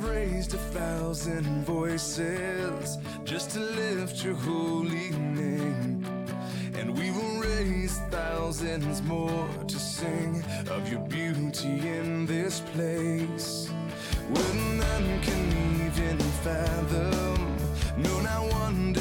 I've 0.00 0.08
raised 0.08 0.54
a 0.54 0.58
thousand 0.72 1.66
voices 1.66 2.96
just 3.22 3.50
to 3.50 3.60
lift 3.60 4.24
your 4.24 4.34
holy 4.34 5.10
name. 5.10 6.02
And 6.74 6.96
we 6.96 7.10
will 7.10 7.40
raise 7.40 7.98
thousands 8.10 9.02
more 9.02 9.46
to 9.68 9.78
sing 9.78 10.42
of 10.70 10.90
your 10.90 11.00
beauty 11.00 11.86
in 11.86 12.24
this 12.24 12.60
place. 12.72 13.68
When 14.30 14.78
none 14.78 15.20
can 15.20 15.84
even 15.84 16.18
fathom, 16.44 17.56
no, 17.98 18.20
not 18.20 18.54
one 18.54 18.94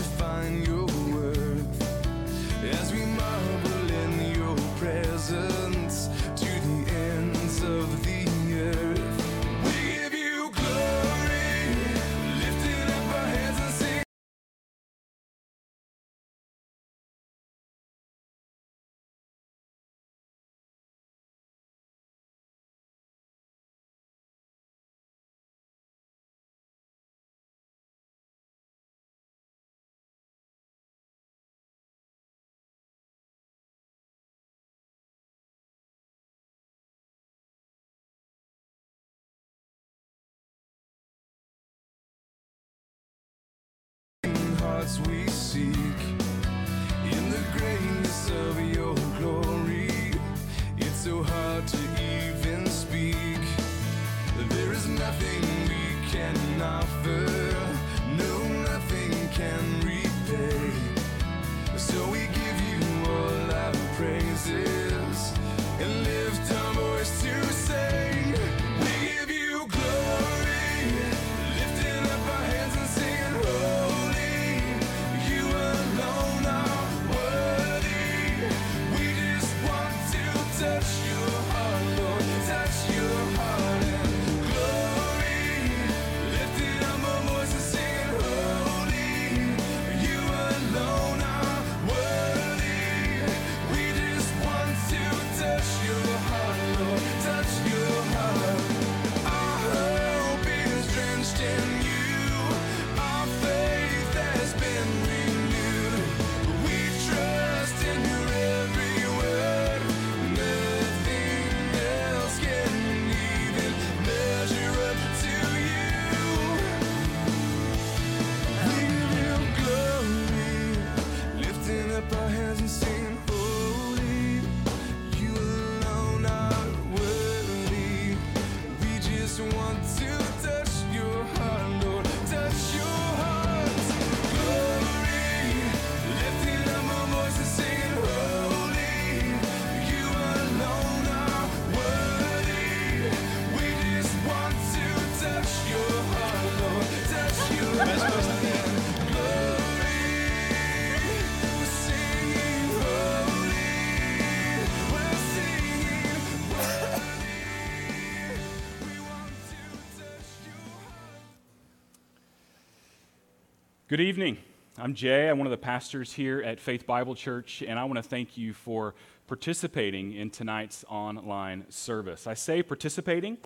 Good 163.90 164.02
evening. 164.02 164.38
I'm 164.78 164.94
Jay. 164.94 165.30
I'm 165.30 165.40
one 165.40 165.48
of 165.48 165.52
the 165.52 165.58
pastors 165.58 166.14
here 166.14 166.44
at 166.44 166.60
Faith 166.60 166.86
Bible 166.86 167.16
Church, 167.16 167.64
and 167.68 167.80
I 167.80 167.86
want 167.86 167.96
to 167.96 168.04
thank 168.04 168.38
you 168.38 168.54
for 168.54 168.94
participating 169.26 170.14
in 170.14 170.30
tonight's 170.30 170.86
online 170.88 171.66
service. 171.70 172.28
I 172.28 172.36
say 172.36 172.62
participating 172.62 173.40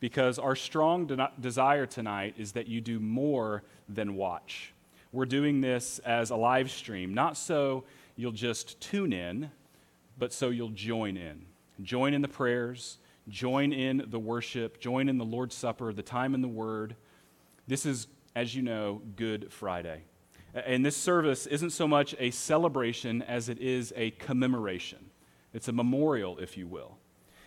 because 0.00 0.38
our 0.38 0.56
strong 0.56 1.06
de- 1.06 1.32
desire 1.38 1.84
tonight 1.84 2.36
is 2.38 2.52
that 2.52 2.66
you 2.66 2.80
do 2.80 2.98
more 2.98 3.62
than 3.90 4.14
watch. 4.14 4.72
We're 5.12 5.26
doing 5.26 5.60
this 5.60 5.98
as 5.98 6.30
a 6.30 6.36
live 6.36 6.70
stream, 6.70 7.12
not 7.12 7.36
so 7.36 7.84
you'll 8.16 8.32
just 8.32 8.80
tune 8.80 9.12
in, 9.12 9.50
but 10.16 10.32
so 10.32 10.48
you'll 10.48 10.70
join 10.70 11.18
in. 11.18 11.44
Join 11.82 12.14
in 12.14 12.22
the 12.22 12.28
prayers, 12.28 12.96
join 13.28 13.70
in 13.70 14.04
the 14.06 14.18
worship, 14.18 14.80
join 14.80 15.10
in 15.10 15.18
the 15.18 15.26
Lord's 15.26 15.54
Supper, 15.54 15.92
the 15.92 16.02
time 16.02 16.34
in 16.34 16.40
the 16.40 16.48
Word. 16.48 16.96
This 17.66 17.84
is, 17.84 18.06
as 18.34 18.54
you 18.54 18.62
know, 18.62 19.02
Good 19.16 19.52
Friday. 19.52 20.04
And 20.54 20.84
this 20.84 20.96
service 20.96 21.46
isn't 21.46 21.70
so 21.70 21.86
much 21.86 22.14
a 22.18 22.30
celebration 22.30 23.22
as 23.22 23.48
it 23.48 23.58
is 23.58 23.92
a 23.96 24.10
commemoration. 24.12 25.10
It's 25.52 25.68
a 25.68 25.72
memorial, 25.72 26.38
if 26.38 26.56
you 26.56 26.66
will. 26.66 26.98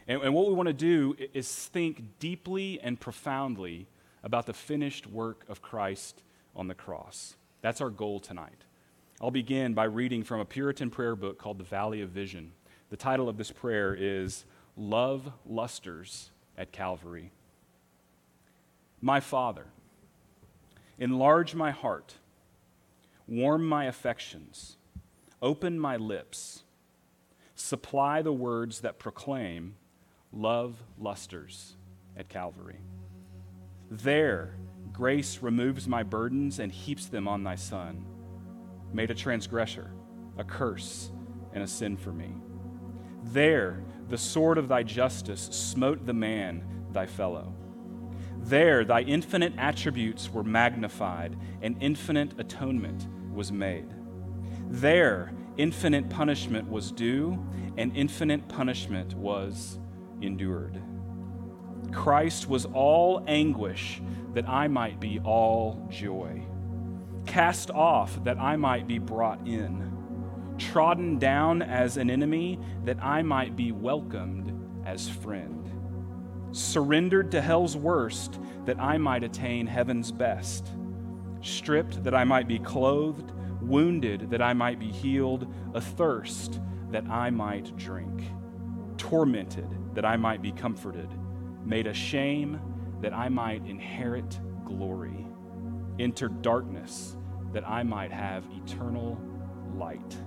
And, 0.07 0.21
and 0.21 0.33
what 0.33 0.47
we 0.47 0.53
want 0.53 0.67
to 0.67 0.73
do 0.73 1.15
is 1.33 1.53
think 1.53 2.19
deeply 2.19 2.79
and 2.81 2.99
profoundly 2.99 3.87
about 4.23 4.45
the 4.45 4.53
finished 4.53 5.07
work 5.07 5.45
of 5.49 5.61
Christ 5.61 6.23
on 6.55 6.67
the 6.67 6.75
cross. 6.75 7.35
That's 7.61 7.81
our 7.81 7.89
goal 7.89 8.19
tonight. 8.19 8.65
I'll 9.21 9.31
begin 9.31 9.73
by 9.73 9.85
reading 9.85 10.23
from 10.23 10.39
a 10.39 10.45
Puritan 10.45 10.89
prayer 10.89 11.15
book 11.15 11.37
called 11.37 11.57
The 11.57 11.63
Valley 11.63 12.01
of 12.01 12.09
Vision. 12.09 12.51
The 12.89 12.97
title 12.97 13.29
of 13.29 13.37
this 13.37 13.51
prayer 13.51 13.95
is 13.97 14.45
Love 14.75 15.31
Lusters 15.45 16.31
at 16.57 16.71
Calvary. 16.71 17.31
My 19.01 19.19
Father, 19.19 19.65
enlarge 20.97 21.55
my 21.55 21.71
heart, 21.71 22.15
warm 23.27 23.67
my 23.67 23.85
affections, 23.85 24.77
open 25.41 25.79
my 25.79 25.97
lips, 25.97 26.63
supply 27.55 28.21
the 28.21 28.33
words 28.33 28.81
that 28.81 28.99
proclaim 28.99 29.75
love 30.31 30.83
lusters 30.97 31.75
at 32.17 32.29
Calvary. 32.29 32.79
There, 33.89 34.55
grace 34.91 35.39
removes 35.41 35.87
my 35.87 36.03
burdens 36.03 36.59
and 36.59 36.71
heaps 36.71 37.07
them 37.07 37.27
on 37.27 37.43
thy 37.43 37.55
Son, 37.55 38.05
made 38.91 39.11
a 39.11 39.15
transgressor, 39.15 39.91
a 40.37 40.43
curse, 40.43 41.11
and 41.53 41.63
a 41.63 41.67
sin 41.67 41.97
for 41.97 42.11
me. 42.11 42.31
There, 43.23 43.83
the 44.09 44.17
sword 44.17 44.57
of 44.57 44.67
thy 44.67 44.83
justice 44.83 45.41
smote 45.51 46.05
the 46.05 46.13
man, 46.13 46.63
thy 46.91 47.05
fellow. 47.05 47.53
There, 48.43 48.83
thy 48.83 49.01
infinite 49.01 49.53
attributes 49.57 50.29
were 50.29 50.43
magnified, 50.43 51.37
and 51.61 51.81
infinite 51.81 52.37
atonement 52.37 53.07
was 53.33 53.51
made. 53.51 53.87
There, 54.69 55.31
infinite 55.55 56.09
punishment 56.09 56.69
was 56.69 56.91
due, 56.91 57.43
and 57.77 57.95
infinite 57.95 58.49
punishment 58.49 59.13
was 59.13 59.79
endured. 60.21 60.81
Christ 61.93 62.49
was 62.49 62.65
all 62.65 63.23
anguish 63.27 64.01
that 64.33 64.47
I 64.49 64.67
might 64.67 64.99
be 64.99 65.19
all 65.19 65.87
joy, 65.89 66.43
cast 67.25 67.71
off 67.71 68.21
that 68.25 68.37
I 68.39 68.57
might 68.57 68.87
be 68.87 68.99
brought 68.99 69.47
in, 69.47 69.91
trodden 70.57 71.17
down 71.17 71.61
as 71.61 71.95
an 71.97 72.09
enemy 72.09 72.59
that 72.83 73.01
I 73.01 73.21
might 73.21 73.55
be 73.55 73.71
welcomed 73.71 74.51
as 74.85 75.07
friend. 75.07 75.62
Surrendered 76.53 77.31
to 77.31 77.41
hell's 77.41 77.75
worst 77.75 78.39
that 78.65 78.79
I 78.79 78.97
might 78.97 79.23
attain 79.23 79.67
heaven's 79.67 80.11
best, 80.11 80.67
stripped 81.41 82.03
that 82.03 82.15
I 82.15 82.23
might 82.23 82.47
be 82.47 82.59
clothed, 82.59 83.31
wounded 83.61 84.29
that 84.29 84.41
I 84.41 84.53
might 84.53 84.79
be 84.79 84.91
healed, 84.91 85.53
athirst 85.75 86.61
that 86.91 87.05
I 87.09 87.29
might 87.31 87.75
drink, 87.75 88.23
tormented 88.97 89.67
that 89.95 90.05
I 90.05 90.15
might 90.15 90.41
be 90.41 90.51
comforted, 90.51 91.09
made 91.65 91.87
a 91.87 91.93
shame 91.93 92.61
that 93.01 93.13
I 93.13 93.29
might 93.29 93.65
inherit 93.65 94.39
glory, 94.63 95.27
entered 95.99 96.41
darkness 96.41 97.17
that 97.51 97.67
I 97.67 97.83
might 97.83 98.11
have 98.11 98.45
eternal 98.63 99.19
light. 99.75 100.17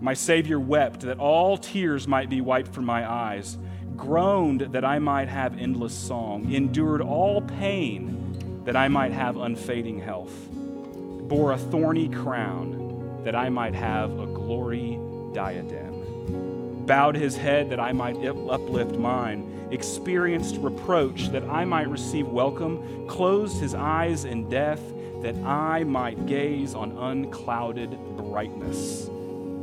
My 0.00 0.14
Savior 0.14 0.60
wept 0.60 1.00
that 1.00 1.18
all 1.18 1.58
tears 1.58 2.06
might 2.06 2.30
be 2.30 2.40
wiped 2.40 2.72
from 2.72 2.84
my 2.84 3.08
eyes, 3.10 3.58
groaned 3.98 4.60
that 4.60 4.84
I 4.84 5.00
might 5.00 5.28
have 5.28 5.58
endless 5.58 5.92
song, 5.92 6.50
endured 6.52 7.02
all 7.02 7.42
pain 7.42 8.62
that 8.64 8.76
I 8.76 8.88
might 8.88 9.12
have 9.12 9.36
unfading 9.36 10.00
health, 10.00 10.32
bore 10.52 11.52
a 11.52 11.58
thorny 11.58 12.08
crown 12.08 13.20
that 13.24 13.34
I 13.34 13.48
might 13.48 13.74
have 13.74 14.18
a 14.18 14.26
glory 14.26 14.98
diadem, 15.34 16.86
bowed 16.86 17.16
his 17.16 17.36
head 17.36 17.68
that 17.70 17.80
I 17.80 17.92
might 17.92 18.16
uplift 18.24 18.96
mine, 18.96 19.68
experienced 19.72 20.56
reproach 20.58 21.28
that 21.30 21.42
I 21.42 21.64
might 21.64 21.88
receive 21.90 22.28
welcome, 22.28 23.06
closed 23.08 23.60
his 23.60 23.74
eyes 23.74 24.24
in 24.24 24.48
death 24.48 24.80
that 25.22 25.36
I 25.44 25.82
might 25.82 26.26
gaze 26.26 26.74
on 26.74 26.96
unclouded 26.96 27.90
brightness 28.16 29.10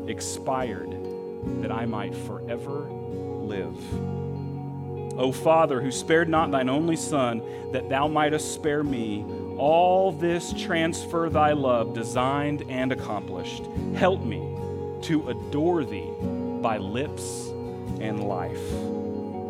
expired 0.07 0.91
that 1.61 1.71
I 1.71 1.85
might 1.85 2.13
forever 2.13 2.89
live. 2.89 4.24
O 5.17 5.31
Father, 5.31 5.81
who 5.81 5.91
spared 5.91 6.29
not 6.29 6.51
thine 6.51 6.69
only 6.69 6.95
Son, 6.95 7.41
that 7.71 7.89
thou 7.89 8.07
mightest 8.07 8.53
spare 8.53 8.83
me, 8.83 9.25
all 9.57 10.11
this 10.11 10.53
transfer 10.53 11.29
thy 11.29 11.53
love 11.53 11.93
designed 11.93 12.63
and 12.69 12.91
accomplished. 12.91 13.63
Help 13.95 14.21
me 14.21 14.57
to 15.03 15.29
adore 15.29 15.83
thee 15.83 16.11
by 16.61 16.77
lips 16.77 17.47
and 17.99 18.23
life. 18.23 18.73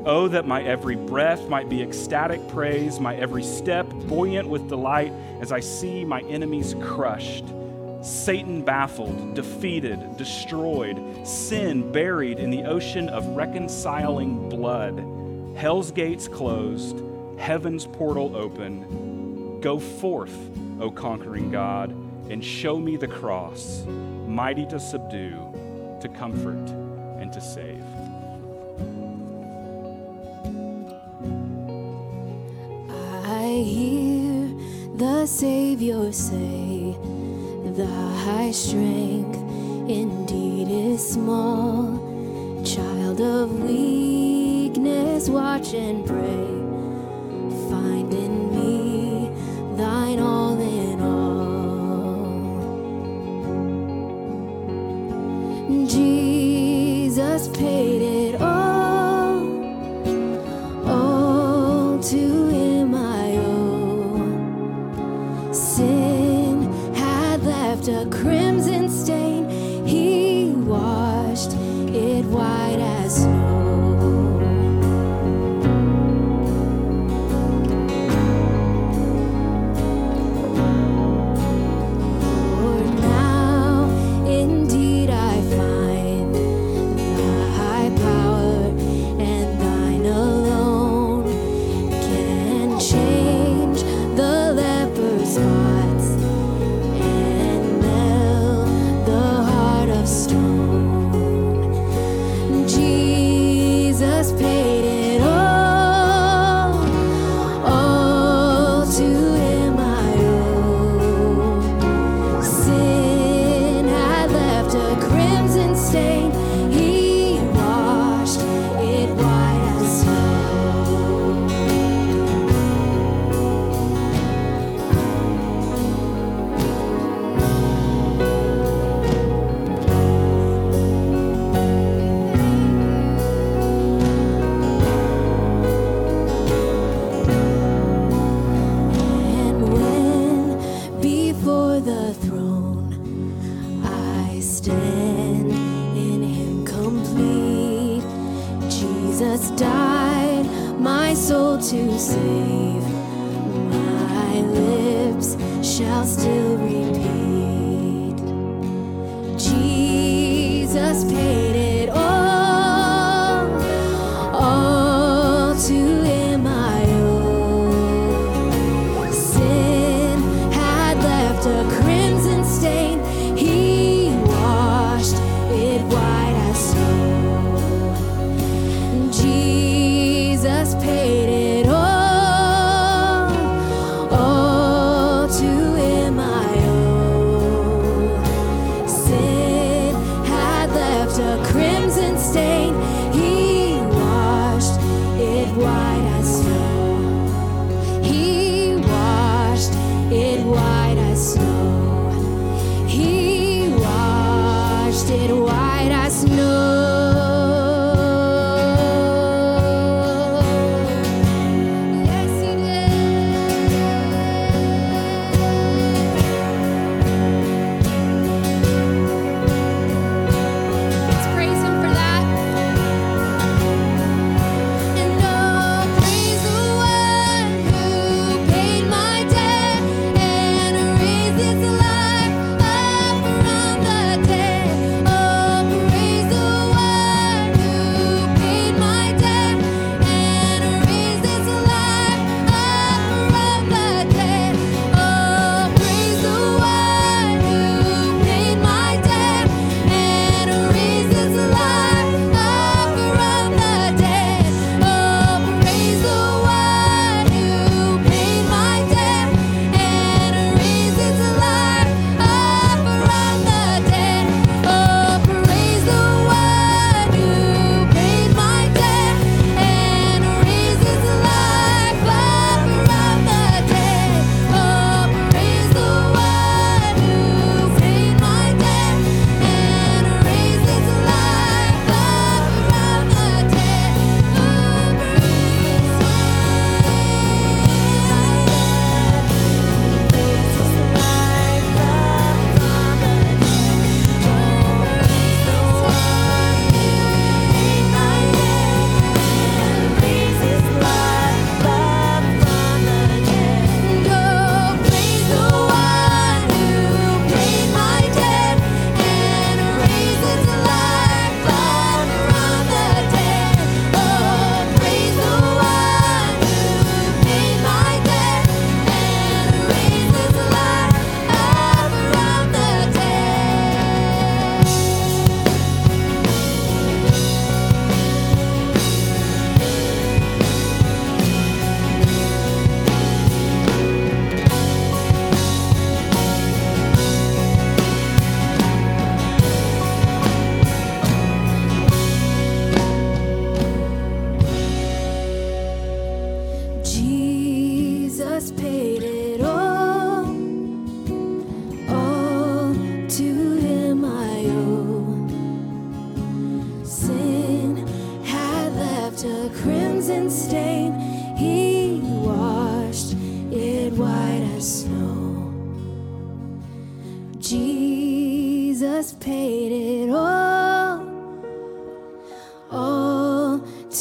Oh, 0.08 0.28
that 0.28 0.48
my 0.48 0.62
every 0.64 0.96
breath 0.96 1.50
might 1.50 1.68
be 1.68 1.82
ecstatic 1.82 2.48
praise, 2.50 3.00
my 3.00 3.16
every 3.16 3.44
step 3.44 3.90
buoyant 4.08 4.48
with 4.48 4.70
delight 4.70 5.12
as 5.42 5.52
I 5.52 5.62
see 5.62 6.06
my 6.06 6.22
enemies 6.22 6.76
crushed 6.80 7.46
Satan 8.06 8.62
baffled, 8.62 9.34
defeated, 9.34 10.16
destroyed, 10.16 11.02
sin 11.26 11.92
buried 11.92 12.38
in 12.38 12.52
the 12.52 12.64
ocean 12.64 13.10
of 13.10 13.26
reconciling 13.36 14.48
blood, 14.48 15.00
hell's 15.56 15.92
gates 15.92 16.28
closed, 16.28 17.02
heaven's 17.38 17.86
portal 17.86 18.36
open. 18.36 19.60
Go 19.62 19.80
forth, 19.80 20.36
O 20.80 20.92
conquering 20.92 21.50
God, 21.50 21.92
and 22.30 22.44
show 22.44 22.80
me 22.80 22.98
the 22.98 23.08
cross, 23.08 23.86
mighty 24.28 24.66
to 24.68 24.80
subdue, 24.80 25.40
to 26.02 26.10
comfort, 26.10 26.70
and 27.20 27.32
to 27.32 27.42
save. 27.42 27.84
I 33.28 33.48
hear 33.64 34.52
the 34.98 35.26
Savior 35.26 36.12
say, 36.12 36.96
Thy 37.66 38.52
strength 38.52 39.38
indeed 39.90 40.70
is 40.70 41.08
small. 41.08 42.04
Child 42.64 43.22
of 43.22 43.64
weakness, 43.64 44.35
watch 45.30 45.74
and 45.74 46.06
pray. 46.06 46.46
Find 47.70 48.14
in 48.14 48.52
me 48.56 49.32
thine 49.76 50.20
all 50.20 50.45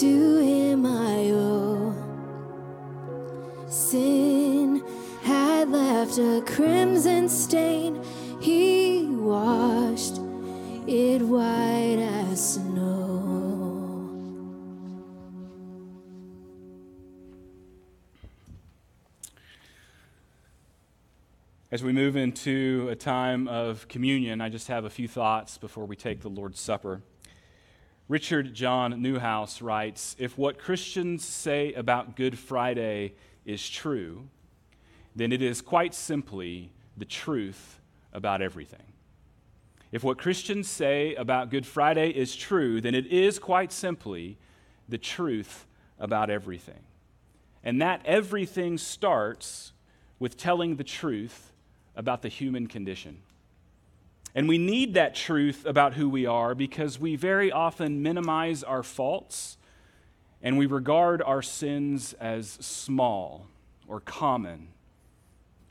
to 0.00 0.38
him 0.38 0.84
I 0.84 1.30
owe. 1.30 1.94
Sin 3.68 4.82
had 5.22 5.70
left 5.70 6.18
a 6.18 6.42
crimson 6.44 7.28
stain. 7.28 8.02
He 8.40 9.06
washed 9.06 10.18
it 10.88 11.22
white 11.22 11.98
as 12.00 12.54
snow. 12.54 13.04
As 21.70 21.84
we 21.84 21.92
move 21.92 22.16
into 22.16 22.88
a 22.90 22.96
time 22.96 23.46
of 23.46 23.86
communion, 23.86 24.40
I 24.40 24.48
just 24.48 24.66
have 24.66 24.84
a 24.84 24.90
few 24.90 25.06
thoughts 25.06 25.56
before 25.56 25.86
we 25.86 25.94
take 25.94 26.20
the 26.20 26.30
Lord's 26.30 26.58
Supper. 26.58 27.02
Richard 28.06 28.52
John 28.52 29.02
Neuhaus 29.02 29.62
writes 29.62 30.14
If 30.18 30.36
what 30.36 30.58
Christians 30.58 31.24
say 31.24 31.72
about 31.72 32.16
Good 32.16 32.38
Friday 32.38 33.14
is 33.46 33.68
true, 33.68 34.28
then 35.16 35.32
it 35.32 35.40
is 35.40 35.62
quite 35.62 35.94
simply 35.94 36.70
the 36.96 37.06
truth 37.06 37.80
about 38.12 38.42
everything. 38.42 38.82
If 39.90 40.04
what 40.04 40.18
Christians 40.18 40.68
say 40.68 41.14
about 41.14 41.50
Good 41.50 41.64
Friday 41.64 42.10
is 42.10 42.36
true, 42.36 42.80
then 42.80 42.94
it 42.94 43.06
is 43.06 43.38
quite 43.38 43.72
simply 43.72 44.36
the 44.88 44.98
truth 44.98 45.66
about 45.98 46.28
everything. 46.28 46.82
And 47.62 47.80
that 47.80 48.02
everything 48.04 48.76
starts 48.76 49.72
with 50.18 50.36
telling 50.36 50.76
the 50.76 50.84
truth 50.84 51.52
about 51.96 52.20
the 52.20 52.28
human 52.28 52.66
condition. 52.66 53.18
And 54.34 54.48
we 54.48 54.58
need 54.58 54.94
that 54.94 55.14
truth 55.14 55.64
about 55.64 55.94
who 55.94 56.08
we 56.08 56.26
are 56.26 56.54
because 56.54 56.98
we 56.98 57.14
very 57.14 57.52
often 57.52 58.02
minimize 58.02 58.64
our 58.64 58.82
faults 58.82 59.56
and 60.42 60.58
we 60.58 60.66
regard 60.66 61.22
our 61.22 61.40
sins 61.40 62.14
as 62.14 62.48
small 62.48 63.46
or 63.86 64.00
common. 64.00 64.68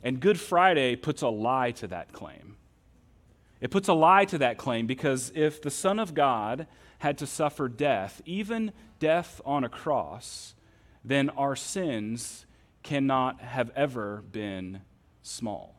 And 0.02 0.20
Good 0.20 0.40
Friday 0.40 0.96
puts 0.96 1.22
a 1.22 1.28
lie 1.28 1.72
to 1.72 1.88
that 1.88 2.14
claim. 2.14 2.56
It 3.60 3.72
puts 3.72 3.88
a 3.88 3.94
lie 3.94 4.26
to 4.26 4.38
that 4.40 4.58
claim 4.58 4.88
because 4.88 5.32
if 5.36 5.62
the 5.62 5.72
Son 5.72 6.00
of 6.00 6.14
God 6.14 6.68
had 7.00 7.18
to 7.20 7.28
suffer 7.28 7.68
death, 7.70 8.22
even 8.26 8.72
death 9.00 9.42
on 9.46 9.64
a 9.64 9.70
cross, 9.70 10.56
then 11.04 11.30
our 11.32 11.56
sins 11.56 12.46
cannot 12.82 13.42
have 13.42 13.72
ever 13.76 14.24
been 14.32 14.82
small. 15.22 15.76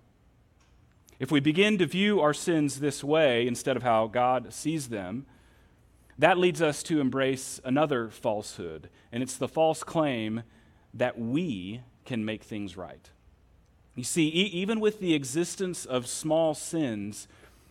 If 1.24 1.30
we 1.30 1.40
begin 1.40 1.78
to 1.78 1.86
view 1.86 2.20
our 2.20 2.34
sins 2.34 2.80
this 2.80 3.02
way 3.02 3.46
instead 3.46 3.78
of 3.78 3.82
how 3.82 4.08
God 4.08 4.52
sees 4.52 4.90
them, 4.90 5.24
that 6.18 6.36
leads 6.36 6.60
us 6.60 6.82
to 6.82 7.00
embrace 7.00 7.58
another 7.64 8.10
falsehood, 8.10 8.90
and 9.10 9.22
it's 9.22 9.38
the 9.38 9.48
false 9.48 9.82
claim 9.82 10.42
that 10.92 11.18
we 11.18 11.80
can 12.04 12.26
make 12.26 12.42
things 12.42 12.76
right. 12.76 13.08
You 13.94 14.04
see, 14.04 14.26
e- 14.26 14.50
even 14.52 14.80
with 14.80 15.00
the 15.00 15.14
existence 15.14 15.86
of 15.86 16.06
small 16.06 16.52
sins, 16.52 17.26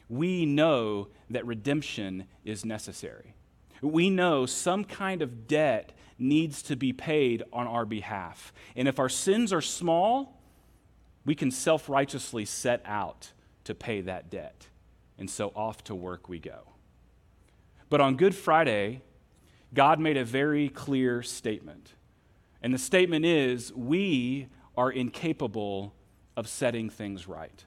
we 0.09 0.47
know 0.47 1.09
that 1.29 1.45
redemption 1.45 2.25
is 2.43 2.65
necessary. 2.65 3.35
We 3.83 4.09
know 4.09 4.47
some 4.47 4.83
kind 4.83 5.21
of 5.21 5.47
debt 5.47 5.93
needs 6.17 6.63
to 6.63 6.75
be 6.75 6.91
paid 6.91 7.43
on 7.53 7.67
our 7.67 7.85
behalf. 7.85 8.51
And 8.75 8.87
if 8.87 8.97
our 8.97 9.09
sins 9.09 9.53
are 9.53 9.61
small, 9.61 10.41
we 11.23 11.35
can 11.35 11.51
self 11.51 11.87
righteously 11.87 12.45
set 12.45 12.81
out 12.83 13.31
to 13.65 13.75
pay 13.75 14.01
that 14.01 14.29
debt. 14.29 14.67
And 15.17 15.29
so 15.29 15.51
off 15.55 15.83
to 15.85 15.95
work 15.95 16.27
we 16.27 16.39
go. 16.39 16.61
But 17.89 18.01
on 18.01 18.15
Good 18.15 18.35
Friday, 18.35 19.01
God 19.73 19.99
made 19.99 20.17
a 20.17 20.25
very 20.25 20.69
clear 20.69 21.21
statement. 21.21 21.93
And 22.61 22.73
the 22.73 22.79
statement 22.79 23.25
is 23.25 23.73
we 23.73 24.47
are 24.75 24.91
incapable 24.91 25.93
of 26.35 26.47
setting 26.47 26.89
things 26.89 27.27
right. 27.27 27.63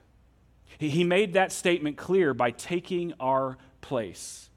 He 0.77 1.03
made 1.03 1.33
that 1.33 1.51
statement 1.51 1.97
clear 1.97 2.33
by 2.33 2.51
taking 2.51 3.13
our 3.19 3.57
place. 3.81 4.49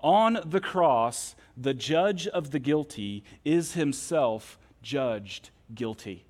On 0.00 0.40
the 0.44 0.60
cross, 0.60 1.36
the 1.56 1.74
judge 1.74 2.26
of 2.26 2.50
the 2.50 2.58
guilty 2.58 3.22
is 3.44 3.74
himself 3.74 4.58
judged 4.82 5.50
guilty. 5.74 6.24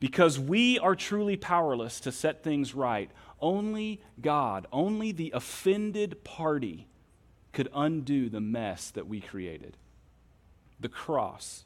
Because 0.00 0.38
we 0.38 0.78
are 0.78 0.94
truly 0.94 1.36
powerless 1.36 2.00
to 2.00 2.12
set 2.12 2.44
things 2.44 2.74
right, 2.74 3.10
only 3.40 4.00
God, 4.20 4.66
only 4.72 5.12
the 5.12 5.32
offended 5.34 6.22
party 6.24 6.86
could 7.52 7.68
undo 7.74 8.28
the 8.28 8.40
mess 8.40 8.90
that 8.90 9.08
we 9.08 9.20
created. 9.20 9.76
The 10.80 10.88
cross. 10.88 11.64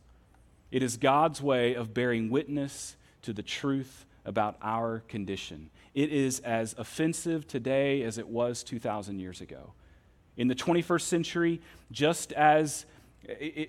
It 0.70 0.82
is 0.82 0.96
God's 0.96 1.42
way 1.42 1.74
of 1.74 1.92
bearing 1.92 2.30
witness 2.30 2.96
to 3.22 3.32
the 3.32 3.42
truth 3.42 4.06
about 4.24 4.56
our 4.62 5.02
condition. 5.08 5.70
It 5.94 6.10
is 6.10 6.40
as 6.40 6.74
offensive 6.78 7.46
today 7.46 8.02
as 8.02 8.16
it 8.16 8.28
was 8.28 8.62
2,000 8.62 9.18
years 9.18 9.40
ago. 9.40 9.72
In 10.36 10.48
the 10.48 10.54
21st 10.54 11.02
century, 11.02 11.60
just 11.90 12.32
as, 12.32 12.86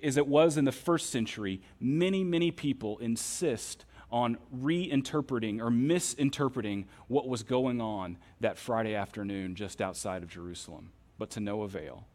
as 0.02 0.16
it 0.16 0.26
was 0.26 0.56
in 0.56 0.64
the 0.64 0.72
first 0.72 1.10
century, 1.10 1.60
many, 1.78 2.24
many 2.24 2.50
people 2.50 2.98
insist 2.98 3.84
on 4.10 4.38
reinterpreting 4.56 5.60
or 5.60 5.70
misinterpreting 5.70 6.86
what 7.08 7.28
was 7.28 7.42
going 7.42 7.80
on 7.80 8.18
that 8.40 8.58
Friday 8.58 8.94
afternoon 8.94 9.54
just 9.54 9.80
outside 9.80 10.22
of 10.22 10.28
Jerusalem, 10.28 10.92
but 11.18 11.30
to 11.30 11.40
no 11.40 11.62
avail. 11.62 12.06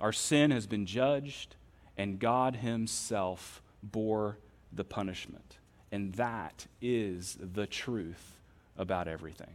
Our 0.00 0.12
sin 0.12 0.50
has 0.50 0.66
been 0.66 0.86
judged, 0.86 1.56
and 1.96 2.18
God 2.18 2.56
Himself 2.56 3.62
bore 3.82 4.38
the 4.72 4.84
punishment. 4.84 5.58
And 5.92 6.12
that 6.14 6.66
is 6.80 7.38
the 7.40 7.66
truth 7.66 8.36
about 8.76 9.06
everything. 9.06 9.54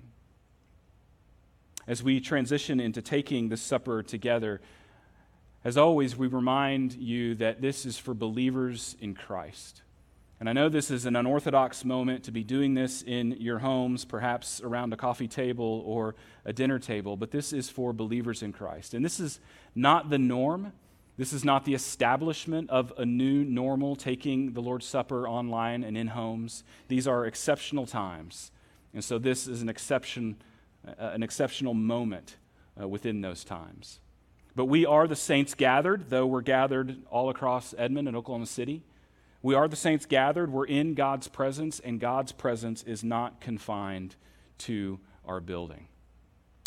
As 1.85 2.01
we 2.01 2.19
transition 2.19 2.79
into 2.79 3.01
taking 3.01 3.49
the 3.49 3.57
supper 3.57 4.03
together, 4.03 4.61
as 5.63 5.75
always, 5.75 6.15
we 6.15 6.27
remind 6.27 6.93
you 6.93 7.35
that 7.35 7.61
this 7.61 7.85
is 7.85 7.97
for 7.97 8.13
believers 8.13 8.95
in 9.01 9.15
Christ. 9.15 9.81
And 10.39 10.47
I 10.47 10.53
know 10.53 10.69
this 10.69 10.89
is 10.89 11.05
an 11.05 11.17
unorthodox 11.17 11.83
moment 11.83 12.23
to 12.23 12.31
be 12.31 12.45
doing 12.45 12.73
this 12.73 13.01
in 13.01 13.31
your 13.39 13.59
homes, 13.59 14.05
perhaps 14.05 14.61
around 14.61 14.93
a 14.93 14.97
coffee 14.97 15.27
table 15.27 15.83
or 15.85 16.15
a 16.45 16.53
dinner 16.53 16.79
table, 16.79 17.17
but 17.17 17.31
this 17.31 17.51
is 17.51 17.69
for 17.69 17.91
believers 17.91 18.41
in 18.41 18.53
Christ. 18.53 18.93
And 18.93 19.03
this 19.03 19.19
is 19.19 19.41
not 19.75 20.09
the 20.09 20.17
norm. 20.17 20.71
This 21.17 21.33
is 21.33 21.43
not 21.43 21.65
the 21.65 21.73
establishment 21.73 22.69
of 22.69 22.93
a 22.97 23.05
new 23.05 23.43
normal, 23.43 23.97
taking 23.97 24.53
the 24.53 24.61
Lord's 24.61 24.85
Supper 24.85 25.27
online 25.27 25.83
and 25.83 25.97
in 25.97 26.07
homes. 26.07 26.63
These 26.87 27.05
are 27.05 27.25
exceptional 27.25 27.85
times. 27.85 28.51
And 28.93 29.03
so 29.03 29.19
this 29.19 29.45
is 29.45 29.61
an, 29.61 29.67
exception, 29.67 30.37
uh, 30.87 30.93
an 30.97 31.21
exceptional 31.21 31.73
moment 31.73 32.37
uh, 32.81 32.87
within 32.87 33.19
those 33.19 33.43
times. 33.43 33.99
But 34.55 34.65
we 34.65 34.85
are 34.85 35.05
the 35.05 35.17
saints 35.17 35.53
gathered, 35.53 36.09
though 36.09 36.25
we're 36.25 36.41
gathered 36.41 36.97
all 37.11 37.29
across 37.29 37.75
Edmond 37.77 38.07
and 38.07 38.15
Oklahoma 38.15 38.45
City. 38.45 38.83
We 39.41 39.55
are 39.55 39.67
the 39.67 39.75
saints 39.75 40.05
gathered. 40.05 40.51
We're 40.51 40.65
in 40.65 40.95
God's 40.95 41.27
presence, 41.27 41.79
and 41.79 41.99
God's 41.99 42.31
presence 42.31 42.83
is 42.83 43.03
not 43.03 43.39
confined 43.39 44.15
to 44.59 44.99
our 45.25 45.39
building. 45.39 45.87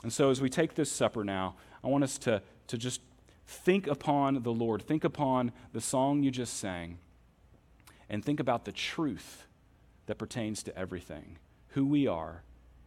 And 0.02 0.12
so, 0.12 0.30
as 0.30 0.40
we 0.40 0.48
take 0.48 0.74
this 0.74 0.90
supper 0.90 1.22
now, 1.22 1.56
I 1.84 1.88
want 1.88 2.04
us 2.04 2.16
to, 2.18 2.42
to 2.68 2.78
just 2.78 3.00
think 3.46 3.86
upon 3.86 4.42
the 4.42 4.52
Lord, 4.52 4.82
think 4.82 5.04
upon 5.04 5.52
the 5.72 5.80
song 5.80 6.22
you 6.22 6.30
just 6.30 6.56
sang, 6.56 6.98
and 8.08 8.24
think 8.24 8.40
about 8.40 8.64
the 8.64 8.72
truth 8.72 9.46
that 10.06 10.18
pertains 10.18 10.62
to 10.62 10.76
everything 10.76 11.38
who 11.68 11.86
we 11.86 12.06
are 12.06 12.42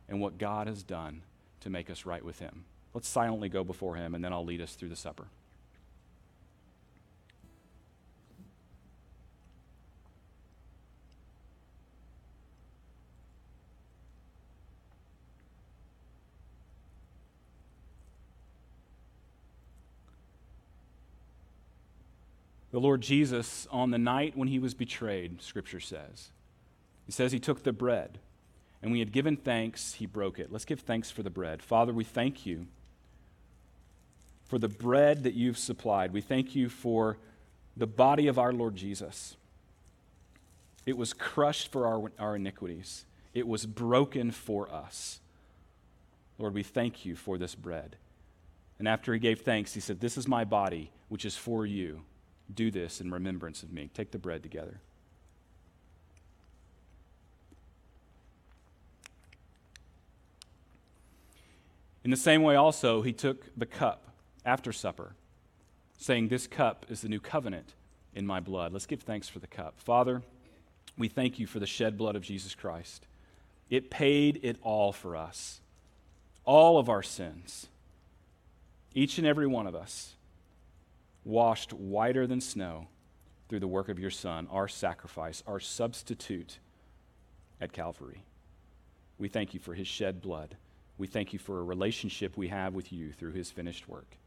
and 0.09 0.19
what 0.19 0.37
God 0.37 0.67
has 0.67 0.83
done 0.83 1.21
to 1.61 1.69
make 1.69 1.89
us 1.89 2.05
right 2.05 2.23
with 2.23 2.39
Him. 2.39 2.65
Let's 2.93 3.07
silently 3.07 3.49
go 3.49 3.63
before 3.63 3.95
Him, 3.95 4.15
and 4.15 4.23
then 4.23 4.33
I'll 4.33 4.45
lead 4.45 4.61
us 4.61 4.73
through 4.73 4.89
the 4.89 4.95
supper. 4.95 5.27
The 22.75 22.81
Lord 22.81 22.99
Jesus, 22.99 23.69
on 23.71 23.91
the 23.91 23.97
night 23.97 24.35
when 24.35 24.49
he 24.49 24.59
was 24.59 24.73
betrayed, 24.73 25.41
Scripture 25.41 25.79
says, 25.79 26.31
he 27.05 27.11
says 27.13 27.31
he 27.31 27.39
took 27.39 27.63
the 27.63 27.71
bread, 27.71 28.19
and 28.81 28.91
when 28.91 28.95
he 28.95 28.99
had 28.99 29.13
given 29.13 29.37
thanks, 29.37 29.93
he 29.93 30.05
broke 30.05 30.39
it. 30.39 30.51
Let's 30.51 30.65
give 30.65 30.81
thanks 30.81 31.09
for 31.09 31.23
the 31.23 31.29
bread. 31.29 31.63
Father, 31.63 31.93
we 31.93 32.03
thank 32.03 32.45
you 32.45 32.67
for 34.43 34.59
the 34.59 34.67
bread 34.67 35.23
that 35.23 35.35
you've 35.35 35.57
supplied. 35.57 36.11
We 36.11 36.19
thank 36.19 36.53
you 36.53 36.67
for 36.67 37.17
the 37.77 37.87
body 37.87 38.27
of 38.27 38.37
our 38.37 38.51
Lord 38.51 38.75
Jesus. 38.75 39.37
It 40.85 40.97
was 40.97 41.13
crushed 41.13 41.71
for 41.71 41.87
our, 41.87 42.11
our 42.19 42.35
iniquities, 42.35 43.05
it 43.33 43.47
was 43.47 43.65
broken 43.65 44.31
for 44.31 44.69
us. 44.69 45.21
Lord, 46.37 46.53
we 46.53 46.63
thank 46.63 47.05
you 47.05 47.15
for 47.15 47.37
this 47.37 47.55
bread. 47.55 47.95
And 48.79 48.85
after 48.85 49.13
he 49.13 49.19
gave 49.19 49.39
thanks, 49.39 49.73
he 49.73 49.79
said, 49.79 50.01
This 50.01 50.17
is 50.17 50.27
my 50.27 50.43
body, 50.43 50.91
which 51.07 51.23
is 51.23 51.37
for 51.37 51.65
you. 51.65 52.01
Do 52.53 52.71
this 52.71 53.01
in 53.01 53.11
remembrance 53.11 53.63
of 53.63 53.71
me. 53.71 53.89
Take 53.93 54.11
the 54.11 54.19
bread 54.19 54.43
together. 54.43 54.79
In 62.03 62.11
the 62.11 62.17
same 62.17 62.43
way, 62.43 62.55
also, 62.55 63.01
he 63.01 63.11
took 63.11 63.47
the 63.57 63.65
cup 63.65 64.11
after 64.45 64.71
supper, 64.71 65.15
saying, 65.97 66.27
This 66.27 66.45
cup 66.45 66.85
is 66.87 67.01
the 67.01 67.09
new 67.09 67.19
covenant 67.19 67.73
in 68.13 68.27
my 68.27 68.39
blood. 68.39 68.71
Let's 68.71 68.85
give 68.85 69.01
thanks 69.01 69.27
for 69.27 69.39
the 69.39 69.47
cup. 69.47 69.79
Father, 69.79 70.21
we 70.99 71.07
thank 71.07 71.39
you 71.39 71.47
for 71.47 71.59
the 71.59 71.65
shed 71.65 71.97
blood 71.97 72.15
of 72.15 72.21
Jesus 72.21 72.53
Christ. 72.53 73.07
It 73.71 73.89
paid 73.89 74.39
it 74.43 74.57
all 74.61 74.93
for 74.93 75.15
us, 75.15 75.59
all 76.45 76.77
of 76.77 76.89
our 76.89 77.01
sins, 77.01 77.67
each 78.93 79.17
and 79.17 79.25
every 79.25 79.47
one 79.47 79.65
of 79.65 79.73
us, 79.73 80.13
washed 81.25 81.73
whiter 81.73 82.27
than 82.27 82.39
snow 82.39 82.87
through 83.49 83.59
the 83.59 83.67
work 83.67 83.89
of 83.89 83.99
your 83.99 84.11
Son, 84.11 84.47
our 84.51 84.67
sacrifice, 84.67 85.43
our 85.45 85.59
substitute 85.59 86.59
at 87.59 87.73
Calvary. 87.73 88.23
We 89.17 89.27
thank 89.27 89.53
you 89.53 89.59
for 89.59 89.73
his 89.73 89.87
shed 89.87 90.21
blood. 90.21 90.55
We 90.97 91.07
thank 91.07 91.33
you 91.33 91.39
for 91.39 91.59
a 91.59 91.63
relationship 91.63 92.37
we 92.37 92.47
have 92.49 92.73
with 92.73 92.93
you 92.93 93.11
through 93.11 93.33
his 93.33 93.51
finished 93.51 93.89
work. 93.89 94.17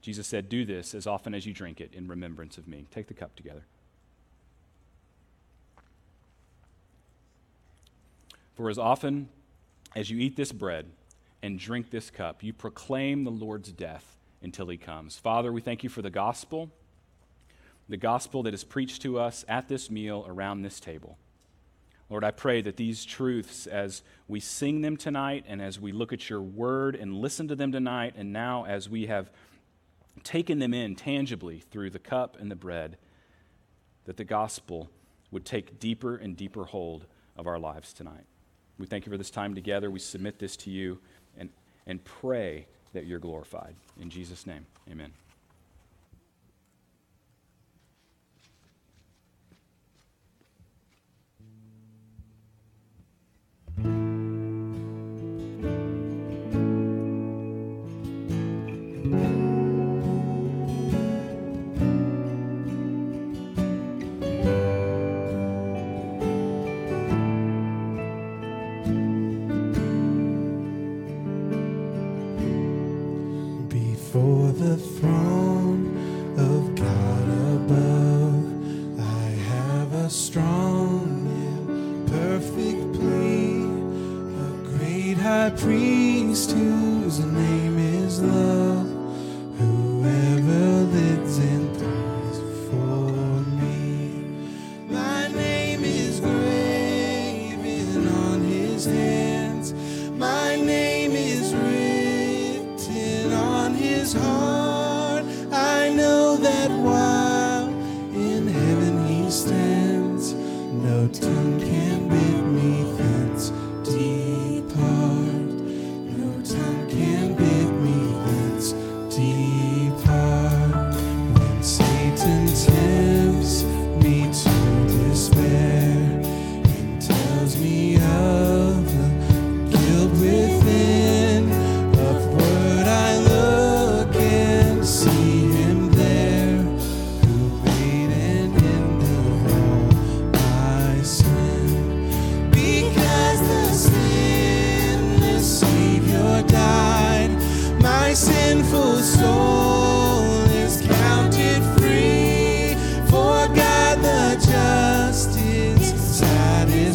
Jesus 0.00 0.26
said, 0.26 0.48
Do 0.48 0.64
this 0.64 0.94
as 0.94 1.06
often 1.06 1.34
as 1.34 1.46
you 1.46 1.52
drink 1.52 1.80
it 1.80 1.92
in 1.94 2.08
remembrance 2.08 2.58
of 2.58 2.68
me. 2.68 2.86
Take 2.90 3.08
the 3.08 3.14
cup 3.14 3.34
together. 3.36 3.64
For 8.54 8.68
as 8.68 8.78
often 8.78 9.28
as 9.96 10.10
you 10.10 10.18
eat 10.18 10.36
this 10.36 10.52
bread 10.52 10.86
and 11.42 11.58
drink 11.58 11.90
this 11.90 12.10
cup, 12.10 12.42
you 12.42 12.52
proclaim 12.52 13.24
the 13.24 13.30
Lord's 13.30 13.72
death 13.72 14.16
until 14.42 14.68
he 14.68 14.76
comes. 14.76 15.16
Father, 15.16 15.52
we 15.52 15.60
thank 15.60 15.82
you 15.82 15.88
for 15.88 16.02
the 16.02 16.10
gospel, 16.10 16.70
the 17.88 17.96
gospel 17.96 18.42
that 18.44 18.54
is 18.54 18.64
preached 18.64 19.02
to 19.02 19.18
us 19.18 19.44
at 19.48 19.68
this 19.68 19.90
meal 19.90 20.24
around 20.28 20.62
this 20.62 20.80
table. 20.80 21.18
Lord, 22.10 22.24
I 22.24 22.30
pray 22.30 22.60
that 22.60 22.76
these 22.76 23.04
truths, 23.04 23.66
as 23.66 24.02
we 24.28 24.38
sing 24.38 24.82
them 24.82 24.96
tonight 24.96 25.44
and 25.48 25.62
as 25.62 25.80
we 25.80 25.92
look 25.92 26.12
at 26.12 26.28
your 26.28 26.42
word 26.42 26.94
and 26.94 27.14
listen 27.14 27.48
to 27.48 27.56
them 27.56 27.72
tonight, 27.72 28.14
and 28.16 28.32
now 28.32 28.66
as 28.66 28.88
we 28.88 29.06
have 29.06 29.30
taken 30.22 30.58
them 30.58 30.74
in 30.74 30.94
tangibly 30.94 31.60
through 31.60 31.90
the 31.90 31.98
cup 31.98 32.36
and 32.38 32.50
the 32.50 32.56
bread, 32.56 32.98
that 34.04 34.18
the 34.18 34.24
gospel 34.24 34.90
would 35.30 35.46
take 35.46 35.80
deeper 35.80 36.16
and 36.16 36.36
deeper 36.36 36.64
hold 36.64 37.06
of 37.36 37.46
our 37.46 37.58
lives 37.58 37.92
tonight. 37.92 38.26
We 38.78 38.86
thank 38.86 39.06
you 39.06 39.10
for 39.10 39.16
this 39.16 39.30
time 39.30 39.54
together. 39.54 39.90
We 39.90 39.98
submit 39.98 40.38
this 40.38 40.56
to 40.58 40.70
you 40.70 40.98
and, 41.38 41.48
and 41.86 42.04
pray 42.04 42.66
that 42.92 43.06
you're 43.06 43.18
glorified. 43.18 43.74
In 44.00 44.10
Jesus' 44.10 44.46
name, 44.46 44.66
amen. 44.90 45.12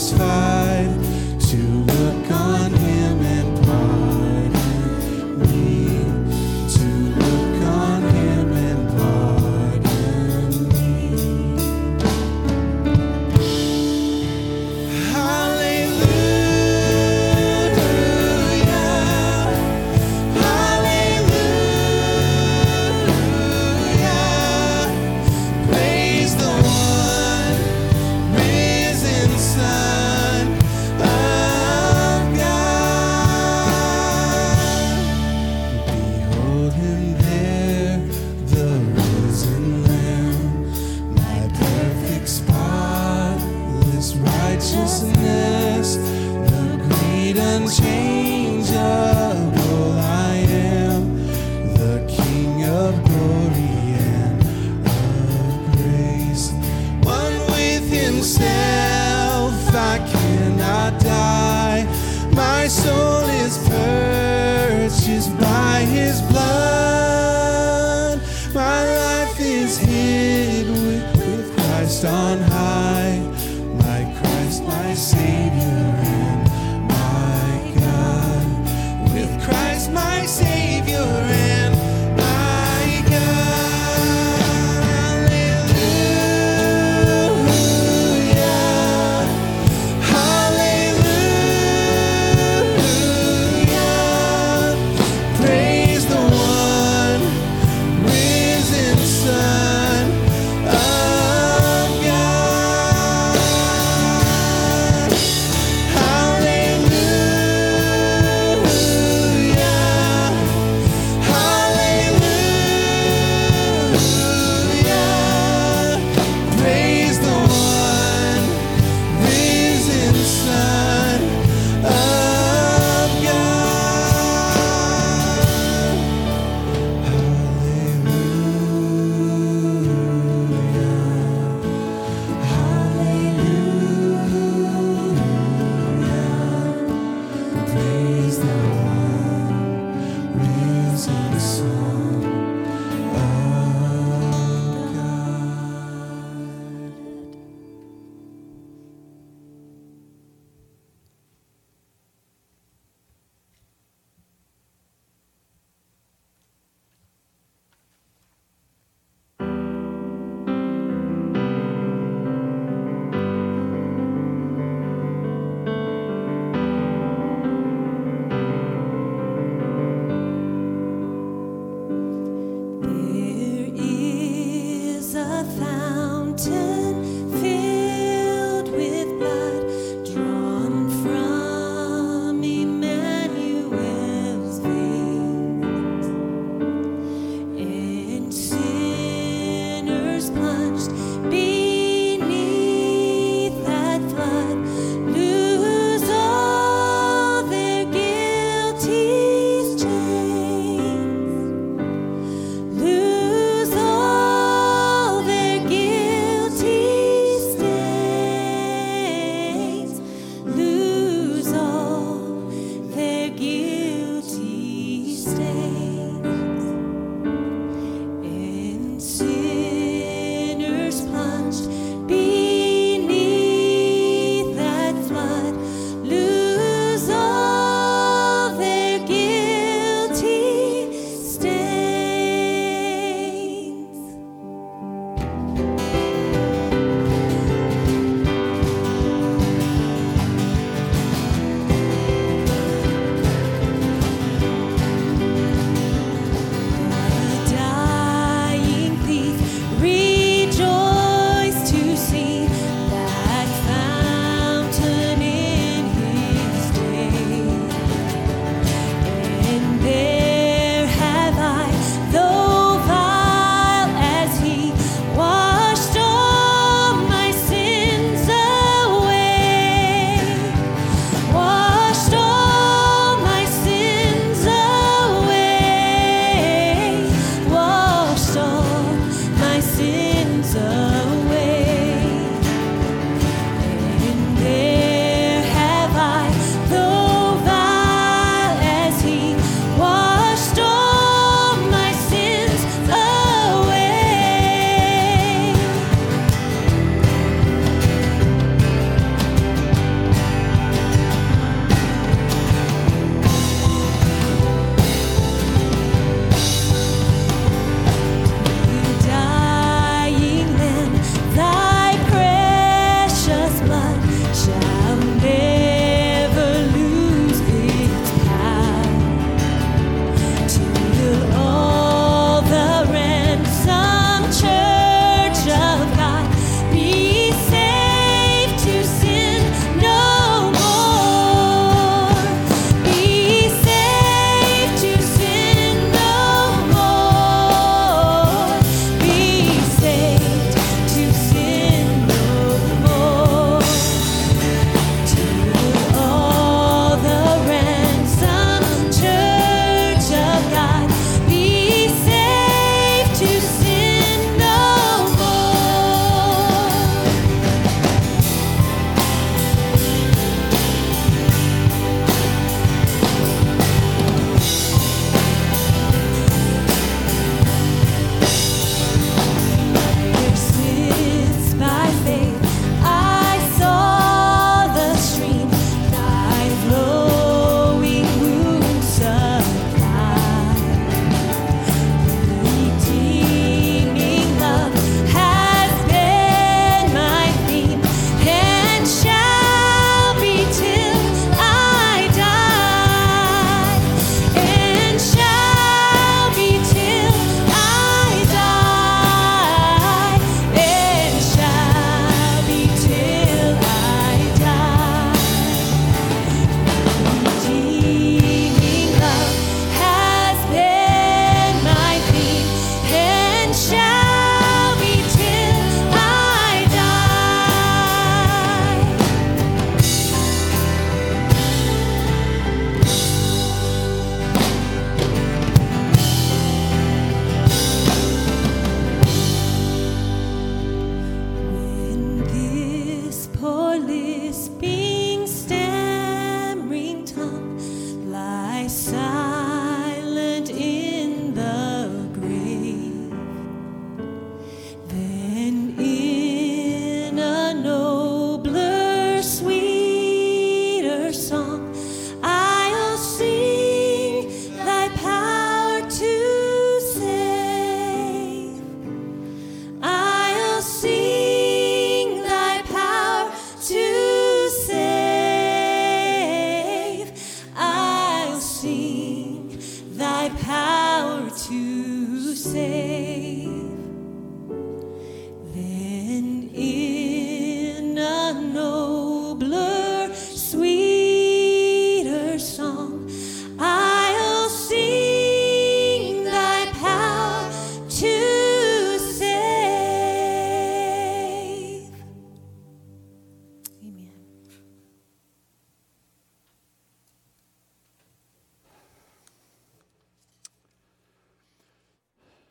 Satisfied 0.08 1.40
to 1.42 1.58
look 1.58 2.32
on 2.32 2.87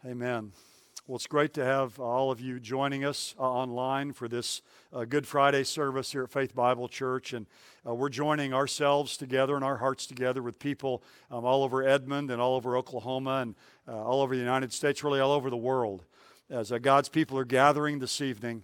Amen. 0.06 0.52
Well, 1.08 1.16
it's 1.16 1.26
great 1.26 1.52
to 1.54 1.64
have 1.64 1.98
all 1.98 2.30
of 2.30 2.40
you 2.40 2.60
joining 2.60 3.04
us 3.04 3.34
uh, 3.40 3.42
online 3.42 4.12
for 4.12 4.28
this 4.28 4.62
uh, 4.92 5.04
Good 5.04 5.26
Friday 5.26 5.64
service 5.64 6.12
here 6.12 6.22
at 6.22 6.30
Faith 6.30 6.54
Bible 6.54 6.86
Church. 6.86 7.32
And 7.32 7.46
uh, 7.84 7.92
we're 7.92 8.08
joining 8.08 8.54
ourselves 8.54 9.16
together 9.16 9.56
and 9.56 9.64
our 9.64 9.78
hearts 9.78 10.06
together 10.06 10.44
with 10.44 10.60
people 10.60 11.02
um, 11.28 11.44
all 11.44 11.64
over 11.64 11.82
Edmond 11.82 12.30
and 12.30 12.40
all 12.40 12.54
over 12.54 12.76
Oklahoma 12.76 13.38
and 13.42 13.56
uh, 13.88 14.00
all 14.00 14.22
over 14.22 14.36
the 14.36 14.40
United 14.40 14.72
States, 14.72 15.02
really 15.02 15.18
all 15.18 15.32
over 15.32 15.50
the 15.50 15.56
world, 15.56 16.04
as 16.48 16.70
uh, 16.70 16.78
God's 16.78 17.08
people 17.08 17.36
are 17.36 17.44
gathering 17.44 17.98
this 17.98 18.20
evening 18.20 18.62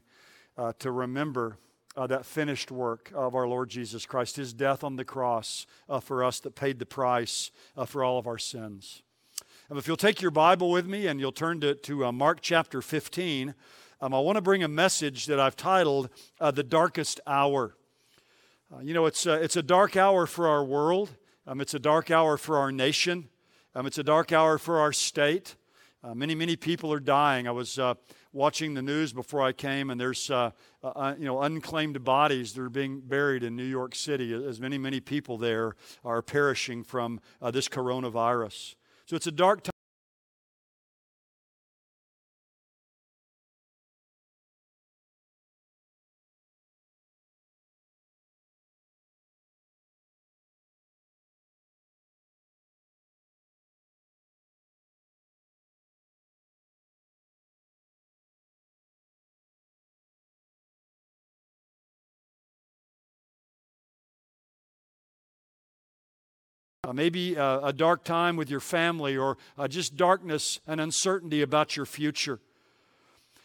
uh, 0.56 0.74
to 0.78 0.92
remember 0.92 1.56
that 1.96 2.24
finished 2.24 2.70
work 2.70 3.10
of 3.16 3.34
our 3.34 3.48
Lord 3.48 3.68
Jesus 3.68 4.06
Christ, 4.06 4.36
his 4.36 4.52
death 4.52 4.84
on 4.84 4.94
the 4.94 5.04
cross 5.04 5.66
for 6.02 6.22
us 6.22 6.38
that 6.40 6.54
paid 6.54 6.78
the 6.78 6.86
price 6.86 7.50
for 7.86 8.04
all 8.04 8.18
of 8.18 8.28
our 8.28 8.38
sins. 8.38 9.02
Um, 9.72 9.78
if 9.78 9.86
you'll 9.86 9.96
take 9.96 10.20
your 10.20 10.30
Bible 10.30 10.70
with 10.70 10.86
me 10.86 11.06
and 11.06 11.18
you'll 11.18 11.32
turn 11.32 11.58
to, 11.62 11.74
to 11.74 12.04
uh, 12.04 12.12
Mark 12.12 12.40
chapter 12.42 12.82
15, 12.82 13.54
um, 14.02 14.12
I 14.12 14.18
want 14.18 14.36
to 14.36 14.42
bring 14.42 14.62
a 14.62 14.68
message 14.68 15.24
that 15.24 15.40
I've 15.40 15.56
titled 15.56 16.10
uh, 16.42 16.50
The 16.50 16.62
Darkest 16.62 17.20
Hour. 17.26 17.74
Uh, 18.70 18.80
you 18.80 18.92
know, 18.92 19.06
it's, 19.06 19.24
it's 19.24 19.56
a 19.56 19.62
dark 19.62 19.96
hour 19.96 20.26
for 20.26 20.46
our 20.46 20.62
world, 20.62 21.16
um, 21.46 21.58
it's 21.58 21.72
a 21.72 21.78
dark 21.78 22.10
hour 22.10 22.36
for 22.36 22.58
our 22.58 22.70
nation, 22.70 23.30
um, 23.74 23.86
it's 23.86 23.96
a 23.96 24.02
dark 24.02 24.30
hour 24.30 24.58
for 24.58 24.78
our 24.78 24.92
state. 24.92 25.56
Uh, 26.04 26.14
many, 26.14 26.34
many 26.34 26.54
people 26.54 26.92
are 26.92 27.00
dying. 27.00 27.48
I 27.48 27.52
was 27.52 27.78
uh, 27.78 27.94
watching 28.34 28.74
the 28.74 28.82
news 28.82 29.14
before 29.14 29.40
I 29.40 29.52
came, 29.52 29.88
and 29.88 29.98
there's 29.98 30.30
uh, 30.30 30.50
you 31.18 31.24
know 31.24 31.40
unclaimed 31.40 32.04
bodies 32.04 32.52
that 32.52 32.60
are 32.60 32.68
being 32.68 33.00
buried 33.00 33.42
in 33.42 33.56
New 33.56 33.64
York 33.64 33.94
City. 33.94 34.34
As 34.34 34.60
many, 34.60 34.76
many 34.76 35.00
people 35.00 35.38
there 35.38 35.76
are 36.04 36.20
perishing 36.20 36.84
from 36.84 37.20
this 37.52 37.68
coronavirus. 37.68 38.74
So 39.12 39.16
it's 39.16 39.26
a 39.26 39.30
dark 39.30 39.62
Uh, 66.92 66.94
maybe 66.94 67.38
uh, 67.38 67.60
a 67.60 67.72
dark 67.72 68.04
time 68.04 68.36
with 68.36 68.50
your 68.50 68.60
family, 68.60 69.16
or 69.16 69.38
uh, 69.56 69.66
just 69.66 69.96
darkness 69.96 70.60
and 70.66 70.78
uncertainty 70.78 71.40
about 71.40 71.74
your 71.74 71.86
future. 71.86 72.38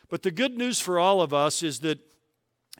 But 0.09 0.23
the 0.23 0.31
good 0.31 0.57
news 0.57 0.81
for 0.81 0.99
all 0.99 1.21
of 1.21 1.33
us 1.33 1.63
is 1.63 1.79
that 1.79 1.97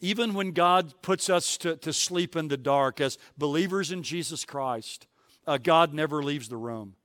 even 0.02 0.34
when 0.34 0.52
God 0.52 0.94
puts 1.02 1.30
us 1.30 1.56
to, 1.60 1.78
to 1.78 1.94
sleep 1.94 2.36
in 2.36 2.50
the 2.50 2.58
dark 2.58 3.00
as 3.00 3.18
believers 3.38 3.94
in 3.94 4.04
Jesus 4.04 4.44
Christ, 4.44 5.08
uh, 5.48 5.58
God 5.58 5.94
never 5.94 6.22
leaves 6.22 6.50
the 6.50 6.58
room. 6.58 6.96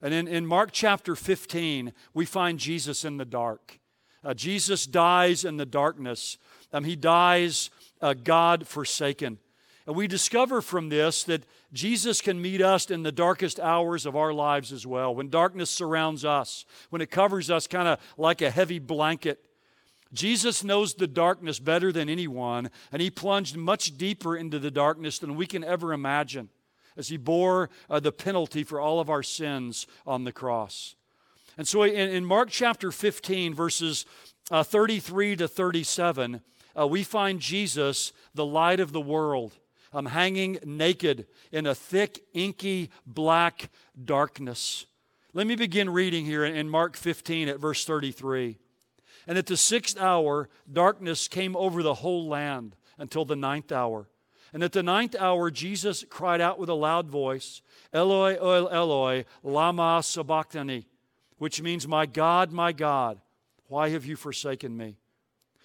And 0.00 0.14
in, 0.14 0.28
in 0.28 0.46
Mark 0.46 0.70
chapter 0.70 1.16
15, 1.16 1.92
we 2.14 2.24
find 2.24 2.60
Jesus 2.60 3.04
in 3.04 3.16
the 3.16 3.24
dark. 3.24 3.80
Uh, 4.22 4.34
Jesus 4.34 4.86
dies 4.86 5.44
in 5.44 5.56
the 5.56 5.66
darkness. 5.66 6.38
Um, 6.72 6.84
he 6.84 6.94
dies 6.94 7.70
God 8.22 8.68
forsaken. 8.68 9.38
And 9.86 9.96
we 9.96 10.06
discover 10.06 10.62
from 10.62 10.88
this 10.88 11.24
that 11.24 11.44
Jesus 11.72 12.20
can 12.20 12.42
meet 12.42 12.60
us 12.60 12.90
in 12.90 13.04
the 13.04 13.12
darkest 13.12 13.60
hours 13.60 14.04
of 14.04 14.16
our 14.16 14.32
lives 14.32 14.72
as 14.72 14.86
well. 14.86 15.14
When 15.14 15.28
darkness 15.28 15.70
surrounds 15.70 16.24
us, 16.24 16.64
when 16.90 17.00
it 17.00 17.10
covers 17.10 17.48
us 17.50 17.66
kind 17.66 17.86
of 17.86 18.00
like 18.16 18.42
a 18.42 18.50
heavy 18.50 18.78
blanket. 18.78 19.44
Jesus 20.12 20.64
knows 20.64 20.94
the 20.94 21.06
darkness 21.06 21.60
better 21.60 21.92
than 21.92 22.08
anyone, 22.08 22.70
and 22.90 23.00
he 23.00 23.10
plunged 23.10 23.56
much 23.56 23.96
deeper 23.96 24.36
into 24.36 24.58
the 24.58 24.70
darkness 24.70 25.20
than 25.20 25.36
we 25.36 25.46
can 25.46 25.62
ever 25.62 25.92
imagine 25.92 26.48
as 26.96 27.08
he 27.08 27.16
bore 27.16 27.70
uh, 27.88 28.00
the 28.00 28.10
penalty 28.10 28.64
for 28.64 28.80
all 28.80 28.98
of 28.98 29.08
our 29.08 29.22
sins 29.22 29.86
on 30.04 30.24
the 30.24 30.32
cross. 30.32 30.96
And 31.56 31.68
so 31.68 31.84
in, 31.84 31.94
in 31.94 32.24
Mark 32.24 32.48
chapter 32.50 32.90
15, 32.90 33.54
verses 33.54 34.04
uh, 34.50 34.64
33 34.64 35.36
to 35.36 35.46
37, 35.46 36.40
uh, 36.76 36.86
we 36.88 37.04
find 37.04 37.38
Jesus, 37.38 38.12
the 38.34 38.44
light 38.44 38.80
of 38.80 38.90
the 38.90 39.00
world 39.00 39.59
um, 39.92 40.06
hanging 40.06 40.58
naked 40.64 41.26
in 41.52 41.66
a 41.66 41.74
thick, 41.74 42.22
inky, 42.32 42.90
black 43.06 43.70
darkness. 44.02 44.86
Let 45.32 45.46
me 45.46 45.54
begin 45.54 45.90
reading 45.90 46.24
here 46.24 46.44
in 46.44 46.68
Mark 46.68 46.96
15 46.96 47.48
at 47.48 47.60
verse 47.60 47.84
33. 47.84 48.58
And 49.26 49.38
at 49.38 49.46
the 49.46 49.56
sixth 49.56 49.98
hour, 49.98 50.48
darkness 50.70 51.28
came 51.28 51.56
over 51.56 51.82
the 51.82 51.94
whole 51.94 52.26
land 52.26 52.74
until 52.98 53.24
the 53.24 53.36
ninth 53.36 53.70
hour. 53.70 54.08
And 54.52 54.64
at 54.64 54.72
the 54.72 54.82
ninth 54.82 55.14
hour, 55.18 55.50
Jesus 55.50 56.04
cried 56.10 56.40
out 56.40 56.58
with 56.58 56.68
a 56.68 56.74
loud 56.74 57.08
voice, 57.08 57.62
Eloi, 57.92 58.34
Eloi, 58.34 59.24
lama 59.42 60.02
sabachthani, 60.02 60.86
which 61.38 61.62
means, 61.62 61.86
My 61.86 62.06
God, 62.06 62.50
my 62.50 62.72
God, 62.72 63.20
why 63.68 63.90
have 63.90 64.04
you 64.04 64.16
forsaken 64.16 64.76
me? 64.76 64.96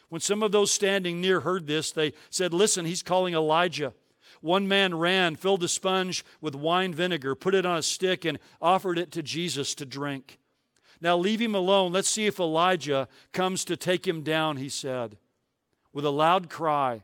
When 0.10 0.22
some 0.22 0.44
of 0.44 0.52
those 0.52 0.70
standing 0.70 1.20
near 1.20 1.40
heard 1.40 1.66
this, 1.66 1.92
they 1.92 2.14
said, 2.30 2.54
Listen, 2.54 2.86
he's 2.86 3.02
calling 3.02 3.34
Elijah. 3.34 3.94
One 4.42 4.68
man 4.68 4.96
ran, 4.96 5.36
filled 5.36 5.64
a 5.64 5.68
sponge 5.68 6.24
with 6.42 6.56
wine 6.56 6.94
vinegar, 6.94 7.36
put 7.36 7.56
it 7.56 7.66
on 7.66 7.78
a 7.78 7.84
stick, 7.84 8.26
and 8.26 8.40
offered 8.62 8.98
it 8.98 9.12
to 9.14 9.24
Jesus 9.24 9.76
to 9.76 9.86
drink. 9.86 10.40
Now 11.02 11.18
leave 11.18 11.42
him 11.42 11.56
alone. 11.56 11.92
Let's 11.92 12.10
see 12.10 12.26
if 12.26 12.40
Elijah 12.40 13.08
comes 13.32 13.66
to 13.66 13.78
take 13.78 14.08
him 14.08 14.22
down, 14.22 14.58
he 14.58 14.70
said. 14.70 15.18
With 15.94 16.06
a 16.06 16.10
loud 16.10 16.50
cry, 16.50 17.04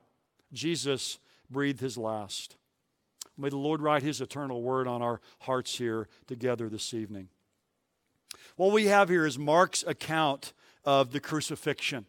Jesus 0.54 1.20
breathed 1.50 1.82
his 1.82 1.98
last. 1.98 2.58
May 3.38 3.50
the 3.50 3.58
Lord 3.58 3.82
write 3.82 4.04
his 4.04 4.22
eternal 4.22 4.62
word 4.62 4.88
on 4.88 5.02
our 5.02 5.22
hearts 5.39 5.78
here 5.78 6.08
together 6.28 6.70
this 6.70 6.94
evening. 6.94 7.30
What 8.56 8.72
we 8.72 8.86
have 8.86 9.10
here 9.10 9.26
is 9.26 9.39
Mark's 9.39 9.84
account 9.84 10.54
of 10.86 11.12
the 11.12 11.20
crucifixion. 11.20 12.06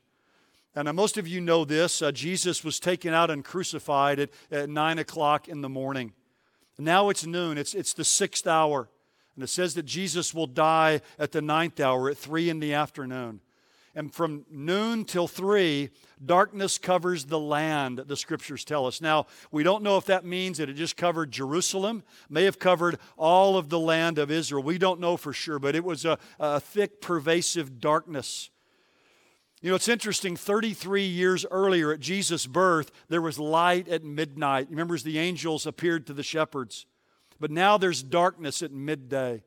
And 0.75 0.89
uh, 0.89 0.93
most 0.93 1.19
of 1.19 1.29
you 1.29 1.41
know 1.41 1.65
this. 1.65 2.01
Uh, 2.01 2.13
Jesus 2.13 2.65
was 2.65 2.81
taken 2.81 3.13
out 3.13 3.31
and 3.31 3.45
crucified 3.45 4.19
at, 4.19 4.31
at 4.51 4.71
9 4.71 4.99
o'clock 4.99 5.49
in 5.49 5.61
the 5.61 5.69
morning. 5.69 6.13
Now 6.79 7.11
it's 7.11 7.27
noon, 7.27 7.59
it's, 7.59 7.75
it's 7.75 7.93
the 7.93 8.05
sixth 8.05 8.47
hour. 8.47 8.89
And 9.35 9.45
it 9.45 9.49
says 9.49 9.75
that 9.75 9.85
Jesus 9.85 10.35
will 10.35 10.47
die 10.47 11.01
at 11.19 11.33
the 11.33 11.43
ninth 11.43 11.81
hour 11.81 12.11
at 12.11 12.19
3 12.19 12.51
in 12.51 12.61
the 12.61 12.75
afternoon. 12.75 13.41
And 13.95 14.13
from 14.13 14.47
noon 14.51 15.05
till 15.05 15.29
3, 15.29 15.91
darkness 16.25 16.79
covers 16.79 17.27
the 17.27 17.39
land, 17.39 17.99
the 18.07 18.17
scriptures 18.17 18.65
tell 18.65 18.87
us. 18.87 19.03
Now, 19.03 19.27
we 19.51 19.63
don't 19.63 19.83
know 19.83 19.99
if 19.99 20.07
that 20.07 20.25
means 20.25 20.59
that 20.59 20.71
it 20.71 20.75
just 20.75 20.97
covered 20.97 21.31
Jerusalem, 21.31 22.03
may 22.31 22.45
have 22.45 22.59
covered 22.59 22.99
all 23.19 23.59
of 23.59 23.69
the 23.69 23.79
land 23.79 24.19
of 24.19 24.31
Israel. 24.31 24.63
We 24.63 24.79
don't 24.79 25.01
know 25.01 25.19
for 25.19 25.35
sure, 25.35 25.59
but 25.59 25.75
it 25.75 25.85
was 25.85 26.07
a, 26.07 26.19
a 26.39 26.59
thick, 26.59 27.03
pervasive 27.03 27.81
darkness. 27.81 28.51
You 29.63 29.71
know, 29.71 29.77
it's 29.77 29.89
interesting, 29.89 30.35
33 30.35 31.05
years 31.05 31.47
earlier 31.49 31.93
at 31.93 32.01
Jesus' 32.01 32.47
birth, 32.47 32.91
there 33.09 33.23
was 33.23 33.39
light 33.39 33.89
at 33.89 34.03
midnight. 34.03 34.67
Remember, 34.69 34.97
as 34.97 35.05
the 35.05 35.21
angels 35.21 35.67
appeared 35.67 36.05
to 36.09 36.13
the 36.13 36.25
shepherds. 36.25 36.85
But 37.39 37.53
now 37.53 37.79
there's 37.79 38.03
darkness 38.03 38.61
at 38.63 38.73
midday. 38.73 39.45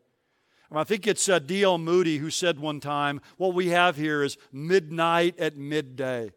And 0.69 0.79
I 0.79 0.85
think 0.85 1.05
it's 1.05 1.27
uh, 1.27 1.39
D.L. 1.39 1.77
Moody 1.77 2.17
who 2.17 2.29
said 2.29 2.59
one 2.59 2.79
time, 2.79 3.19
what 3.35 3.53
we 3.53 3.67
have 3.69 3.97
here 3.97 4.23
is 4.23 4.37
midnight 4.53 5.37
at 5.37 5.57
midday. 5.57 6.31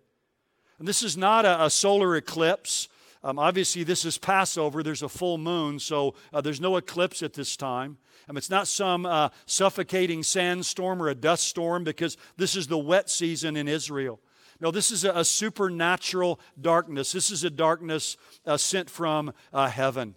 And 0.81 0.87
this 0.87 1.05
is 1.05 1.17
not 1.17 1.45
a, 1.45 1.67
a 1.67 1.71
solar 1.71 2.17
eclipse. 2.17 2.89
Um, 3.23 3.39
obviously, 3.39 3.83
this 3.83 4.05
is 4.05 4.17
Passover. 4.17 4.83
There's 4.83 5.03
a 5.03 5.09
full 5.09 5.39
moon, 5.39 5.79
so 5.79 6.15
uh, 6.33 6.41
there's 6.41 6.61
no 6.61 6.77
eclipse 6.77 7.23
at 7.23 7.33
this 7.33 7.57
time. 7.57 7.99
Um, 8.29 8.37
it's 8.37 8.51
not 8.51 8.69
some 8.69 9.07
uh, 9.07 9.31
suffocating 9.47 10.23
sandstorm 10.23 11.03
or 11.03 11.09
a 11.09 11.15
dust 11.15 11.45
storm 11.45 11.83
because 11.85 12.17
this 12.37 12.55
is 12.55 12.67
the 12.67 12.79
wet 12.79 13.11
season 13.11 13.57
in 13.57 13.67
Israel. 13.67 14.21
No, 14.61 14.71
this 14.71 14.91
is 14.91 15.05
a, 15.05 15.13
a 15.13 15.25
supernatural 15.25 16.41
darkness. 16.61 17.13
This 17.13 17.31
is 17.31 17.45
a 17.45 17.51
darkness 17.51 18.17
uh, 18.47 18.57
sent 18.57 18.91
from 18.91 19.33
uh, 19.53 19.69
heaven. 19.69 20.15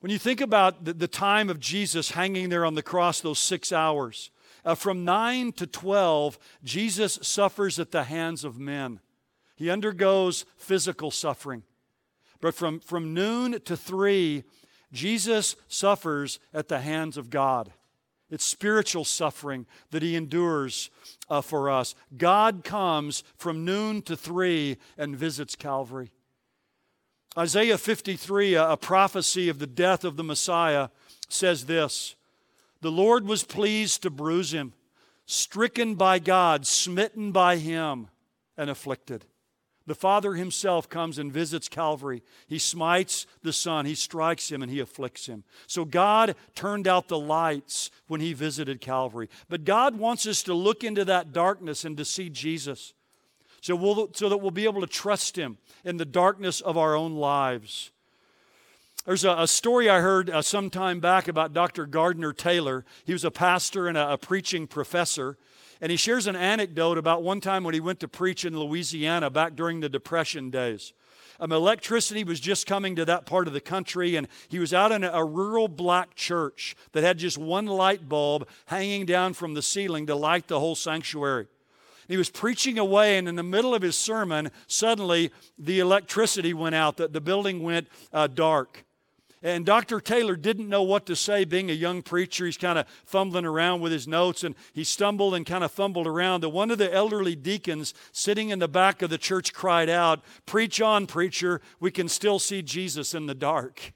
When 0.00 0.10
you 0.10 0.18
think 0.18 0.40
about 0.42 0.84
the, 0.84 0.92
the, 0.92 1.08
time 1.08 1.48
of 1.48 1.58
Jesus 1.58 2.10
hanging 2.10 2.50
there 2.50 2.66
on 2.66 2.74
the 2.74 2.82
cross, 2.82 3.22
those 3.22 3.38
six 3.38 3.72
hours, 3.72 4.30
uh, 4.64 4.74
from 4.74 5.04
9 5.04 5.52
to 5.52 5.66
12, 5.66 6.38
Jesus 6.62 7.18
suffers 7.22 7.78
at 7.78 7.90
the 7.90 8.04
hands 8.04 8.44
of 8.44 8.58
men. 8.58 9.00
He 9.56 9.70
undergoes 9.70 10.44
physical 10.56 11.10
suffering. 11.10 11.62
But 12.44 12.54
from, 12.54 12.80
from 12.80 13.14
noon 13.14 13.58
to 13.62 13.74
3, 13.74 14.44
Jesus 14.92 15.56
suffers 15.66 16.38
at 16.52 16.68
the 16.68 16.80
hands 16.80 17.16
of 17.16 17.30
God. 17.30 17.72
It's 18.28 18.44
spiritual 18.44 19.06
suffering 19.06 19.64
that 19.92 20.02
he 20.02 20.14
endures 20.14 20.90
uh, 21.30 21.40
for 21.40 21.70
us. 21.70 21.94
God 22.18 22.62
comes 22.62 23.24
from 23.38 23.64
noon 23.64 24.02
to 24.02 24.14
three 24.14 24.76
and 24.98 25.16
visits 25.16 25.56
Calvary. 25.56 26.10
Isaiah 27.34 27.78
53, 27.78 28.52
a, 28.56 28.72
a 28.72 28.76
prophecy 28.76 29.48
of 29.48 29.58
the 29.58 29.66
death 29.66 30.04
of 30.04 30.18
the 30.18 30.22
Messiah, 30.22 30.90
says 31.30 31.64
this 31.64 32.14
The 32.82 32.92
Lord 32.92 33.26
was 33.26 33.42
pleased 33.42 34.02
to 34.02 34.10
bruise 34.10 34.52
him. 34.52 34.74
stricken 35.24 35.94
by 35.94 36.18
God, 36.18 36.66
smitten 36.66 37.32
by 37.32 37.56
Him, 37.56 38.08
and 38.54 38.68
afflicted. 38.68 39.24
The 39.86 39.94
Father 39.94 40.34
Himself 40.34 40.88
comes 40.88 41.18
and 41.18 41.32
visits 41.32 41.68
Calvary. 41.68 42.22
He 42.46 42.58
smites 42.58 43.26
the 43.42 43.52
Son, 43.52 43.84
He 43.84 43.94
strikes 43.94 44.50
Him, 44.50 44.62
and 44.62 44.70
He 44.70 44.80
afflicts 44.80 45.26
Him. 45.26 45.44
So 45.66 45.84
God 45.84 46.34
turned 46.54 46.88
out 46.88 47.08
the 47.08 47.18
lights 47.18 47.90
when 48.06 48.20
He 48.20 48.32
visited 48.32 48.80
Calvary. 48.80 49.28
But 49.48 49.64
God 49.64 49.98
wants 49.98 50.26
us 50.26 50.42
to 50.44 50.54
look 50.54 50.84
into 50.84 51.04
that 51.04 51.32
darkness 51.32 51.84
and 51.84 51.96
to 51.98 52.04
see 52.04 52.30
Jesus 52.30 52.94
so, 53.64 53.74
we'll, 53.74 54.10
so 54.12 54.28
that 54.28 54.36
we'll 54.36 54.50
be 54.50 54.64
able 54.64 54.82
to 54.82 54.86
trust 54.86 55.36
Him 55.36 55.56
in 55.86 55.96
the 55.96 56.04
darkness 56.04 56.60
of 56.60 56.76
our 56.76 56.94
own 56.94 57.14
lives. 57.14 57.92
There's 59.06 59.24
a, 59.24 59.34
a 59.38 59.48
story 59.48 59.88
I 59.88 60.00
heard 60.00 60.28
uh, 60.28 60.42
some 60.42 60.68
time 60.68 61.00
back 61.00 61.28
about 61.28 61.54
Dr. 61.54 61.86
Gardner 61.86 62.34
Taylor. 62.34 62.84
He 63.06 63.14
was 63.14 63.24
a 63.24 63.30
pastor 63.30 63.88
and 63.88 63.96
a, 63.96 64.12
a 64.12 64.18
preaching 64.18 64.66
professor. 64.66 65.38
And 65.80 65.90
he 65.90 65.96
shares 65.96 66.26
an 66.26 66.36
anecdote 66.36 66.98
about 66.98 67.22
one 67.22 67.40
time 67.40 67.64
when 67.64 67.74
he 67.74 67.80
went 67.80 68.00
to 68.00 68.08
preach 68.08 68.44
in 68.44 68.58
Louisiana 68.58 69.30
back 69.30 69.56
during 69.56 69.80
the 69.80 69.88
Depression 69.88 70.50
days. 70.50 70.92
Um, 71.40 71.50
electricity 71.50 72.22
was 72.22 72.38
just 72.38 72.66
coming 72.66 72.94
to 72.96 73.04
that 73.06 73.26
part 73.26 73.48
of 73.48 73.52
the 73.52 73.60
country, 73.60 74.14
and 74.16 74.28
he 74.48 74.58
was 74.58 74.72
out 74.72 74.92
in 74.92 75.02
a, 75.02 75.24
rural 75.24 75.66
black 75.66 76.14
church 76.14 76.76
that 76.92 77.02
had 77.02 77.18
just 77.18 77.36
one 77.36 77.66
light 77.66 78.08
bulb 78.08 78.46
hanging 78.66 79.04
down 79.04 79.34
from 79.34 79.54
the 79.54 79.62
ceiling 79.62 80.06
to 80.06 80.14
light 80.14 80.46
the 80.46 80.60
whole 80.60 80.76
sanctuary. 80.76 81.48
He 82.06 82.16
was 82.16 82.30
preaching 82.30 82.78
away, 82.78 83.16
and 83.18 83.26
in 83.26 83.34
the 83.34 83.42
middle 83.42 83.74
of 83.74 83.82
his 83.82 83.96
sermon, 83.96 84.50
suddenly 84.66 85.32
the 85.58 85.80
electricity 85.80 86.54
went 86.54 86.74
out, 86.74 86.98
the, 86.98 87.08
the 87.08 87.20
building 87.20 87.62
went 87.62 87.88
uh, 88.12 88.26
dark. 88.26 88.84
And 89.44 89.66
Dr. 89.66 90.00
Taylor 90.00 90.36
didn't 90.36 90.70
know 90.70 90.82
what 90.82 91.04
to 91.04 91.14
say, 91.14 91.44
being 91.44 91.70
a 91.70 91.74
young 91.74 92.00
preacher. 92.00 92.46
He's 92.46 92.56
kind 92.56 92.78
of 92.78 92.88
fumbling 93.04 93.44
around 93.44 93.82
with 93.82 93.92
his 93.92 94.08
notes, 94.08 94.42
and 94.42 94.54
he 94.72 94.84
stumbled 94.84 95.34
and 95.34 95.44
kind 95.44 95.62
of 95.62 95.70
fumbled 95.70 96.06
around. 96.06 96.44
And 96.44 96.52
one 96.54 96.70
of 96.70 96.78
the 96.78 96.90
elderly 96.90 97.36
deacons 97.36 97.92
sitting 98.10 98.48
in 98.48 98.58
the 98.58 98.68
back 98.68 99.02
of 99.02 99.10
the 99.10 99.18
church 99.18 99.52
cried 99.52 99.90
out, 99.90 100.22
Preach 100.46 100.80
on, 100.80 101.06
preacher. 101.06 101.60
We 101.78 101.90
can 101.90 102.08
still 102.08 102.38
see 102.38 102.62
Jesus 102.62 103.12
in 103.12 103.26
the 103.26 103.34
dark. 103.34 103.92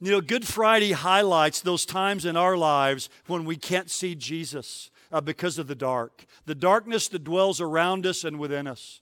You 0.00 0.12
know, 0.12 0.20
Good 0.20 0.46
Friday 0.46 0.92
highlights 0.92 1.60
those 1.60 1.84
times 1.84 2.24
in 2.24 2.36
our 2.36 2.56
lives 2.56 3.10
when 3.26 3.44
we 3.44 3.56
can't 3.56 3.90
see 3.90 4.14
Jesus 4.14 4.92
uh, 5.10 5.20
because 5.20 5.58
of 5.58 5.66
the 5.66 5.74
dark, 5.74 6.26
the 6.46 6.54
darkness 6.54 7.08
that 7.08 7.24
dwells 7.24 7.60
around 7.60 8.06
us 8.06 8.22
and 8.22 8.38
within 8.38 8.68
us. 8.68 9.00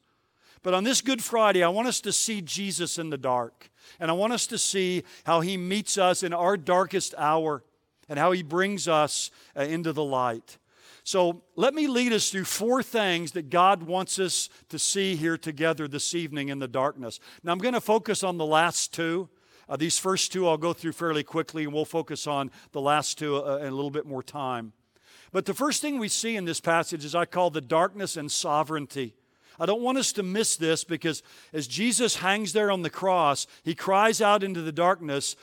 But 0.68 0.74
on 0.74 0.84
this 0.84 1.00
Good 1.00 1.24
Friday, 1.24 1.62
I 1.62 1.70
want 1.70 1.88
us 1.88 1.98
to 2.02 2.12
see 2.12 2.42
Jesus 2.42 2.98
in 2.98 3.08
the 3.08 3.16
dark. 3.16 3.70
And 3.98 4.10
I 4.10 4.12
want 4.12 4.34
us 4.34 4.46
to 4.48 4.58
see 4.58 5.02
how 5.24 5.40
He 5.40 5.56
meets 5.56 5.96
us 5.96 6.22
in 6.22 6.34
our 6.34 6.58
darkest 6.58 7.14
hour 7.16 7.64
and 8.06 8.18
how 8.18 8.32
He 8.32 8.42
brings 8.42 8.86
us 8.86 9.30
uh, 9.56 9.62
into 9.62 9.94
the 9.94 10.04
light. 10.04 10.58
So 11.04 11.40
let 11.56 11.72
me 11.72 11.86
lead 11.86 12.12
us 12.12 12.28
through 12.28 12.44
four 12.44 12.82
things 12.82 13.32
that 13.32 13.48
God 13.48 13.84
wants 13.84 14.18
us 14.18 14.50
to 14.68 14.78
see 14.78 15.16
here 15.16 15.38
together 15.38 15.88
this 15.88 16.14
evening 16.14 16.50
in 16.50 16.58
the 16.58 16.68
darkness. 16.68 17.18
Now 17.42 17.52
I'm 17.52 17.58
going 17.60 17.72
to 17.72 17.80
focus 17.80 18.22
on 18.22 18.36
the 18.36 18.44
last 18.44 18.92
two. 18.92 19.30
Uh, 19.70 19.76
these 19.76 19.98
first 19.98 20.32
two 20.34 20.46
I'll 20.46 20.58
go 20.58 20.74
through 20.74 20.92
fairly 20.92 21.24
quickly, 21.24 21.64
and 21.64 21.72
we'll 21.72 21.86
focus 21.86 22.26
on 22.26 22.50
the 22.72 22.82
last 22.82 23.16
two 23.16 23.42
uh, 23.42 23.56
in 23.60 23.68
a 23.68 23.74
little 23.74 23.90
bit 23.90 24.04
more 24.04 24.22
time. 24.22 24.74
But 25.32 25.46
the 25.46 25.54
first 25.54 25.80
thing 25.80 25.98
we 25.98 26.08
see 26.08 26.36
in 26.36 26.44
this 26.44 26.60
passage 26.60 27.06
is 27.06 27.14
I 27.14 27.24
call 27.24 27.48
the 27.48 27.62
darkness 27.62 28.18
and 28.18 28.30
sovereignty. 28.30 29.14
I 29.58 29.66
don't 29.66 29.82
want 29.82 29.98
us 29.98 30.12
to 30.12 30.22
miss 30.22 30.56
this 30.56 30.84
because 30.84 31.22
as 31.52 31.66
Jesus 31.66 32.16
hangs 32.16 32.52
there 32.52 32.70
on 32.70 32.82
the 32.82 32.90
cross, 32.90 33.46
he 33.64 33.74
cries 33.74 34.20
out 34.20 34.42
into 34.42 34.62
the 34.62 34.72
darkness, 34.72 35.36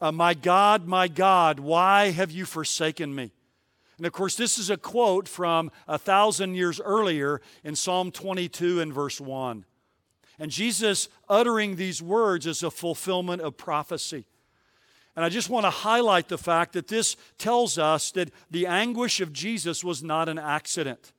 uh, 0.00 0.12
My 0.12 0.34
God, 0.34 0.86
my 0.86 1.08
God, 1.08 1.60
why 1.60 2.10
have 2.10 2.30
you 2.30 2.44
forsaken 2.44 3.14
me? 3.14 3.32
And 3.98 4.06
of 4.06 4.12
course, 4.12 4.36
this 4.36 4.58
is 4.58 4.70
a 4.70 4.76
quote 4.76 5.28
from 5.28 5.70
a 5.86 5.98
thousand 5.98 6.54
years 6.54 6.80
earlier 6.80 7.40
in 7.64 7.74
Psalm 7.74 8.10
22 8.12 8.80
and 8.80 8.92
verse 8.92 9.20
1. 9.20 9.64
And 10.38 10.50
Jesus 10.52 11.08
uttering 11.28 11.76
these 11.76 12.00
words 12.00 12.46
is 12.46 12.62
a 12.62 12.70
fulfillment 12.70 13.42
of 13.42 13.56
prophecy. 13.56 14.24
And 15.16 15.24
I 15.24 15.28
just 15.30 15.50
want 15.50 15.66
to 15.66 15.70
highlight 15.70 16.28
the 16.28 16.38
fact 16.38 16.74
that 16.74 16.86
this 16.86 17.16
tells 17.38 17.76
us 17.76 18.12
that 18.12 18.30
the 18.52 18.68
anguish 18.68 19.20
of 19.20 19.32
Jesus 19.32 19.82
was 19.82 20.00
not 20.00 20.28
an 20.28 20.38
accident. 20.38 21.12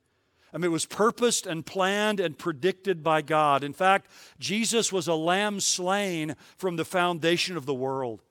I 0.52 0.58
mean, 0.58 0.64
it 0.64 0.72
was 0.72 0.86
purposed 0.86 1.46
and 1.46 1.64
planned 1.64 2.20
and 2.20 2.36
predicted 2.36 3.02
by 3.02 3.22
God. 3.22 3.62
In 3.62 3.72
fact, 3.72 4.10
Jesus 4.38 4.92
was 4.92 5.06
a 5.06 5.14
lamb 5.14 5.60
slain 5.60 6.34
from 6.56 6.76
the 6.76 6.84
foundation 6.84 7.56
of 7.56 7.66
the 7.66 7.74
world. 7.74 8.22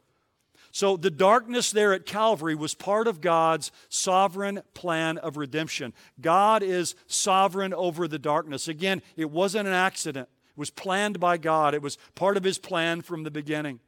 So 0.71 0.97
the 0.97 1.09
darkness 1.09 1.71
there 1.71 1.93
at 1.93 2.05
Calvary 2.05 2.55
was 2.55 2.75
part 2.75 3.07
of 3.07 3.21
God's 3.21 3.71
sovereign 3.87 4.61
plan 4.73 5.17
of 5.17 5.37
redemption. 5.37 5.93
God 6.21 6.61
is 6.61 6.95
sovereign 7.07 7.73
over 7.73 8.07
the 8.07 8.19
darkness. 8.19 8.67
Again, 8.67 9.01
it 9.15 9.31
wasn't 9.31 9.67
an 9.67 9.73
accident, 9.73 10.29
it 10.51 10.59
was 10.59 10.69
planned 10.69 11.19
by 11.19 11.37
God, 11.37 11.73
it 11.73 11.81
was 11.81 11.97
part 12.15 12.37
of 12.37 12.43
His 12.43 12.59
plan 12.59 13.01
from 13.01 13.23
the 13.23 13.31
beginning. 13.31 13.79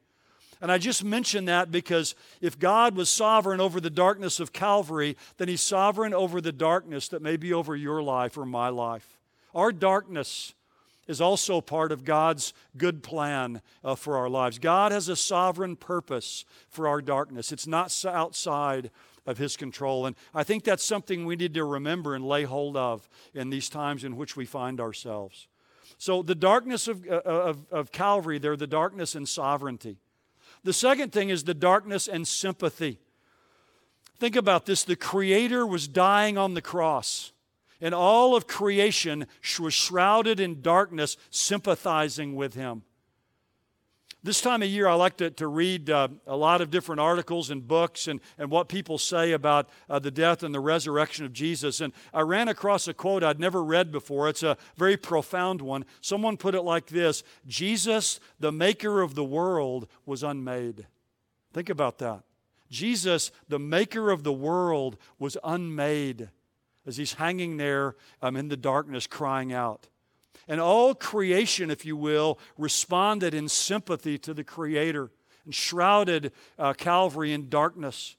And 0.62 0.72
I 0.72 0.78
just 0.78 1.04
mention 1.04 1.46
that 1.46 1.72
because 1.72 2.14
if 2.40 2.60
God 2.60 2.96
was 2.96 3.10
sovereign 3.10 3.60
over 3.60 3.82
the 3.82 3.90
darkness 3.90 4.40
of 4.40 4.54
Calvary, 4.54 5.18
then 5.38 5.48
He's 5.48 5.62
sovereign 5.62 6.14
over 6.14 6.40
the 6.40 6.52
darkness 6.52 7.08
that 7.10 7.22
may 7.22 7.36
be 7.36 7.52
over 7.52 7.76
your 7.76 8.04
life 8.04 8.38
or 8.38 8.46
my 8.46 8.70
life. 8.70 9.18
Our 9.56 9.72
darkness 9.72 10.54
is 11.08 11.20
also 11.20 11.62
part 11.62 11.92
of 11.92 12.06
God's 12.06 12.54
good 12.78 13.02
plan 13.02 13.62
uh, 13.84 13.96
for 13.96 14.18
our 14.18 14.30
lives. 14.30 14.60
God 14.60 14.92
has 14.92 15.10
a 15.10 15.16
sovereign 15.16 15.76
purpose 15.76 16.46
for 16.70 16.88
our 16.88 17.02
darkness, 17.02 17.52
it's 17.52 17.68
not 17.68 17.94
outside 18.06 18.92
of 19.26 19.38
His 19.38 19.58
control. 19.58 20.06
And 20.06 20.16
I 20.34 20.44
think 20.44 20.64
that's 20.64 20.84
something 20.84 21.26
we 21.26 21.36
need 21.36 21.54
to 21.56 21.66
remember 21.66 22.16
and 22.16 22.26
lay 22.26 22.44
hold 22.44 22.78
of 22.78 23.10
in 23.34 23.50
these 23.50 23.70
times 23.70 24.04
in 24.04 24.16
which 24.16 24.36
we 24.36 24.46
find 24.46 24.80
ourselves. 24.80 25.48
So, 25.98 26.24
the 26.24 26.36
darkness 26.36 26.88
of, 26.88 27.08
uh, 27.08 27.22
of, 27.24 27.66
of 27.72 27.92
Calvary, 27.92 28.40
there, 28.40 28.56
the 28.56 28.68
darkness 28.68 29.14
and 29.14 29.28
sovereignty. 29.28 29.98
The 30.64 30.74
second 30.74 31.12
thing 31.12 31.30
is 31.30 31.44
the 31.44 31.54
darkness 31.54 32.08
and 32.08 32.28
sympathy. 32.28 33.00
Think 34.18 34.36
about 34.36 34.66
this 34.66 34.84
the 34.84 34.96
Creator 34.96 35.66
was 35.66 35.88
dying 35.88 36.38
on 36.38 36.54
the 36.54 36.62
cross, 36.62 37.32
and 37.80 37.96
all 37.96 38.36
of 38.36 38.46
creation 38.46 39.26
was 39.60 39.74
shrouded 39.74 40.40
in 40.40 40.62
darkness, 40.62 41.18
sympathizing 41.32 42.36
with 42.36 42.54
Him. 42.54 42.84
This 44.24 44.40
time 44.40 44.62
of 44.62 44.70
year, 44.70 44.88
I 44.88 44.94
like 44.94 45.18
to, 45.18 45.32
to 45.32 45.48
read 45.48 45.90
uh, 45.90 46.10
a 46.28 46.36
lot 46.36 46.62
of 46.62 46.70
different 46.70 47.02
articles 47.02 47.50
and 47.50 47.68
books 47.68 48.08
and, 48.08 48.20
and 48.38 48.52
what 48.52 48.70
people 48.70 49.00
say 49.00 49.32
about 49.32 49.68
uh, 49.90 49.98
the 49.98 50.12
death 50.12 50.44
and 50.44 50.54
the 50.54 50.60
resurrection 50.60 51.26
of 51.26 51.34
Jesus. 51.34 51.82
And 51.82 51.92
I 52.14 52.22
ran 52.22 52.48
across 52.48 52.88
a 52.88 52.94
quote 52.94 53.24
I'd 53.24 53.40
never 53.40 53.64
read 53.64 53.92
before. 53.92 54.30
It's 54.30 54.44
a 54.44 54.58
very 54.78 54.96
profound 54.96 55.64
one. 55.64 55.86
Someone 56.02 56.38
put 56.38 56.54
it 56.54 56.62
like 56.62 56.88
this 56.88 57.24
Jesus, 57.48 58.20
the 58.40 58.52
maker 58.52 59.02
of 59.02 59.16
the 59.16 59.24
world, 59.24 59.88
was 60.06 60.22
unmade. 60.22 60.86
Think 61.52 61.70
about 61.70 61.98
that. 61.98 62.22
Jesus, 62.70 63.32
the 63.50 63.60
maker 63.60 64.12
of 64.12 64.24
the 64.24 64.32
world, 64.32 64.98
was 65.18 65.36
unmade 65.44 66.30
as 66.86 66.98
he's 66.98 67.14
hanging 67.14 67.58
there 67.58 67.96
um, 68.22 68.36
in 68.36 68.50
the 68.50 68.58
darkness 68.58 69.08
crying 69.08 69.52
out. 69.52 69.88
And 70.48 70.60
all 70.60 70.96
creation, 70.96 71.72
if 71.72 71.86
you 71.86 71.96
will, 71.96 72.40
responded 72.58 73.34
in 73.34 73.48
sympathy 73.48 74.18
to 74.20 74.34
the 74.34 74.44
Creator 74.44 75.12
and 75.46 75.56
shrouded 75.56 76.32
uh, 76.58 76.74
Calvary 76.74 77.34
in 77.34 77.50
darkness. 77.50 78.16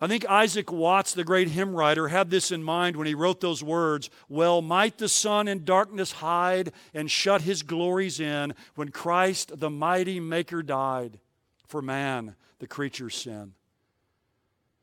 I 0.00 0.06
think 0.06 0.28
Isaac 0.28 0.70
Watts, 0.70 1.12
the 1.12 1.24
great 1.24 1.48
hymn 1.48 1.74
writer, 1.74 2.06
had 2.06 2.30
this 2.30 2.52
in 2.52 2.62
mind 2.62 2.96
when 2.96 3.08
he 3.08 3.14
wrote 3.14 3.40
those 3.40 3.64
words 3.64 4.10
Well, 4.28 4.62
might 4.62 4.98
the 4.98 5.08
sun 5.08 5.48
in 5.48 5.64
darkness 5.64 6.12
hide 6.12 6.72
and 6.94 7.10
shut 7.10 7.42
his 7.42 7.62
glories 7.62 8.20
in 8.20 8.54
when 8.76 8.90
Christ, 8.90 9.58
the 9.58 9.70
mighty 9.70 10.20
Maker, 10.20 10.62
died 10.62 11.18
for 11.66 11.82
man, 11.82 12.36
the 12.60 12.68
creature's 12.68 13.16
sin. 13.16 13.54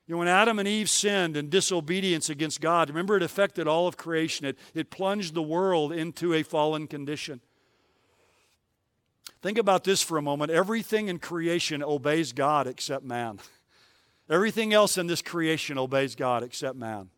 You 0.07 0.13
know, 0.13 0.19
when 0.19 0.27
Adam 0.27 0.59
and 0.59 0.67
Eve 0.67 0.89
sinned 0.89 1.35
in 1.35 1.49
disobedience 1.49 2.29
against 2.29 2.61
God, 2.61 2.89
remember 2.89 3.17
it 3.17 3.23
affected 3.23 3.67
all 3.67 3.87
of 3.87 3.97
creation. 3.97 4.45
It, 4.45 4.57
it 4.75 4.91
plunged 4.91 5.33
the 5.33 5.41
world 5.41 5.91
into 5.91 6.33
a 6.33 6.43
fallen 6.43 6.85
condition. 6.87 7.41
Think 9.41 9.57
about 9.57 9.83
this 9.83 10.01
for 10.01 10.17
a 10.17 10.21
moment. 10.21 10.51
Everything 10.51 11.07
in 11.07 11.17
creation 11.19 11.83
obeys 11.83 12.33
God 12.33 12.67
except 12.67 13.03
man. 13.03 13.39
Everything 14.29 14.73
else 14.73 14.97
in 14.97 15.07
this 15.07 15.21
creation 15.21 15.77
obeys 15.77 16.15
God 16.15 16.43
except 16.43 16.75
man. 16.75 17.09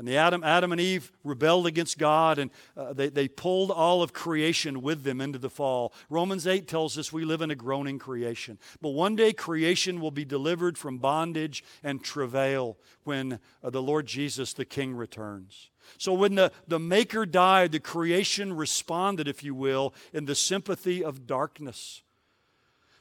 And 0.00 0.08
the 0.08 0.16
Adam, 0.16 0.42
Adam 0.42 0.72
and 0.72 0.80
Eve 0.80 1.12
rebelled 1.24 1.66
against 1.66 1.98
God 1.98 2.38
and 2.38 2.50
uh, 2.74 2.94
they, 2.94 3.10
they 3.10 3.28
pulled 3.28 3.70
all 3.70 4.02
of 4.02 4.14
creation 4.14 4.80
with 4.80 5.02
them 5.02 5.20
into 5.20 5.38
the 5.38 5.50
fall. 5.50 5.92
Romans 6.08 6.46
8 6.46 6.66
tells 6.66 6.96
us 6.96 7.12
we 7.12 7.26
live 7.26 7.42
in 7.42 7.50
a 7.50 7.54
groaning 7.54 7.98
creation. 7.98 8.58
But 8.80 8.92
one 8.92 9.14
day 9.14 9.34
creation 9.34 10.00
will 10.00 10.10
be 10.10 10.24
delivered 10.24 10.78
from 10.78 10.96
bondage 10.96 11.62
and 11.84 12.02
travail 12.02 12.78
when 13.04 13.40
uh, 13.62 13.68
the 13.68 13.82
Lord 13.82 14.06
Jesus, 14.06 14.54
the 14.54 14.64
King, 14.64 14.94
returns. 14.94 15.68
So 15.98 16.14
when 16.14 16.34
the, 16.34 16.50
the 16.66 16.78
Maker 16.78 17.26
died, 17.26 17.72
the 17.72 17.78
creation 17.78 18.54
responded, 18.54 19.28
if 19.28 19.44
you 19.44 19.54
will, 19.54 19.92
in 20.14 20.24
the 20.24 20.34
sympathy 20.34 21.04
of 21.04 21.26
darkness. 21.26 22.00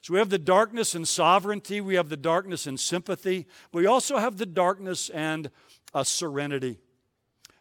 So 0.01 0.15
we 0.15 0.19
have 0.19 0.31
the 0.31 0.37
darkness 0.37 0.95
and 0.95 1.07
sovereignty, 1.07 1.79
we 1.79 1.95
have 1.95 2.09
the 2.09 2.17
darkness 2.17 2.67
and 2.67 2.77
sympathy, 2.77 3.47
we 3.71 3.85
also 3.85 4.17
have 4.17 4.35
the 4.35 4.45
darkness 4.45 5.09
and 5.09 5.49
a 5.93 6.03
serenity. 6.03 6.79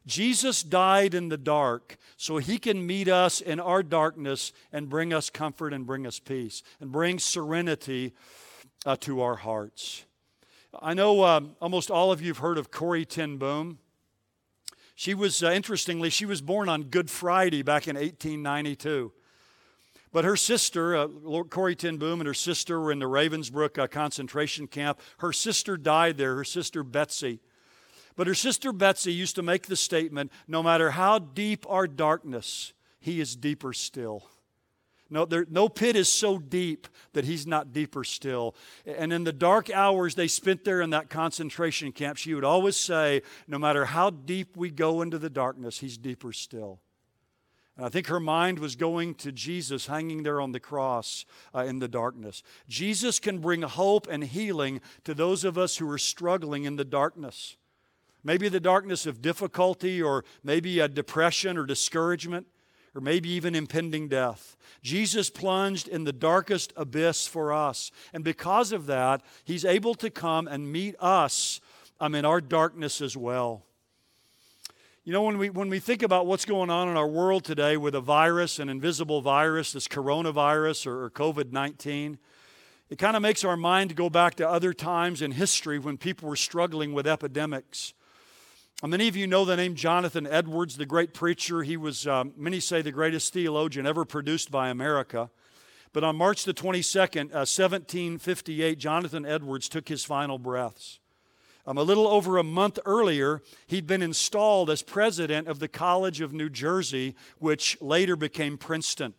Jesus 0.08 0.62
died 0.62 1.12
in 1.12 1.28
the 1.28 1.36
dark 1.36 1.98
so 2.16 2.38
he 2.38 2.58
can 2.58 2.86
meet 2.86 3.08
us 3.08 3.42
in 3.42 3.60
our 3.60 3.82
darkness 3.82 4.52
and 4.72 4.88
bring 4.88 5.12
us 5.12 5.28
comfort 5.28 5.74
and 5.74 5.86
bring 5.86 6.06
us 6.06 6.18
peace 6.18 6.62
and 6.80 6.90
bring 6.90 7.18
serenity 7.18 8.14
uh, 8.86 8.96
to 8.96 9.20
our 9.20 9.36
hearts. 9.36 10.06
I 10.80 10.94
know 10.94 11.24
um, 11.24 11.56
almost 11.60 11.90
all 11.90 12.10
of 12.10 12.22
you 12.22 12.28
have 12.28 12.38
heard 12.38 12.56
of 12.56 12.70
Corrie 12.70 13.04
Ten 13.04 13.36
Boom. 13.36 13.78
She 14.94 15.12
was, 15.12 15.42
uh, 15.42 15.50
interestingly, 15.50 16.08
she 16.08 16.24
was 16.24 16.40
born 16.40 16.70
on 16.70 16.84
Good 16.84 17.10
Friday 17.10 17.62
back 17.62 17.86
in 17.86 17.94
1892. 17.94 19.12
But 20.10 20.24
her 20.24 20.36
sister, 20.36 20.96
uh, 20.96 21.08
Corrie 21.50 21.76
Ten 21.76 21.98
Boom, 21.98 22.20
and 22.20 22.26
her 22.26 22.34
sister 22.34 22.80
were 22.80 22.92
in 22.92 22.98
the 22.98 23.06
Ravensbrück 23.06 23.78
uh, 23.78 23.86
concentration 23.86 24.66
camp. 24.66 25.00
Her 25.18 25.34
sister 25.34 25.76
died 25.76 26.16
there, 26.16 26.34
her 26.36 26.44
sister 26.44 26.82
Betsy. 26.82 27.40
But 28.18 28.26
her 28.26 28.34
sister 28.34 28.72
Betsy 28.72 29.12
used 29.12 29.36
to 29.36 29.42
make 29.42 29.68
the 29.68 29.76
statement 29.76 30.32
no 30.48 30.60
matter 30.60 30.90
how 30.90 31.20
deep 31.20 31.64
our 31.68 31.86
darkness, 31.86 32.72
he 32.98 33.20
is 33.20 33.36
deeper 33.36 33.72
still. 33.72 34.24
No, 35.08 35.24
there, 35.24 35.46
no 35.48 35.68
pit 35.68 35.94
is 35.94 36.08
so 36.08 36.36
deep 36.36 36.88
that 37.12 37.24
he's 37.24 37.46
not 37.46 37.72
deeper 37.72 38.02
still. 38.02 38.56
And 38.84 39.12
in 39.12 39.22
the 39.22 39.32
dark 39.32 39.70
hours 39.70 40.16
they 40.16 40.26
spent 40.26 40.64
there 40.64 40.80
in 40.80 40.90
that 40.90 41.10
concentration 41.10 41.92
camp, 41.92 42.18
she 42.18 42.34
would 42.34 42.42
always 42.42 42.76
say, 42.76 43.22
No 43.46 43.56
matter 43.56 43.84
how 43.84 44.10
deep 44.10 44.56
we 44.56 44.70
go 44.70 45.00
into 45.00 45.20
the 45.20 45.30
darkness, 45.30 45.78
he's 45.78 45.96
deeper 45.96 46.32
still. 46.32 46.80
And 47.76 47.86
I 47.86 47.88
think 47.88 48.08
her 48.08 48.18
mind 48.18 48.58
was 48.58 48.74
going 48.74 49.14
to 49.14 49.30
Jesus 49.30 49.86
hanging 49.86 50.24
there 50.24 50.40
on 50.40 50.50
the 50.50 50.58
cross 50.58 51.24
uh, 51.54 51.60
in 51.60 51.78
the 51.78 51.86
darkness. 51.86 52.42
Jesus 52.68 53.20
can 53.20 53.38
bring 53.38 53.62
hope 53.62 54.08
and 54.10 54.24
healing 54.24 54.80
to 55.04 55.14
those 55.14 55.44
of 55.44 55.56
us 55.56 55.76
who 55.76 55.88
are 55.88 55.98
struggling 55.98 56.64
in 56.64 56.74
the 56.74 56.84
darkness. 56.84 57.56
Maybe 58.24 58.48
the 58.48 58.60
darkness 58.60 59.06
of 59.06 59.22
difficulty, 59.22 60.02
or 60.02 60.24
maybe 60.42 60.80
a 60.80 60.88
depression 60.88 61.56
or 61.56 61.64
discouragement 61.64 62.46
or 62.94 63.00
maybe 63.00 63.28
even 63.28 63.54
impending 63.54 64.08
death. 64.08 64.56
Jesus 64.82 65.30
plunged 65.30 65.86
in 65.86 66.02
the 66.02 66.12
darkest 66.12 66.72
abyss 66.76 67.26
for 67.28 67.52
us. 67.52 67.90
And 68.12 68.24
because 68.24 68.72
of 68.72 68.86
that, 68.86 69.22
he's 69.44 69.64
able 69.64 69.94
to 69.94 70.10
come 70.10 70.48
and 70.48 70.72
meet 70.72 70.96
us 70.98 71.60
um, 72.00 72.14
in 72.14 72.24
our 72.24 72.40
darkness 72.40 73.00
as 73.00 73.16
well. 73.16 73.62
You 75.04 75.12
know, 75.12 75.22
when 75.22 75.38
we, 75.38 75.48
when 75.48 75.68
we 75.68 75.78
think 75.78 76.02
about 76.02 76.26
what's 76.26 76.44
going 76.44 76.70
on 76.70 76.88
in 76.88 76.96
our 76.96 77.06
world 77.06 77.44
today 77.44 77.76
with 77.76 77.94
a 77.94 78.00
virus, 78.00 78.58
an 78.58 78.68
invisible 78.68 79.22
virus, 79.22 79.72
this 79.72 79.88
coronavirus 79.88 80.86
or, 80.86 81.04
or 81.04 81.10
COVID 81.10 81.52
19, 81.52 82.18
it 82.90 82.98
kind 82.98 83.16
of 83.16 83.22
makes 83.22 83.44
our 83.44 83.56
mind 83.56 83.96
go 83.96 84.10
back 84.10 84.34
to 84.36 84.48
other 84.48 84.72
times 84.72 85.22
in 85.22 85.32
history 85.32 85.78
when 85.78 85.98
people 85.98 86.28
were 86.28 86.36
struggling 86.36 86.92
with 86.92 87.06
epidemics. 87.06 87.94
Many 88.86 89.08
of 89.08 89.16
you 89.16 89.26
know 89.26 89.44
the 89.44 89.56
name 89.56 89.74
Jonathan 89.74 90.24
Edwards, 90.24 90.76
the 90.76 90.86
great 90.86 91.12
preacher. 91.12 91.64
He 91.64 91.76
was, 91.76 92.06
um, 92.06 92.32
many 92.36 92.60
say, 92.60 92.80
the 92.80 92.92
greatest 92.92 93.32
theologian 93.32 93.88
ever 93.88 94.04
produced 94.04 94.52
by 94.52 94.68
America. 94.68 95.30
But 95.92 96.04
on 96.04 96.14
March 96.14 96.44
the 96.44 96.54
22nd, 96.54 97.32
uh, 97.32 97.42
1758, 97.42 98.78
Jonathan 98.78 99.26
Edwards 99.26 99.68
took 99.68 99.88
his 99.88 100.04
final 100.04 100.38
breaths. 100.38 101.00
Um, 101.66 101.76
a 101.76 101.82
little 101.82 102.06
over 102.06 102.38
a 102.38 102.44
month 102.44 102.78
earlier, 102.86 103.42
he'd 103.66 103.88
been 103.88 104.00
installed 104.00 104.70
as 104.70 104.82
president 104.82 105.48
of 105.48 105.58
the 105.58 105.66
College 105.66 106.20
of 106.20 106.32
New 106.32 106.48
Jersey, 106.48 107.16
which 107.38 107.76
later 107.80 108.14
became 108.14 108.56
Princeton. 108.56 109.14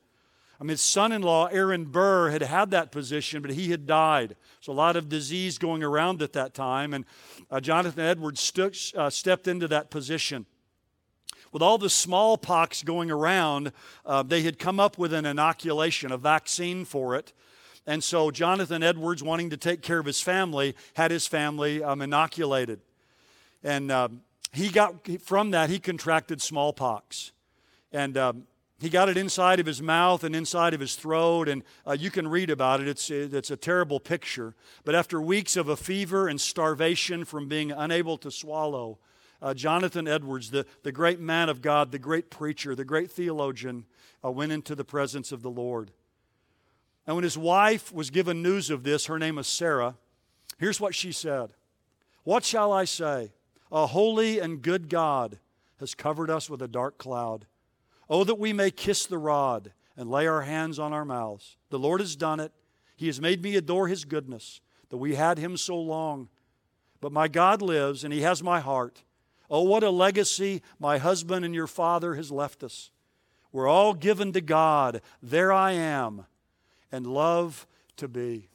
I 0.60 0.64
mean, 0.64 0.72
his 0.72 0.82
son 0.82 1.14
in 1.14 1.22
law, 1.22 1.46
Aaron 1.46 1.86
Burr, 1.86 2.32
had 2.32 2.42
had 2.42 2.72
that 2.72 2.92
position, 2.92 3.42
but 3.42 3.52
he 3.52 3.72
had 3.72 3.88
died. 3.88 4.36
So, 4.60 4.74
a 4.74 4.74
lot 4.74 4.98
of 4.98 5.08
disease 5.08 5.58
going 5.58 5.84
around 5.84 6.22
at 6.22 6.34
that 6.34 6.54
time. 6.54 6.94
And 6.94 7.06
uh, 7.50 7.62
Jonathan 7.62 8.04
Edwards 8.04 8.42
stu- 8.42 8.72
uh, 8.98 9.10
stepped 9.10 9.48
into 9.48 9.70
that 9.70 9.90
position. 9.90 10.46
With 11.54 11.62
all 11.62 11.78
the 11.78 11.90
smallpox 11.90 12.84
going 12.84 13.10
around, 13.10 13.72
uh, 14.06 14.22
they 14.22 14.42
had 14.42 14.60
come 14.60 14.80
up 14.80 14.98
with 14.98 15.14
an 15.14 15.26
inoculation, 15.26 16.12
a 16.12 16.18
vaccine 16.18 16.84
for 16.84 17.16
it. 17.16 17.32
And 17.88 18.04
so, 18.04 18.30
Jonathan 18.30 18.84
Edwards, 18.84 19.24
wanting 19.24 19.50
to 19.52 19.58
take 19.58 19.82
care 19.82 20.00
of 20.00 20.06
his 20.06 20.22
family, 20.22 20.76
had 20.94 21.10
his 21.10 21.26
family 21.26 21.82
um, 21.82 22.02
inoculated. 22.02 22.82
And 23.64 23.92
um, 23.92 24.22
he 24.52 24.70
got, 24.70 25.08
from 25.22 25.52
that, 25.52 25.70
he 25.70 25.80
contracted 25.80 26.42
smallpox. 26.42 27.32
And 27.92 28.18
um, 28.18 28.44
he 28.80 28.90
got 28.90 29.10
it 29.10 29.18
inside 29.18 29.60
of 29.60 29.66
his 29.66 29.82
mouth 29.82 30.24
and 30.24 30.34
inside 30.34 30.74
of 30.74 30.80
his 30.80 30.96
throat, 30.96 31.50
and 31.50 31.64
uh, 31.86 31.98
you 32.00 32.10
can 32.10 32.28
read 32.28 32.50
about 32.50 32.80
it. 32.80 32.88
It's, 32.88 33.10
it's 33.10 33.52
a 33.52 33.58
terrible 33.58 34.00
picture. 34.00 34.56
But 34.86 34.96
after 34.96 35.22
weeks 35.22 35.58
of 35.58 35.68
a 35.68 35.76
fever 35.76 36.30
and 36.30 36.40
starvation 36.40 37.26
from 37.26 37.50
being 37.50 37.72
unable 37.72 38.18
to 38.20 38.32
swallow, 38.32 38.98
uh, 39.42 39.54
Jonathan 39.54 40.08
Edwards, 40.08 40.52
the, 40.52 40.66
the 40.84 40.94
great 40.94 41.20
man 41.20 41.50
of 41.50 41.62
God, 41.62 41.92
the 41.92 42.00
great 42.00 42.30
preacher, 42.30 42.74
the 42.74 42.86
great 42.86 43.12
theologian, 43.12 43.86
uh, 44.24 44.32
went 44.32 44.52
into 44.52 44.76
the 44.76 44.86
presence 44.86 45.32
of 45.34 45.42
the 45.42 45.52
Lord. 45.52 45.92
And 47.06 47.16
when 47.16 47.24
his 47.24 47.38
wife 47.38 47.94
was 47.94 48.10
given 48.10 48.42
news 48.42 48.70
of 48.70 48.84
this, 48.84 49.08
her 49.08 49.20
name 49.20 49.36
was 49.36 49.48
Sarah, 49.48 49.96
here's 50.58 50.80
what 50.80 50.96
she 50.96 51.12
said 51.12 51.52
What 52.24 52.46
shall 52.46 52.72
I 52.72 52.86
say? 52.86 53.34
A 53.72 53.88
holy 53.88 54.40
and 54.40 54.62
good 54.62 54.90
God 54.90 55.38
has 55.80 55.96
covered 55.96 56.30
us 56.30 56.50
with 56.50 56.62
a 56.62 56.68
dark 56.68 56.98
cloud. 56.98 57.46
Oh, 58.10 58.24
that 58.24 58.40
we 58.40 58.54
may 58.54 58.72
kiss 58.72 59.06
the 59.06 59.18
rod 59.18 59.72
and 59.96 60.10
lay 60.10 60.26
our 60.26 60.42
hands 60.42 60.80
on 60.80 60.94
our 60.94 61.06
mouths. 61.06 61.58
The 61.70 61.80
Lord 61.80 62.00
has 62.00 62.16
done 62.16 62.40
it. 62.40 62.52
He 62.96 63.08
has 63.08 63.22
made 63.22 63.44
me 63.44 63.56
adore 63.56 63.88
His 63.88 64.06
goodness, 64.06 64.62
that 64.90 64.98
we 64.98 65.16
had 65.16 65.38
Him 65.38 65.58
so 65.58 65.78
long. 65.78 66.30
But 67.02 67.12
my 67.12 67.28
God 67.28 67.62
lives, 67.62 68.04
and 68.04 68.14
He 68.14 68.22
has 68.22 68.42
my 68.42 68.60
heart. 68.60 69.04
Oh, 69.50 69.64
what 69.64 69.84
a 69.84 69.90
legacy 69.90 70.62
my 70.80 70.98
husband 70.98 71.46
and 71.46 71.56
your 71.56 71.68
father 71.68 72.16
has 72.16 72.32
left 72.32 72.64
us. 72.64 72.92
We're 73.52 73.68
all 73.68 73.94
given 73.94 74.34
to 74.34 74.42
God. 74.42 75.02
There 75.24 75.52
I 75.52 75.72
am, 75.72 76.26
and 76.92 77.08
love 77.08 77.68
to 77.98 78.08
be. 78.08 78.50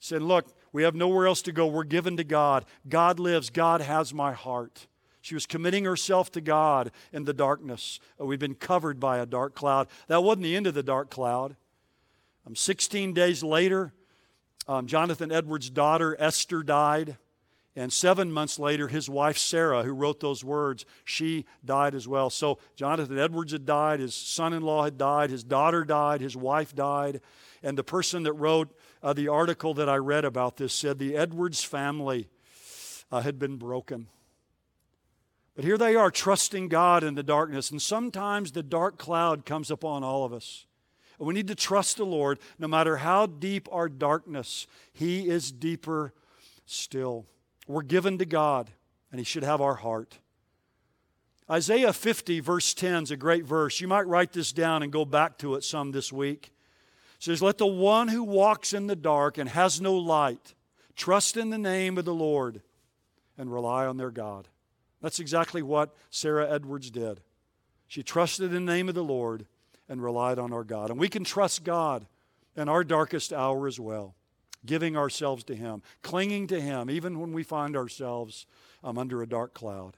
Said, 0.00 0.22
look, 0.22 0.46
we 0.72 0.82
have 0.82 0.94
nowhere 0.94 1.26
else 1.26 1.42
to 1.42 1.52
go. 1.52 1.66
We're 1.66 1.84
given 1.84 2.16
to 2.16 2.24
God. 2.24 2.64
God 2.88 3.18
lives. 3.18 3.50
God 3.50 3.80
has 3.80 4.14
my 4.14 4.32
heart. 4.32 4.86
She 5.26 5.34
was 5.34 5.44
committing 5.44 5.84
herself 5.84 6.30
to 6.32 6.40
God 6.40 6.92
in 7.12 7.24
the 7.24 7.32
darkness. 7.32 7.98
Uh, 8.20 8.26
we've 8.26 8.38
been 8.38 8.54
covered 8.54 9.00
by 9.00 9.18
a 9.18 9.26
dark 9.26 9.56
cloud. 9.56 9.88
That 10.06 10.22
wasn't 10.22 10.44
the 10.44 10.54
end 10.54 10.68
of 10.68 10.74
the 10.74 10.84
dark 10.84 11.10
cloud. 11.10 11.56
Um, 12.46 12.54
16 12.54 13.12
days 13.12 13.42
later, 13.42 13.92
um, 14.68 14.86
Jonathan 14.86 15.32
Edwards' 15.32 15.68
daughter 15.68 16.14
Esther 16.20 16.62
died. 16.62 17.16
And 17.74 17.92
seven 17.92 18.30
months 18.30 18.56
later, 18.60 18.86
his 18.86 19.10
wife 19.10 19.36
Sarah, 19.36 19.82
who 19.82 19.94
wrote 19.94 20.20
those 20.20 20.44
words, 20.44 20.86
she 21.04 21.44
died 21.64 21.96
as 21.96 22.06
well. 22.06 22.30
So 22.30 22.60
Jonathan 22.76 23.18
Edwards 23.18 23.50
had 23.50 23.66
died, 23.66 23.98
his 23.98 24.14
son 24.14 24.52
in 24.52 24.62
law 24.62 24.84
had 24.84 24.96
died, 24.96 25.30
his 25.30 25.42
daughter 25.42 25.84
died, 25.84 26.20
his 26.20 26.36
wife 26.36 26.72
died. 26.72 27.20
And 27.64 27.76
the 27.76 27.82
person 27.82 28.22
that 28.22 28.34
wrote 28.34 28.72
uh, 29.02 29.12
the 29.12 29.26
article 29.26 29.74
that 29.74 29.88
I 29.88 29.96
read 29.96 30.24
about 30.24 30.56
this 30.56 30.72
said 30.72 31.00
the 31.00 31.16
Edwards 31.16 31.64
family 31.64 32.28
uh, 33.10 33.22
had 33.22 33.40
been 33.40 33.56
broken. 33.56 34.06
But 35.56 35.64
here 35.64 35.78
they 35.78 35.96
are 35.96 36.10
trusting 36.10 36.68
God 36.68 37.02
in 37.02 37.14
the 37.14 37.22
darkness. 37.22 37.70
And 37.70 37.80
sometimes 37.80 38.52
the 38.52 38.62
dark 38.62 38.98
cloud 38.98 39.46
comes 39.46 39.70
upon 39.70 40.04
all 40.04 40.24
of 40.24 40.34
us. 40.34 40.66
And 41.18 41.26
we 41.26 41.32
need 41.32 41.48
to 41.48 41.54
trust 41.54 41.96
the 41.96 42.04
Lord 42.04 42.38
no 42.58 42.68
matter 42.68 42.98
how 42.98 43.24
deep 43.24 43.66
our 43.72 43.88
darkness, 43.88 44.66
He 44.92 45.28
is 45.28 45.50
deeper 45.50 46.12
still. 46.66 47.24
We're 47.66 47.82
given 47.82 48.18
to 48.18 48.26
God, 48.26 48.70
and 49.10 49.18
He 49.18 49.24
should 49.24 49.42
have 49.42 49.62
our 49.62 49.76
heart. 49.76 50.18
Isaiah 51.50 51.94
50, 51.94 52.40
verse 52.40 52.74
10 52.74 53.04
is 53.04 53.10
a 53.10 53.16
great 53.16 53.46
verse. 53.46 53.80
You 53.80 53.88
might 53.88 54.06
write 54.06 54.32
this 54.32 54.52
down 54.52 54.82
and 54.82 54.92
go 54.92 55.06
back 55.06 55.38
to 55.38 55.54
it 55.54 55.64
some 55.64 55.90
this 55.90 56.12
week. 56.12 56.52
It 57.16 57.22
says, 57.22 57.40
Let 57.40 57.56
the 57.56 57.66
one 57.66 58.08
who 58.08 58.24
walks 58.24 58.74
in 58.74 58.88
the 58.88 58.96
dark 58.96 59.38
and 59.38 59.48
has 59.48 59.80
no 59.80 59.94
light 59.94 60.54
trust 60.96 61.36
in 61.36 61.48
the 61.48 61.58
name 61.58 61.96
of 61.96 62.04
the 62.04 62.14
Lord 62.14 62.60
and 63.38 63.50
rely 63.50 63.86
on 63.86 63.96
their 63.96 64.10
God. 64.10 64.48
That's 65.00 65.20
exactly 65.20 65.62
what 65.62 65.94
Sarah 66.10 66.50
Edwards 66.50 66.90
did. 66.90 67.20
She 67.86 68.02
trusted 68.02 68.52
in 68.52 68.66
the 68.66 68.72
name 68.72 68.88
of 68.88 68.94
the 68.94 69.04
Lord 69.04 69.46
and 69.88 70.02
relied 70.02 70.38
on 70.38 70.52
our 70.52 70.64
God. 70.64 70.90
And 70.90 70.98
we 70.98 71.08
can 71.08 71.24
trust 71.24 71.64
God 71.64 72.06
in 72.56 72.68
our 72.68 72.82
darkest 72.82 73.32
hour 73.32 73.66
as 73.66 73.78
well, 73.78 74.14
giving 74.64 74.96
ourselves 74.96 75.44
to 75.44 75.54
Him, 75.54 75.82
clinging 76.02 76.46
to 76.48 76.60
Him, 76.60 76.90
even 76.90 77.20
when 77.20 77.32
we 77.32 77.42
find 77.42 77.76
ourselves 77.76 78.46
um, 78.82 78.98
under 78.98 79.22
a 79.22 79.28
dark 79.28 79.54
cloud. 79.54 79.96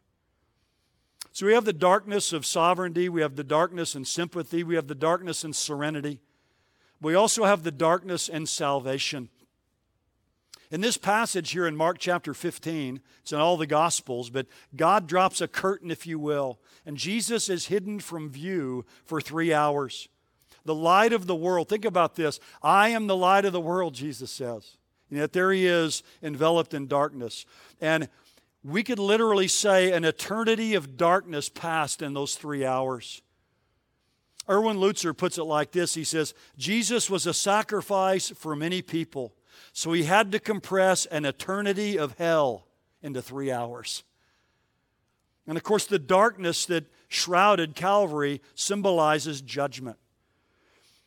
So 1.32 1.46
we 1.46 1.54
have 1.54 1.64
the 1.64 1.72
darkness 1.72 2.32
of 2.32 2.44
sovereignty, 2.44 3.08
we 3.08 3.20
have 3.20 3.36
the 3.36 3.44
darkness 3.44 3.94
and 3.94 4.06
sympathy, 4.06 4.64
we 4.64 4.74
have 4.74 4.88
the 4.88 4.94
darkness 4.94 5.44
and 5.44 5.54
serenity. 5.54 6.20
We 7.00 7.14
also 7.14 7.44
have 7.44 7.62
the 7.62 7.70
darkness 7.70 8.28
and 8.28 8.48
salvation. 8.48 9.28
In 10.70 10.82
this 10.82 10.98
passage 10.98 11.52
here 11.52 11.66
in 11.66 11.76
Mark 11.76 11.96
chapter 11.98 12.34
15, 12.34 13.00
it's 13.22 13.32
in 13.32 13.38
all 13.38 13.56
the 13.56 13.66
Gospels, 13.66 14.28
but 14.28 14.46
God 14.76 15.06
drops 15.06 15.40
a 15.40 15.48
curtain, 15.48 15.90
if 15.90 16.06
you 16.06 16.18
will, 16.18 16.58
and 16.84 16.96
Jesus 16.96 17.48
is 17.48 17.66
hidden 17.66 18.00
from 18.00 18.28
view 18.28 18.84
for 19.04 19.20
three 19.20 19.52
hours. 19.52 20.08
the 20.64 20.74
light 20.74 21.14
of 21.14 21.26
the 21.26 21.34
world. 21.34 21.66
Think 21.66 21.86
about 21.86 22.14
this. 22.14 22.38
I 22.62 22.90
am 22.90 23.06
the 23.06 23.16
light 23.16 23.46
of 23.46 23.54
the 23.54 23.60
world, 23.60 23.94
Jesus 23.94 24.30
says. 24.30 24.76
And 25.08 25.18
yet 25.18 25.32
there 25.32 25.50
he 25.50 25.66
is, 25.66 26.02
enveloped 26.22 26.74
in 26.74 26.86
darkness. 26.86 27.46
And 27.80 28.10
we 28.62 28.82
could 28.82 28.98
literally 28.98 29.48
say 29.48 29.92
an 29.92 30.04
eternity 30.04 30.74
of 30.74 30.98
darkness 30.98 31.48
passed 31.48 32.02
in 32.02 32.12
those 32.12 32.34
three 32.34 32.66
hours. 32.66 33.22
Erwin 34.48 34.76
Lutzer 34.76 35.16
puts 35.16 35.38
it 35.38 35.44
like 35.44 35.72
this 35.72 35.94
He 35.94 36.04
says, 36.04 36.34
Jesus 36.58 37.08
was 37.08 37.26
a 37.26 37.34
sacrifice 37.34 38.28
for 38.30 38.54
many 38.54 38.82
people, 38.82 39.32
so 39.72 39.92
he 39.92 40.04
had 40.04 40.32
to 40.32 40.38
compress 40.38 41.06
an 41.06 41.24
eternity 41.24 41.98
of 41.98 42.16
hell 42.18 42.66
into 43.02 43.22
three 43.22 43.50
hours. 43.50 44.04
And 45.46 45.56
of 45.56 45.62
course, 45.62 45.86
the 45.86 45.98
darkness 45.98 46.66
that 46.66 46.84
shrouded 47.08 47.74
Calvary 47.74 48.42
symbolizes 48.54 49.40
judgment. 49.40 49.96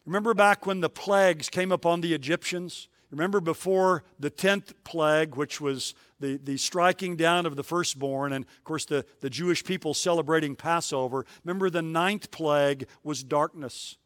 Remember 0.05 0.33
back 0.33 0.65
when 0.65 0.81
the 0.81 0.89
plagues 0.89 1.47
came 1.47 1.71
upon 1.71 2.01
the 2.01 2.13
Egyptians? 2.13 2.87
Remember 3.11 3.39
before 3.39 4.03
the 4.19 4.31
10th 4.31 4.73
plague, 4.83 5.35
which 5.35 5.61
was 5.61 5.93
the, 6.19 6.37
the 6.37 6.57
striking 6.57 7.15
down 7.15 7.45
of 7.45 7.55
the 7.55 7.63
firstborn, 7.63 8.31
and 8.33 8.45
of 8.45 8.63
course 8.63 8.85
the, 8.85 9.05
the 9.19 9.29
Jewish 9.29 9.63
people 9.63 9.93
celebrating 9.93 10.55
Passover. 10.55 11.25
Remember 11.43 11.69
the 11.69 11.81
ninth 11.81 12.31
plague 12.31 12.87
was 13.03 13.23
darkness. 13.23 13.97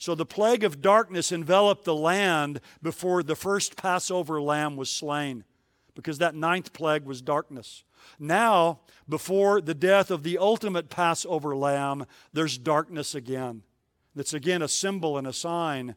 So 0.00 0.14
the 0.14 0.24
plague 0.24 0.64
of 0.64 0.80
darkness 0.80 1.30
enveloped 1.30 1.84
the 1.84 1.94
land 1.94 2.62
before 2.82 3.22
the 3.22 3.36
first 3.36 3.76
Passover 3.76 4.40
lamb 4.40 4.78
was 4.78 4.90
slain, 4.90 5.44
because 5.94 6.16
that 6.16 6.34
ninth 6.34 6.72
plague 6.72 7.04
was 7.04 7.20
darkness. 7.20 7.84
Now, 8.18 8.80
before 9.06 9.60
the 9.60 9.74
death 9.74 10.10
of 10.10 10.22
the 10.22 10.38
ultimate 10.38 10.88
Passover 10.88 11.54
lamb, 11.54 12.06
there's 12.32 12.56
darkness 12.56 13.14
again. 13.14 13.62
That's 14.16 14.32
again 14.32 14.62
a 14.62 14.68
symbol 14.68 15.18
and 15.18 15.26
a 15.26 15.34
sign 15.34 15.94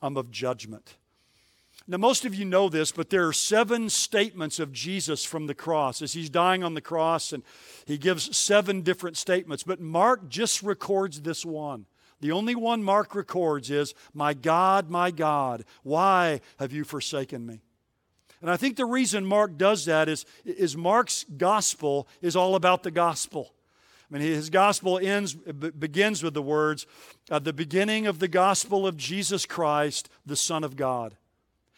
um, 0.00 0.16
of 0.16 0.30
judgment. 0.30 0.94
Now, 1.88 1.96
most 1.96 2.24
of 2.24 2.36
you 2.36 2.44
know 2.44 2.68
this, 2.68 2.92
but 2.92 3.10
there 3.10 3.26
are 3.26 3.32
seven 3.32 3.90
statements 3.90 4.60
of 4.60 4.72
Jesus 4.72 5.24
from 5.24 5.48
the 5.48 5.54
cross 5.54 6.02
as 6.02 6.12
he's 6.12 6.30
dying 6.30 6.62
on 6.62 6.74
the 6.74 6.80
cross, 6.80 7.32
and 7.32 7.42
he 7.84 7.98
gives 7.98 8.36
seven 8.36 8.82
different 8.82 9.16
statements. 9.16 9.64
But 9.64 9.80
Mark 9.80 10.28
just 10.28 10.62
records 10.62 11.22
this 11.22 11.44
one. 11.44 11.86
The 12.20 12.32
only 12.32 12.54
one 12.54 12.82
Mark 12.82 13.14
records 13.14 13.70
is, 13.70 13.94
My 14.12 14.34
God, 14.34 14.90
my 14.90 15.10
God, 15.10 15.64
why 15.82 16.40
have 16.58 16.72
you 16.72 16.84
forsaken 16.84 17.46
me? 17.46 17.60
And 18.40 18.50
I 18.50 18.56
think 18.56 18.76
the 18.76 18.84
reason 18.84 19.26
Mark 19.26 19.56
does 19.56 19.84
that 19.86 20.08
is, 20.08 20.24
is 20.44 20.76
Mark's 20.76 21.24
gospel 21.36 22.06
is 22.20 22.36
all 22.36 22.54
about 22.54 22.82
the 22.82 22.90
gospel. 22.90 23.52
I 24.10 24.14
mean, 24.14 24.22
his 24.22 24.48
gospel 24.48 24.98
ends, 24.98 25.34
begins 25.34 26.22
with 26.22 26.34
the 26.34 26.42
words, 26.42 26.86
at 27.30 27.44
the 27.44 27.52
beginning 27.52 28.06
of 28.06 28.20
the 28.20 28.28
gospel 28.28 28.86
of 28.86 28.96
Jesus 28.96 29.44
Christ, 29.44 30.08
the 30.24 30.36
Son 30.36 30.64
of 30.64 30.76
God. 30.76 31.16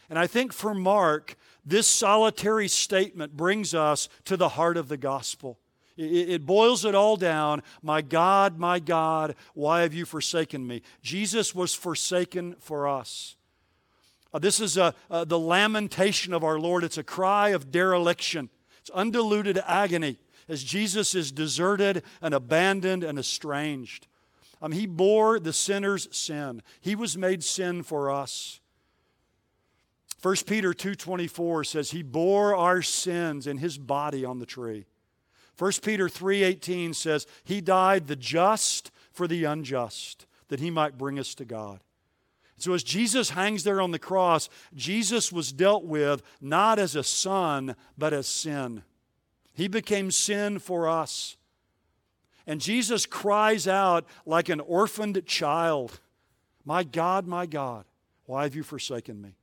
And 0.08 0.18
I 0.18 0.26
think 0.26 0.52
for 0.52 0.74
Mark, 0.74 1.36
this 1.64 1.88
solitary 1.88 2.68
statement 2.68 3.36
brings 3.36 3.74
us 3.74 4.08
to 4.26 4.36
the 4.36 4.50
heart 4.50 4.76
of 4.76 4.88
the 4.88 4.96
gospel. 4.96 5.58
It 5.96 6.46
boils 6.46 6.84
it 6.84 6.94
all 6.94 7.16
down. 7.16 7.62
My 7.82 8.00
God, 8.00 8.58
my 8.58 8.78
God, 8.78 9.34
why 9.54 9.82
have 9.82 9.92
you 9.92 10.06
forsaken 10.06 10.66
me? 10.66 10.82
Jesus 11.02 11.54
was 11.54 11.74
forsaken 11.74 12.56
for 12.58 12.88
us. 12.88 13.36
Uh, 14.32 14.38
this 14.38 14.60
is 14.60 14.76
a, 14.76 14.94
uh, 15.10 15.24
the 15.24 15.38
lamentation 15.38 16.32
of 16.32 16.44
our 16.44 16.58
Lord. 16.58 16.84
It's 16.84 16.98
a 16.98 17.02
cry 17.02 17.50
of 17.50 17.70
dereliction, 17.70 18.48
it's 18.80 18.90
undiluted 18.90 19.58
agony 19.66 20.18
as 20.48 20.64
Jesus 20.64 21.14
is 21.14 21.30
deserted 21.30 22.02
and 22.20 22.34
abandoned 22.34 23.04
and 23.04 23.18
estranged. 23.18 24.06
Um, 24.62 24.72
he 24.72 24.86
bore 24.86 25.38
the 25.40 25.52
sinner's 25.52 26.08
sin, 26.16 26.62
He 26.80 26.94
was 26.94 27.16
made 27.16 27.42
sin 27.42 27.82
for 27.82 28.10
us. 28.10 28.60
1 30.22 30.36
Peter 30.46 30.74
2:24 30.74 31.64
says 31.64 31.92
he 31.92 32.02
bore 32.02 32.54
our 32.54 32.82
sins 32.82 33.46
in 33.46 33.56
his 33.56 33.78
body 33.78 34.22
on 34.22 34.38
the 34.38 34.44
tree. 34.44 34.84
1 35.60 35.82
Peter 35.82 36.08
3:18 36.08 36.94
says 36.94 37.26
he 37.44 37.60
died 37.60 38.06
the 38.06 38.16
just 38.16 38.90
for 39.12 39.28
the 39.28 39.44
unjust 39.44 40.24
that 40.48 40.58
he 40.58 40.70
might 40.70 40.96
bring 40.96 41.18
us 41.18 41.34
to 41.34 41.44
God. 41.44 41.80
So 42.56 42.72
as 42.72 42.82
Jesus 42.82 43.30
hangs 43.30 43.62
there 43.62 43.78
on 43.78 43.90
the 43.90 43.98
cross, 43.98 44.48
Jesus 44.74 45.30
was 45.30 45.52
dealt 45.52 45.84
with 45.84 46.22
not 46.40 46.78
as 46.78 46.96
a 46.96 47.04
son 47.04 47.76
but 47.98 48.14
as 48.14 48.26
sin. 48.26 48.84
He 49.52 49.68
became 49.68 50.10
sin 50.10 50.60
for 50.60 50.88
us. 50.88 51.36
And 52.46 52.58
Jesus 52.58 53.04
cries 53.04 53.68
out 53.68 54.06
like 54.24 54.48
an 54.48 54.60
orphaned 54.60 55.26
child, 55.26 56.00
"My 56.64 56.84
God, 56.84 57.26
my 57.26 57.44
God, 57.44 57.84
why 58.24 58.44
have 58.44 58.54
you 58.54 58.62
forsaken 58.62 59.20
me?" 59.20 59.36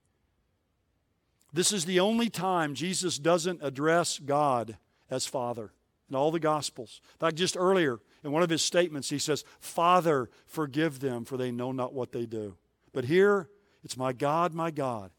This 1.54 1.72
is 1.72 1.86
the 1.86 2.00
only 2.00 2.32
time 2.32 2.74
Jesus 2.74 3.20
doesn't 3.20 3.62
address 3.62 4.18
God 4.18 4.80
as 5.12 5.28
Father 5.28 5.74
in 6.10 6.16
all 6.16 6.32
the 6.32 6.40
Gospels. 6.40 7.02
In 7.16 7.20
fact, 7.20 7.36
just 7.36 7.58
earlier 7.58 8.00
in 8.24 8.32
one 8.32 8.44
of 8.44 8.50
his 8.50 8.62
statements, 8.62 9.10
he 9.10 9.20
says, 9.20 9.44
Father, 9.60 10.30
forgive 10.46 11.00
them, 11.00 11.26
for 11.26 11.38
they 11.38 11.52
know 11.52 11.72
not 11.72 11.94
what 11.94 12.12
they 12.12 12.26
do. 12.26 12.56
But 12.94 13.06
here, 13.06 13.50
it's 13.84 13.98
my 13.98 14.14
God, 14.14 14.54
my 14.54 14.72
God, 14.72 15.12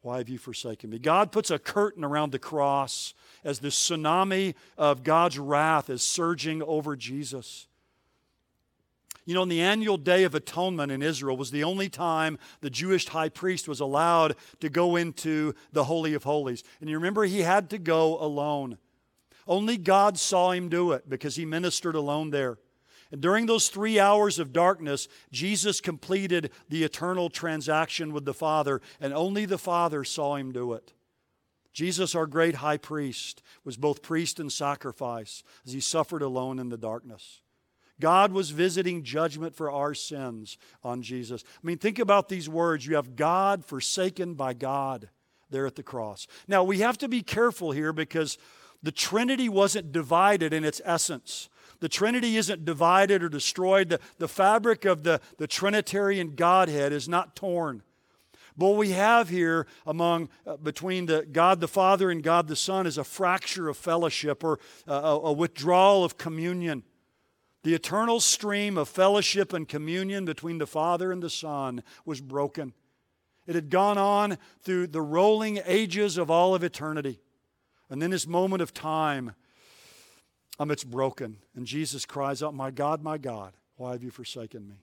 why 0.00 0.18
have 0.18 0.28
you 0.28 0.38
forsaken 0.38 0.90
me? 0.90 0.98
God 0.98 1.30
puts 1.30 1.50
a 1.50 1.58
curtain 1.58 2.04
around 2.04 2.32
the 2.32 2.38
cross 2.38 3.14
as 3.44 3.60
the 3.60 3.68
tsunami 3.68 4.54
of 4.76 5.04
God's 5.04 5.38
wrath 5.38 5.88
is 5.90 6.02
surging 6.02 6.62
over 6.62 6.96
Jesus. 6.96 7.68
You 9.24 9.34
know, 9.34 9.44
in 9.44 9.48
the 9.48 9.60
annual 9.60 9.98
Day 9.98 10.24
of 10.24 10.34
Atonement 10.34 10.90
in 10.90 11.00
Israel 11.00 11.36
was 11.36 11.52
the 11.52 11.62
only 11.62 11.88
time 11.88 12.38
the 12.60 12.70
Jewish 12.70 13.06
high 13.06 13.28
priest 13.28 13.68
was 13.68 13.78
allowed 13.78 14.34
to 14.58 14.68
go 14.68 14.96
into 14.96 15.54
the 15.72 15.84
Holy 15.84 16.14
of 16.14 16.24
Holies. 16.24 16.64
And 16.80 16.90
you 16.90 16.96
remember 16.96 17.22
he 17.22 17.42
had 17.42 17.70
to 17.70 17.78
go 17.78 18.18
alone. 18.18 18.78
Only 19.46 19.76
God 19.76 20.18
saw 20.18 20.52
him 20.52 20.68
do 20.68 20.92
it 20.92 21.08
because 21.08 21.36
he 21.36 21.44
ministered 21.44 21.94
alone 21.94 22.30
there. 22.30 22.58
And 23.10 23.20
during 23.20 23.44
those 23.46 23.68
three 23.68 24.00
hours 24.00 24.38
of 24.38 24.52
darkness, 24.52 25.06
Jesus 25.30 25.80
completed 25.80 26.50
the 26.70 26.82
eternal 26.82 27.28
transaction 27.28 28.12
with 28.12 28.24
the 28.24 28.32
Father, 28.32 28.80
and 29.00 29.12
only 29.12 29.44
the 29.44 29.58
Father 29.58 30.02
saw 30.02 30.36
him 30.36 30.50
do 30.50 30.72
it. 30.72 30.94
Jesus, 31.74 32.14
our 32.14 32.26
great 32.26 32.56
high 32.56 32.78
priest, 32.78 33.42
was 33.64 33.76
both 33.76 34.02
priest 34.02 34.40
and 34.40 34.50
sacrifice 34.50 35.42
as 35.66 35.72
he 35.72 35.80
suffered 35.80 36.22
alone 36.22 36.58
in 36.58 36.70
the 36.70 36.78
darkness. 36.78 37.40
God 38.00 38.32
was 38.32 38.50
visiting 38.50 39.04
judgment 39.04 39.54
for 39.54 39.70
our 39.70 39.94
sins 39.94 40.58
on 40.82 41.02
Jesus. 41.02 41.44
I 41.46 41.66
mean, 41.66 41.78
think 41.78 41.98
about 41.98 42.28
these 42.28 42.48
words. 42.48 42.86
You 42.86 42.96
have 42.96 43.14
God 43.14 43.64
forsaken 43.64 44.34
by 44.34 44.54
God 44.54 45.08
there 45.50 45.66
at 45.66 45.76
the 45.76 45.82
cross. 45.82 46.26
Now, 46.48 46.64
we 46.64 46.78
have 46.78 46.98
to 46.98 47.08
be 47.08 47.22
careful 47.22 47.72
here 47.72 47.92
because 47.92 48.38
the 48.82 48.92
Trinity 48.92 49.48
wasn't 49.48 49.92
divided 49.92 50.52
in 50.52 50.64
its 50.64 50.80
essence. 50.84 51.48
The 51.80 51.88
Trinity 51.88 52.36
isn't 52.36 52.64
divided 52.64 53.22
or 53.22 53.28
destroyed. 53.28 53.88
The, 53.88 54.00
the 54.18 54.28
fabric 54.28 54.84
of 54.84 55.02
the, 55.02 55.20
the 55.38 55.46
Trinitarian 55.46 56.34
Godhead 56.34 56.92
is 56.92 57.08
not 57.08 57.34
torn. 57.34 57.82
But 58.56 58.66
what 58.66 58.76
we 58.76 58.90
have 58.90 59.28
here 59.28 59.66
among 59.86 60.28
uh, 60.46 60.56
between 60.58 61.06
the 61.06 61.26
God 61.30 61.60
the 61.60 61.68
Father 61.68 62.10
and 62.10 62.22
God 62.22 62.48
the 62.48 62.56
Son 62.56 62.86
is 62.86 62.98
a 62.98 63.04
fracture 63.04 63.68
of 63.68 63.76
fellowship 63.76 64.44
or 64.44 64.58
uh, 64.86 64.92
a, 64.92 65.20
a 65.28 65.32
withdrawal 65.32 66.04
of 66.04 66.18
communion. 66.18 66.82
The 67.64 67.74
eternal 67.74 68.20
stream 68.20 68.76
of 68.76 68.88
fellowship 68.88 69.52
and 69.52 69.68
communion 69.68 70.24
between 70.24 70.58
the 70.58 70.66
Father 70.66 71.12
and 71.12 71.22
the 71.22 71.30
Son 71.30 71.82
was 72.04 72.20
broken. 72.20 72.74
It 73.46 73.54
had 73.54 73.70
gone 73.70 73.98
on 73.98 74.38
through 74.62 74.88
the 74.88 75.02
rolling 75.02 75.60
ages 75.64 76.18
of 76.18 76.30
all 76.30 76.54
of 76.54 76.62
eternity. 76.62 77.20
And 77.92 78.00
then 78.00 78.10
this 78.10 78.26
moment 78.26 78.62
of 78.62 78.72
time, 78.72 79.34
um, 80.58 80.70
it's 80.70 80.82
broken. 80.82 81.36
And 81.54 81.66
Jesus 81.66 82.06
cries 82.06 82.42
out, 82.42 82.54
My 82.54 82.70
God, 82.70 83.02
my 83.02 83.18
God, 83.18 83.52
why 83.76 83.92
have 83.92 84.02
you 84.02 84.10
forsaken 84.10 84.66
me? 84.66 84.76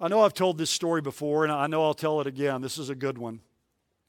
I 0.00 0.08
know 0.08 0.22
I've 0.22 0.32
told 0.32 0.56
this 0.56 0.70
story 0.70 1.02
before, 1.02 1.44
and 1.44 1.52
I 1.52 1.66
know 1.66 1.84
I'll 1.84 1.92
tell 1.92 2.18
it 2.22 2.26
again. 2.26 2.62
This 2.62 2.78
is 2.78 2.88
a 2.88 2.94
good 2.94 3.18
one. 3.18 3.40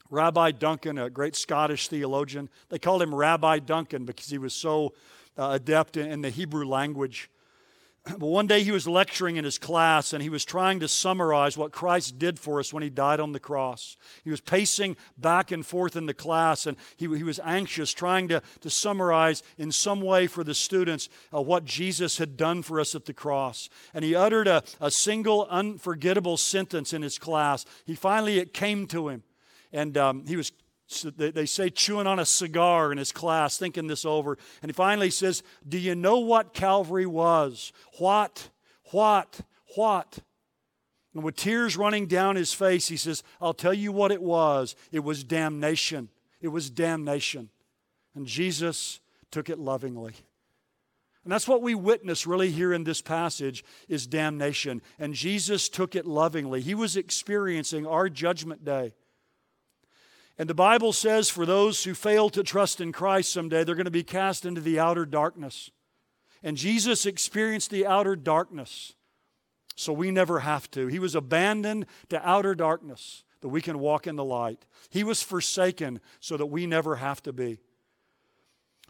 Rabbi 0.10 0.52
Duncan, 0.52 0.98
a 0.98 1.10
great 1.10 1.36
Scottish 1.36 1.90
theologian, 1.90 2.50
they 2.70 2.80
called 2.80 3.02
him 3.02 3.14
Rabbi 3.14 3.60
Duncan 3.60 4.06
because 4.06 4.28
he 4.28 4.38
was 4.38 4.54
so 4.54 4.94
uh, 5.38 5.50
adept 5.52 5.98
in, 5.98 6.10
in 6.10 6.22
the 6.22 6.30
Hebrew 6.30 6.66
language. 6.66 7.30
But 8.18 8.28
one 8.28 8.48
day 8.48 8.64
he 8.64 8.72
was 8.72 8.88
lecturing 8.88 9.38
in 9.38 9.46
his 9.46 9.58
class 9.58 10.14
and 10.14 10.24
he 10.24 10.30
was 10.30 10.44
trying 10.44 10.80
to 10.80 10.88
summarize 10.88 11.58
what 11.58 11.72
Christ 11.72 12.18
did 12.18 12.40
for 12.40 12.60
us 12.60 12.74
when 12.74 12.84
he 12.84 12.90
died 12.90 13.20
on 13.20 13.32
the 13.32 13.40
cross. 13.40 13.96
He 14.24 14.32
was 14.32 14.42
pacing 14.42 14.98
back 15.18 15.52
and 15.52 15.66
forth 15.66 15.96
in 15.96 16.08
the 16.08 16.14
class 16.14 16.66
and 16.66 16.78
he, 16.98 17.06
he 17.16 17.24
was 17.24 17.40
anxious, 17.44 17.94
trying 17.94 18.28
to, 18.30 18.42
to 18.62 18.70
summarize 18.70 19.44
in 19.58 19.72
some 19.72 20.02
way 20.02 20.28
for 20.28 20.44
the 20.44 20.56
students 20.56 21.10
uh, 21.34 21.42
what 21.42 21.66
Jesus 21.66 22.18
had 22.18 22.38
done 22.38 22.64
for 22.64 22.80
us 22.80 22.96
at 22.96 23.06
the 23.06 23.14
cross. 23.14 23.70
And 23.94 24.04
he 24.04 24.16
uttered 24.16 24.48
a, 24.48 24.64
a 24.80 24.90
single 24.90 25.48
unforgettable 25.50 26.38
sentence 26.38 26.94
in 26.94 27.02
his 27.02 27.20
class. 27.20 27.66
He 27.86 27.96
finally, 27.96 28.40
it 28.40 28.54
came 28.54 28.88
to 28.88 29.10
him. 29.10 29.24
And 29.74 29.98
um, 29.98 30.26
he 30.26 30.36
was 30.36 30.52
they 31.18 31.46
say 31.46 31.70
chewing 31.70 32.08
on 32.08 32.20
a 32.20 32.26
cigar 32.26 32.92
in 32.92 32.98
his 32.98 33.12
class, 33.12 33.58
thinking 33.58 33.88
this 33.88 34.06
over. 34.06 34.38
And 34.62 34.70
he 34.70 34.74
finally 34.74 35.10
says, 35.10 35.44
Do 35.68 35.78
you 35.78 35.96
know 35.96 36.20
what 36.20 36.54
Calvary 36.54 37.06
was? 37.06 37.72
What? 37.98 38.50
What? 38.92 39.42
What? 39.76 40.20
And 41.14 41.24
with 41.24 41.36
tears 41.36 41.76
running 41.76 42.08
down 42.08 42.36
his 42.36 42.54
face, 42.54 42.88
he 42.88 42.98
says, 42.98 43.24
I'll 43.42 43.54
tell 43.54 43.74
you 43.74 43.92
what 43.92 44.12
it 44.12 44.22
was. 44.22 44.76
It 44.92 45.00
was 45.00 45.24
damnation. 45.24 46.10
It 46.40 46.50
was 46.50 46.70
damnation. 46.70 47.50
And 48.16 48.26
Jesus 48.26 49.00
took 49.30 49.50
it 49.50 49.60
lovingly. 49.60 50.14
And 51.24 51.32
that's 51.32 51.48
what 51.48 51.62
we 51.62 51.76
witness 51.76 52.26
really 52.26 52.50
here 52.50 52.74
in 52.74 52.84
this 52.84 53.02
passage 53.02 53.64
is 53.88 54.08
damnation. 54.08 54.82
And 54.98 55.14
Jesus 55.14 55.70
took 55.70 55.96
it 55.96 56.06
lovingly. 56.06 56.62
He 56.62 56.74
was 56.74 56.98
experiencing 56.98 57.86
our 57.86 58.10
judgment 58.10 58.66
day. 58.66 58.94
And 60.38 60.50
the 60.50 60.56
Bible 60.56 60.94
says 60.94 61.30
for 61.30 61.46
those 61.46 61.84
who 61.84 61.94
fail 61.94 62.30
to 62.30 62.44
trust 62.44 62.82
in 62.82 62.92
Christ 62.92 63.32
someday, 63.32 63.64
they're 63.64 63.76
going 63.76 63.86
to 63.86 63.92
be 63.92 64.04
cast 64.04 64.46
into 64.46 64.62
the 64.62 64.80
outer 64.80 65.06
darkness. 65.06 65.70
And 66.44 66.58
Jesus 66.58 67.06
experienced 67.06 67.70
the 67.70 67.86
outer 67.86 68.16
darkness, 68.16 68.94
so 69.76 69.94
we 69.94 70.10
never 70.10 70.40
have 70.40 70.72
to. 70.72 70.88
He 70.88 71.00
was 71.00 71.14
abandoned 71.14 71.86
to 72.10 72.28
outer 72.28 72.56
darkness 72.56 73.24
that 73.42 73.50
we 73.50 73.62
can 73.62 73.80
walk 73.80 74.08
in 74.08 74.16
the 74.16 74.24
light. 74.24 74.66
He 74.90 75.04
was 75.04 75.22
forsaken 75.22 76.00
so 76.20 76.38
that 76.38 76.48
we 76.48 76.66
never 76.66 76.96
have 76.96 77.22
to 77.24 77.34
be. 77.34 77.60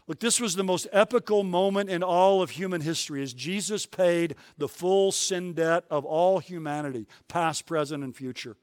Look, 0.06 0.18
this 0.18 0.40
was 0.40 0.56
the 0.56 0.64
most 0.64 0.88
epical 0.92 1.44
moment 1.44 1.88
in 1.88 2.02
all 2.02 2.42
of 2.42 2.50
human 2.50 2.80
history 2.80 3.22
as 3.22 3.32
Jesus 3.32 3.86
paid 3.86 4.34
the 4.58 4.68
full 4.68 5.12
sin 5.12 5.52
debt 5.52 5.84
of 5.90 6.04
all 6.04 6.38
humanity, 6.38 7.06
past, 7.28 7.66
present, 7.66 8.02
and 8.02 8.14
future. 8.14 8.56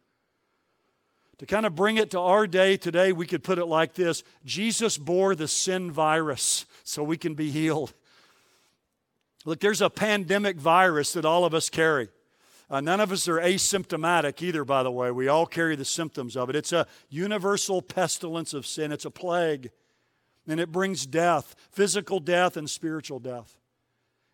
To 1.40 1.46
kind 1.46 1.66
of 1.66 1.76
bring 1.76 1.98
it 1.98 2.12
to 2.12 2.20
our 2.20 2.48
day 2.48 2.78
today, 2.78 3.12
we 3.12 3.26
could 3.26 3.44
put 3.44 3.58
it 3.58 3.66
like 3.66 3.94
this 3.94 4.24
Jesus 4.46 4.98
bore 4.98 5.36
the 5.36 5.48
sin 5.48 5.92
virus 5.92 6.66
so 6.84 7.04
we 7.04 7.18
can 7.18 7.34
be 7.34 7.50
healed. 7.50 7.94
Look, 9.46 9.60
there's 9.60 9.82
a 9.82 9.90
pandemic 9.90 10.58
virus 10.58 11.14
that 11.14 11.26
all 11.26 11.46
of 11.46 11.54
us 11.54 11.70
carry. 11.70 12.10
Uh, 12.70 12.82
none 12.82 13.00
of 13.00 13.12
us 13.12 13.28
are 13.28 13.40
asymptomatic 13.40 14.44
either, 14.44 14.64
by 14.64 14.84
the 14.84 14.92
way. 14.92 15.10
We 15.10 15.28
all 15.28 15.48
carry 15.48 15.76
the 15.76 15.86
symptoms 15.86 16.38
of 16.38 16.50
it. 16.50 16.56
It's 16.56 16.72
a 16.72 16.86
universal 17.10 17.82
pestilence 17.82 18.54
of 18.54 18.68
sin, 18.68 18.92
it's 18.92 19.06
a 19.06 19.12
plague 19.12 19.72
and 20.50 20.60
it 20.60 20.72
brings 20.72 21.06
death, 21.06 21.56
physical 21.72 22.20
death 22.20 22.58
and 22.58 22.70
spiritual 22.70 23.20
death. 23.20 23.56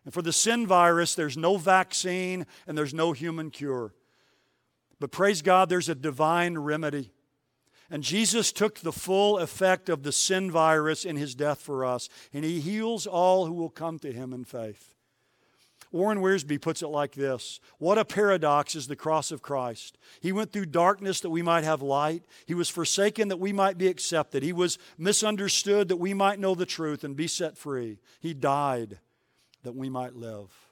And 0.04 0.14
for 0.14 0.22
the 0.22 0.32
sin 0.32 0.66
virus, 0.66 1.14
there's 1.14 1.36
no 1.36 1.56
vaccine 1.56 2.46
and 2.66 2.76
there's 2.76 2.94
no 2.94 3.12
human 3.12 3.50
cure. 3.50 3.92
But 4.98 5.12
praise 5.12 5.42
God, 5.42 5.68
there's 5.68 5.88
a 5.88 5.94
divine 5.94 6.58
remedy. 6.58 7.12
And 7.90 8.02
Jesus 8.02 8.50
took 8.50 8.80
the 8.80 8.92
full 8.92 9.38
effect 9.38 9.88
of 9.88 10.02
the 10.02 10.12
sin 10.12 10.50
virus 10.50 11.04
in 11.04 11.16
his 11.16 11.34
death 11.34 11.60
for 11.60 11.84
us, 11.84 12.08
and 12.32 12.44
he 12.44 12.60
heals 12.60 13.06
all 13.06 13.46
who 13.46 13.52
will 13.52 13.70
come 13.70 13.98
to 14.00 14.12
him 14.12 14.32
in 14.32 14.44
faith. 14.44 14.94
Warren 15.92 16.18
Wiersbe 16.18 16.60
puts 16.60 16.82
it 16.82 16.88
like 16.88 17.12
this 17.12 17.60
What 17.78 17.98
a 17.98 18.04
paradox 18.04 18.74
is 18.74 18.88
the 18.88 18.96
cross 18.96 19.30
of 19.30 19.40
Christ. 19.42 19.98
He 20.20 20.32
went 20.32 20.52
through 20.52 20.66
darkness 20.66 21.20
that 21.20 21.30
we 21.30 21.42
might 21.42 21.64
have 21.64 21.80
light. 21.80 22.24
He 22.46 22.54
was 22.54 22.68
forsaken 22.68 23.28
that 23.28 23.38
we 23.38 23.52
might 23.52 23.78
be 23.78 23.88
accepted. 23.88 24.42
He 24.42 24.52
was 24.52 24.78
misunderstood 24.98 25.88
that 25.88 25.96
we 25.96 26.12
might 26.12 26.40
know 26.40 26.54
the 26.54 26.66
truth 26.66 27.04
and 27.04 27.16
be 27.16 27.28
set 27.28 27.56
free. 27.56 28.00
He 28.20 28.34
died 28.34 28.98
that 29.62 29.76
we 29.76 29.88
might 29.88 30.14
live. 30.14 30.65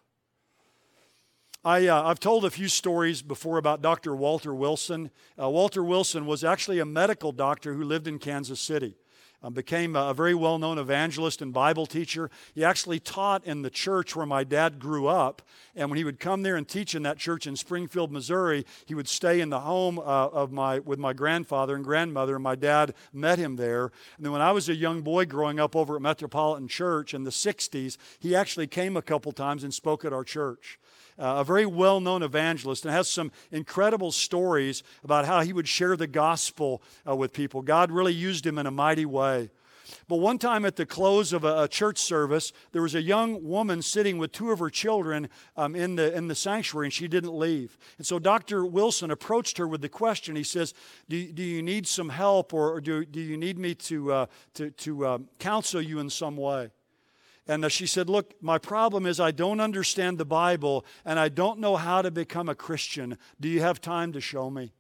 I, 1.64 1.86
uh, 1.86 2.02
I've 2.02 2.20
told 2.20 2.44
a 2.44 2.50
few 2.50 2.68
stories 2.68 3.22
before 3.22 3.56
about 3.56 3.80
Dr. 3.80 4.14
Walter 4.14 4.54
Wilson. 4.54 5.10
Uh, 5.40 5.48
Walter 5.48 5.82
Wilson 5.82 6.26
was 6.26 6.44
actually 6.44 6.78
a 6.78 6.84
medical 6.84 7.32
doctor 7.32 7.72
who 7.72 7.84
lived 7.84 8.06
in 8.06 8.18
Kansas 8.18 8.60
City 8.60 8.96
uh, 9.44 9.50
became 9.50 9.94
a 9.94 10.14
very 10.14 10.34
well 10.34 10.58
known 10.58 10.78
evangelist 10.78 11.42
and 11.42 11.52
Bible 11.52 11.84
teacher. 11.86 12.30
He 12.54 12.64
actually 12.64 12.98
taught 12.98 13.44
in 13.44 13.62
the 13.62 13.70
church 13.70 14.16
where 14.16 14.26
my 14.26 14.42
dad 14.42 14.78
grew 14.78 15.06
up. 15.06 15.42
And 15.76 15.90
when 15.90 15.98
he 15.98 16.04
would 16.04 16.18
come 16.18 16.42
there 16.42 16.56
and 16.56 16.66
teach 16.66 16.94
in 16.94 17.02
that 17.02 17.18
church 17.18 17.46
in 17.46 17.56
Springfield, 17.56 18.10
Missouri, 18.10 18.64
he 18.86 18.94
would 18.94 19.08
stay 19.08 19.40
in 19.40 19.50
the 19.50 19.60
home 19.60 19.98
uh, 19.98 20.02
of 20.02 20.50
my, 20.50 20.78
with 20.78 20.98
my 20.98 21.12
grandfather 21.12 21.74
and 21.74 21.84
grandmother. 21.84 22.36
And 22.36 22.44
my 22.44 22.54
dad 22.54 22.94
met 23.12 23.38
him 23.38 23.56
there. 23.56 23.84
And 24.16 24.24
then 24.24 24.32
when 24.32 24.40
I 24.40 24.52
was 24.52 24.68
a 24.68 24.74
young 24.74 25.02
boy 25.02 25.26
growing 25.26 25.60
up 25.60 25.76
over 25.76 25.96
at 25.96 26.02
Metropolitan 26.02 26.68
Church 26.68 27.12
in 27.12 27.24
the 27.24 27.30
60s, 27.30 27.98
he 28.18 28.34
actually 28.34 28.66
came 28.66 28.96
a 28.96 29.02
couple 29.02 29.32
times 29.32 29.62
and 29.62 29.74
spoke 29.74 30.04
at 30.04 30.12
our 30.12 30.24
church 30.24 30.78
uh, 31.18 31.36
a 31.38 31.44
very 31.44 31.66
well 31.66 32.00
known 32.00 32.22
evangelist, 32.22 32.84
and 32.84 32.94
has 32.94 33.08
some 33.08 33.30
incredible 33.50 34.12
stories 34.12 34.82
about 35.02 35.24
how 35.24 35.40
he 35.40 35.52
would 35.52 35.68
share 35.68 35.96
the 35.96 36.06
gospel 36.06 36.82
uh, 37.08 37.14
with 37.14 37.32
people. 37.32 37.62
God 37.62 37.90
really 37.90 38.14
used 38.14 38.46
him 38.46 38.58
in 38.58 38.66
a 38.66 38.70
mighty 38.70 39.06
way. 39.06 39.50
But 40.08 40.16
one 40.16 40.38
time 40.38 40.64
at 40.64 40.76
the 40.76 40.86
close 40.86 41.32
of 41.32 41.44
a, 41.44 41.62
a, 41.62 41.68
church 41.68 41.98
service, 41.98 42.52
there 42.72 42.82
was 42.82 42.94
a 42.94 43.02
young 43.02 43.44
woman 43.44 43.82
sitting 43.82 44.18
with 44.18 44.32
two 44.32 44.50
of 44.50 44.58
her 44.58 44.70
children 44.70 45.28
um, 45.56 45.74
in, 45.74 45.96
the, 45.96 46.14
in 46.14 46.28
the 46.28 46.34
sanctuary, 46.34 46.86
and 46.86 46.92
she 46.92 47.08
didn't 47.08 47.34
leave. 47.34 47.78
And 47.98 48.06
so 48.06 48.18
Dr. 48.18 48.64
Wilson 48.64 49.10
approached 49.10 49.58
her 49.58 49.68
with 49.68 49.80
the 49.80 49.88
question. 49.88 50.36
He 50.36 50.42
says, 50.42 50.74
Do, 51.08 51.32
do 51.32 51.42
you 51.42 51.62
need 51.62 51.86
some 51.86 52.10
help, 52.10 52.52
or, 52.52 52.72
or 52.72 52.80
do, 52.80 53.04
do 53.04 53.20
you 53.20 53.36
need 53.36 53.58
me 53.58 53.74
to, 53.74 54.12
uh, 54.12 54.26
to, 54.54 54.70
to 54.70 55.06
um, 55.06 55.28
counsel 55.38 55.80
you 55.80 55.98
in 55.98 56.10
some 56.10 56.36
way? 56.36 56.70
And 57.46 57.64
uh, 57.64 57.68
she 57.68 57.86
said, 57.86 58.08
Look, 58.08 58.34
my 58.40 58.58
problem 58.58 59.06
is 59.06 59.20
I 59.20 59.30
don't 59.30 59.60
understand 59.60 60.18
the 60.18 60.24
Bible 60.24 60.84
and 61.04 61.18
I 61.18 61.28
don't 61.28 61.60
know 61.60 61.76
how 61.76 62.02
to 62.02 62.10
become 62.10 62.48
a 62.48 62.54
Christian. 62.54 63.18
Do 63.40 63.48
you 63.48 63.60
have 63.60 63.80
time 63.80 64.12
to 64.12 64.20
show 64.20 64.50
me? 64.50 64.72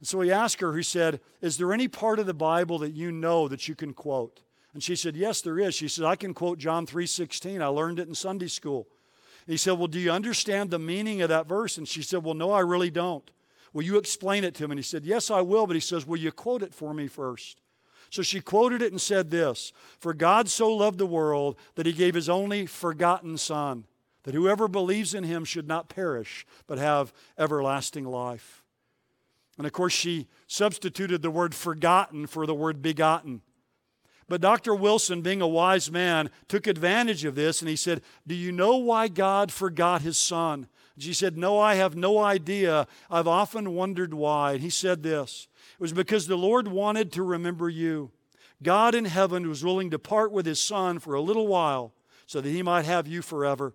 And 0.00 0.08
so 0.08 0.20
he 0.20 0.30
asked 0.30 0.60
her, 0.60 0.76
he 0.76 0.82
said, 0.82 1.20
Is 1.40 1.58
there 1.58 1.72
any 1.72 1.88
part 1.88 2.18
of 2.18 2.26
the 2.26 2.34
Bible 2.34 2.78
that 2.78 2.92
you 2.92 3.10
know 3.10 3.48
that 3.48 3.68
you 3.68 3.74
can 3.74 3.92
quote? 3.92 4.42
And 4.72 4.82
she 4.82 4.96
said, 4.96 5.16
Yes, 5.16 5.40
there 5.42 5.58
is. 5.58 5.74
She 5.74 5.88
said, 5.88 6.04
I 6.04 6.16
can 6.16 6.34
quote 6.34 6.58
John 6.58 6.86
3:16. 6.86 7.60
I 7.60 7.66
learned 7.66 7.98
it 7.98 8.08
in 8.08 8.14
Sunday 8.14 8.48
school. 8.48 8.86
And 9.46 9.52
he 9.52 9.56
said, 9.56 9.72
Well, 9.72 9.88
do 9.88 9.98
you 9.98 10.10
understand 10.10 10.70
the 10.70 10.78
meaning 10.78 11.20
of 11.20 11.28
that 11.28 11.48
verse? 11.48 11.78
And 11.78 11.86
she 11.86 12.02
said, 12.02 12.24
Well, 12.24 12.34
no, 12.34 12.50
I 12.52 12.60
really 12.60 12.90
don't. 12.90 13.30
Will 13.72 13.82
you 13.82 13.98
explain 13.98 14.44
it 14.44 14.54
to 14.54 14.64
him? 14.64 14.70
And 14.70 14.78
he 14.78 14.84
said, 14.84 15.04
Yes, 15.04 15.30
I 15.30 15.42
will. 15.42 15.66
But 15.66 15.76
he 15.76 15.80
says, 15.80 16.06
Will 16.06 16.18
you 16.18 16.32
quote 16.32 16.62
it 16.62 16.72
for 16.72 16.94
me 16.94 17.08
first? 17.08 17.60
So 18.10 18.22
she 18.22 18.40
quoted 18.40 18.82
it 18.82 18.92
and 18.92 19.00
said 19.00 19.30
this 19.30 19.72
For 19.98 20.14
God 20.14 20.48
so 20.48 20.72
loved 20.72 20.98
the 20.98 21.06
world 21.06 21.56
that 21.74 21.86
he 21.86 21.92
gave 21.92 22.14
his 22.14 22.28
only 22.28 22.66
forgotten 22.66 23.36
Son, 23.36 23.84
that 24.24 24.34
whoever 24.34 24.68
believes 24.68 25.14
in 25.14 25.24
him 25.24 25.44
should 25.44 25.68
not 25.68 25.88
perish, 25.88 26.46
but 26.66 26.78
have 26.78 27.12
everlasting 27.38 28.04
life. 28.04 28.64
And 29.58 29.66
of 29.66 29.72
course, 29.72 29.92
she 29.92 30.28
substituted 30.46 31.20
the 31.20 31.30
word 31.30 31.54
forgotten 31.54 32.26
for 32.26 32.46
the 32.46 32.54
word 32.54 32.80
begotten. 32.80 33.42
But 34.28 34.40
Dr. 34.40 34.74
Wilson, 34.74 35.22
being 35.22 35.40
a 35.40 35.48
wise 35.48 35.90
man, 35.90 36.30
took 36.48 36.66
advantage 36.66 37.24
of 37.24 37.34
this 37.34 37.60
and 37.60 37.68
he 37.68 37.76
said, 37.76 38.02
Do 38.26 38.34
you 38.34 38.52
know 38.52 38.76
why 38.76 39.08
God 39.08 39.50
forgot 39.50 40.02
his 40.02 40.18
son? 40.18 40.68
she 40.98 41.12
said, 41.12 41.36
No, 41.36 41.58
I 41.58 41.74
have 41.74 41.96
no 41.96 42.18
idea. 42.18 42.86
I've 43.10 43.28
often 43.28 43.74
wondered 43.74 44.12
why. 44.12 44.52
And 44.52 44.60
he 44.60 44.70
said 44.70 45.02
this 45.02 45.47
it 45.78 45.82
was 45.82 45.92
because 45.92 46.26
the 46.26 46.36
Lord 46.36 46.66
wanted 46.66 47.12
to 47.12 47.22
remember 47.22 47.68
you. 47.68 48.10
God 48.62 48.96
in 48.96 49.04
heaven 49.04 49.48
was 49.48 49.64
willing 49.64 49.90
to 49.90 49.98
part 49.98 50.32
with 50.32 50.44
his 50.44 50.60
son 50.60 50.98
for 50.98 51.14
a 51.14 51.20
little 51.20 51.46
while 51.46 51.94
so 52.26 52.40
that 52.40 52.50
he 52.50 52.62
might 52.62 52.84
have 52.84 53.06
you 53.06 53.22
forever. 53.22 53.74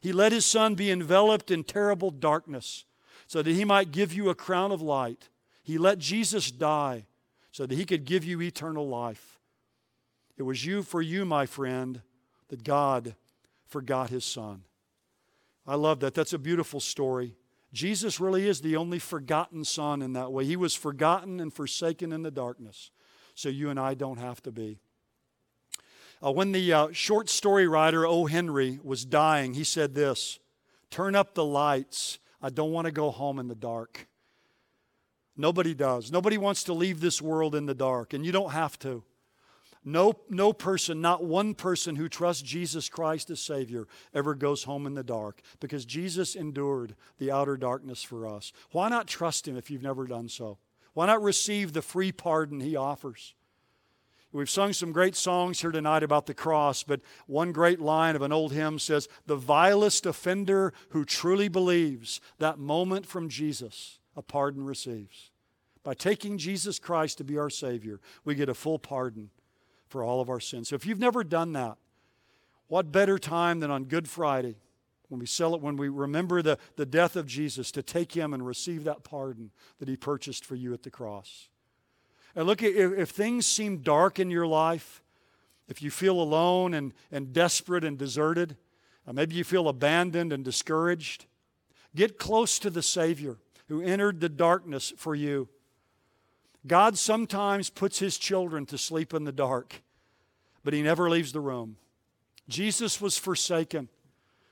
He 0.00 0.12
let 0.12 0.32
his 0.32 0.46
son 0.46 0.74
be 0.74 0.90
enveloped 0.90 1.50
in 1.50 1.62
terrible 1.62 2.10
darkness 2.10 2.86
so 3.26 3.42
that 3.42 3.52
he 3.52 3.64
might 3.64 3.92
give 3.92 4.12
you 4.12 4.30
a 4.30 4.34
crown 4.34 4.72
of 4.72 4.80
light. 4.80 5.28
He 5.62 5.76
let 5.76 5.98
Jesus 5.98 6.50
die 6.50 7.04
so 7.50 7.66
that 7.66 7.74
he 7.74 7.84
could 7.84 8.06
give 8.06 8.24
you 8.24 8.40
eternal 8.40 8.88
life. 8.88 9.38
It 10.38 10.44
was 10.44 10.64
you 10.64 10.82
for 10.82 11.02
you, 11.02 11.26
my 11.26 11.44
friend, 11.44 12.00
that 12.48 12.64
God 12.64 13.14
forgot 13.68 14.10
his 14.10 14.24
son. 14.24 14.62
I 15.66 15.74
love 15.74 16.00
that. 16.00 16.14
That's 16.14 16.32
a 16.32 16.38
beautiful 16.38 16.80
story. 16.80 17.36
Jesus 17.72 18.20
really 18.20 18.46
is 18.46 18.60
the 18.60 18.76
only 18.76 18.98
forgotten 18.98 19.64
son 19.64 20.02
in 20.02 20.12
that 20.12 20.30
way. 20.30 20.44
He 20.44 20.56
was 20.56 20.74
forgotten 20.74 21.40
and 21.40 21.52
forsaken 21.52 22.12
in 22.12 22.22
the 22.22 22.30
darkness, 22.30 22.90
so 23.34 23.48
you 23.48 23.70
and 23.70 23.80
I 23.80 23.94
don't 23.94 24.18
have 24.18 24.42
to 24.42 24.52
be. 24.52 24.78
Uh, 26.24 26.30
when 26.30 26.52
the 26.52 26.72
uh, 26.72 26.88
short 26.92 27.28
story 27.28 27.66
writer 27.66 28.06
O. 28.06 28.26
Henry 28.26 28.78
was 28.82 29.04
dying, 29.04 29.54
he 29.54 29.64
said 29.64 29.94
this 29.94 30.38
Turn 30.90 31.14
up 31.14 31.34
the 31.34 31.44
lights. 31.44 32.18
I 32.42 32.50
don't 32.50 32.72
want 32.72 32.86
to 32.86 32.92
go 32.92 33.10
home 33.10 33.38
in 33.38 33.48
the 33.48 33.54
dark. 33.54 34.08
Nobody 35.36 35.74
does. 35.74 36.12
Nobody 36.12 36.36
wants 36.36 36.64
to 36.64 36.74
leave 36.74 37.00
this 37.00 37.22
world 37.22 37.54
in 37.54 37.66
the 37.66 37.74
dark, 37.74 38.12
and 38.12 38.26
you 38.26 38.32
don't 38.32 38.50
have 38.50 38.78
to. 38.80 39.02
No, 39.84 40.14
no 40.30 40.52
person, 40.52 41.00
not 41.00 41.24
one 41.24 41.54
person 41.54 41.96
who 41.96 42.08
trusts 42.08 42.42
Jesus 42.42 42.88
Christ 42.88 43.30
as 43.30 43.40
Savior 43.40 43.88
ever 44.14 44.34
goes 44.34 44.62
home 44.62 44.86
in 44.86 44.94
the 44.94 45.02
dark 45.02 45.42
because 45.58 45.84
Jesus 45.84 46.36
endured 46.36 46.94
the 47.18 47.32
outer 47.32 47.56
darkness 47.56 48.02
for 48.02 48.26
us. 48.26 48.52
Why 48.70 48.88
not 48.88 49.08
trust 49.08 49.48
Him 49.48 49.56
if 49.56 49.70
you've 49.70 49.82
never 49.82 50.06
done 50.06 50.28
so? 50.28 50.58
Why 50.94 51.06
not 51.06 51.22
receive 51.22 51.72
the 51.72 51.82
free 51.82 52.12
pardon 52.12 52.60
He 52.60 52.76
offers? 52.76 53.34
We've 54.30 54.48
sung 54.48 54.72
some 54.72 54.92
great 54.92 55.16
songs 55.16 55.60
here 55.60 55.72
tonight 55.72 56.02
about 56.02 56.26
the 56.26 56.32
cross, 56.32 56.84
but 56.84 57.00
one 57.26 57.52
great 57.52 57.80
line 57.80 58.16
of 58.16 58.22
an 58.22 58.32
old 58.32 58.52
hymn 58.52 58.78
says, 58.78 59.08
The 59.26 59.36
vilest 59.36 60.06
offender 60.06 60.72
who 60.90 61.04
truly 61.04 61.48
believes, 61.48 62.20
that 62.38 62.58
moment 62.58 63.04
from 63.04 63.28
Jesus, 63.28 63.98
a 64.16 64.22
pardon 64.22 64.64
receives. 64.64 65.32
By 65.82 65.94
taking 65.94 66.38
Jesus 66.38 66.78
Christ 66.78 67.18
to 67.18 67.24
be 67.24 67.36
our 67.36 67.50
Savior, 67.50 68.00
we 68.24 68.34
get 68.34 68.48
a 68.48 68.54
full 68.54 68.78
pardon 68.78 69.30
for 69.92 70.02
all 70.02 70.20
of 70.20 70.30
our 70.30 70.40
sins. 70.40 70.70
So 70.70 70.74
if 70.74 70.86
you've 70.86 70.98
never 70.98 71.22
done 71.22 71.52
that, 71.52 71.76
what 72.68 72.90
better 72.90 73.18
time 73.18 73.60
than 73.60 73.70
on 73.70 73.84
Good 73.84 74.08
Friday 74.08 74.56
when 75.10 75.18
we 75.18 75.26
sell 75.26 75.54
it, 75.54 75.60
when 75.60 75.76
we 75.76 75.90
remember 75.90 76.40
the, 76.40 76.58
the 76.76 76.86
death 76.86 77.16
of 77.16 77.26
Jesus, 77.26 77.70
to 77.72 77.82
take 77.82 78.12
him 78.12 78.32
and 78.32 78.46
receive 78.46 78.84
that 78.84 79.04
pardon 79.04 79.50
that 79.78 79.86
he 79.86 79.94
purchased 79.94 80.42
for 80.42 80.54
you 80.54 80.72
at 80.72 80.82
the 80.82 80.90
cross. 80.90 81.50
And 82.34 82.46
look, 82.46 82.62
if, 82.62 82.98
if 82.98 83.10
things 83.10 83.46
seem 83.46 83.82
dark 83.82 84.18
in 84.18 84.30
your 84.30 84.46
life, 84.46 85.02
if 85.68 85.82
you 85.82 85.90
feel 85.90 86.18
alone 86.18 86.72
and, 86.72 86.94
and 87.10 87.34
desperate 87.34 87.84
and 87.84 87.98
deserted, 87.98 88.56
uh, 89.06 89.12
maybe 89.12 89.34
you 89.34 89.44
feel 89.44 89.68
abandoned 89.68 90.32
and 90.32 90.42
discouraged, 90.42 91.26
get 91.94 92.18
close 92.18 92.58
to 92.60 92.70
the 92.70 92.82
Savior 92.82 93.36
who 93.68 93.82
entered 93.82 94.20
the 94.20 94.30
darkness 94.30 94.94
for 94.96 95.14
you. 95.14 95.50
God 96.66 96.96
sometimes 96.96 97.70
puts 97.70 97.98
his 97.98 98.18
children 98.18 98.66
to 98.66 98.78
sleep 98.78 99.12
in 99.14 99.24
the 99.24 99.32
dark, 99.32 99.82
but 100.62 100.72
he 100.72 100.82
never 100.82 101.10
leaves 101.10 101.32
the 101.32 101.40
room. 101.40 101.76
Jesus 102.48 103.00
was 103.00 103.16
forsaken 103.16 103.88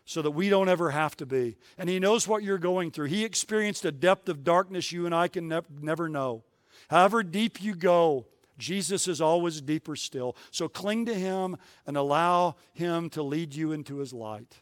so 0.05 0.23
that 0.23 0.33
we 0.33 0.49
don't 0.49 0.69
ever 0.69 0.91
have 0.91 1.17
to 1.19 1.27
be. 1.27 1.57
And 1.79 1.89
He 1.89 2.01
knows 2.01 2.27
what 2.27 2.43
you're 2.43 2.59
going 2.59 2.91
through. 2.91 3.07
He 3.07 3.25
experienced 3.25 3.85
a 3.85 3.93
depth 3.93 4.29
of 4.29 4.43
darkness 4.43 4.91
you 4.91 5.07
and 5.07 5.15
I 5.15 5.29
can 5.29 5.47
ne- 5.47 5.61
never 5.81 6.09
know. 6.09 6.43
However 6.89 7.23
deep 7.23 7.63
you 7.63 7.77
go, 7.77 8.27
Jesus 8.59 9.07
is 9.07 9.21
always 9.21 9.61
deeper 9.61 9.95
still. 9.95 10.37
So 10.51 10.69
cling 10.69 11.07
to 11.07 11.15
Him 11.15 11.57
and 11.87 11.97
allow 11.97 12.57
Him 12.73 13.09
to 13.11 13.23
lead 13.23 13.55
you 13.55 13.71
into 13.71 13.99
His 13.99 14.13
light. 14.13 14.57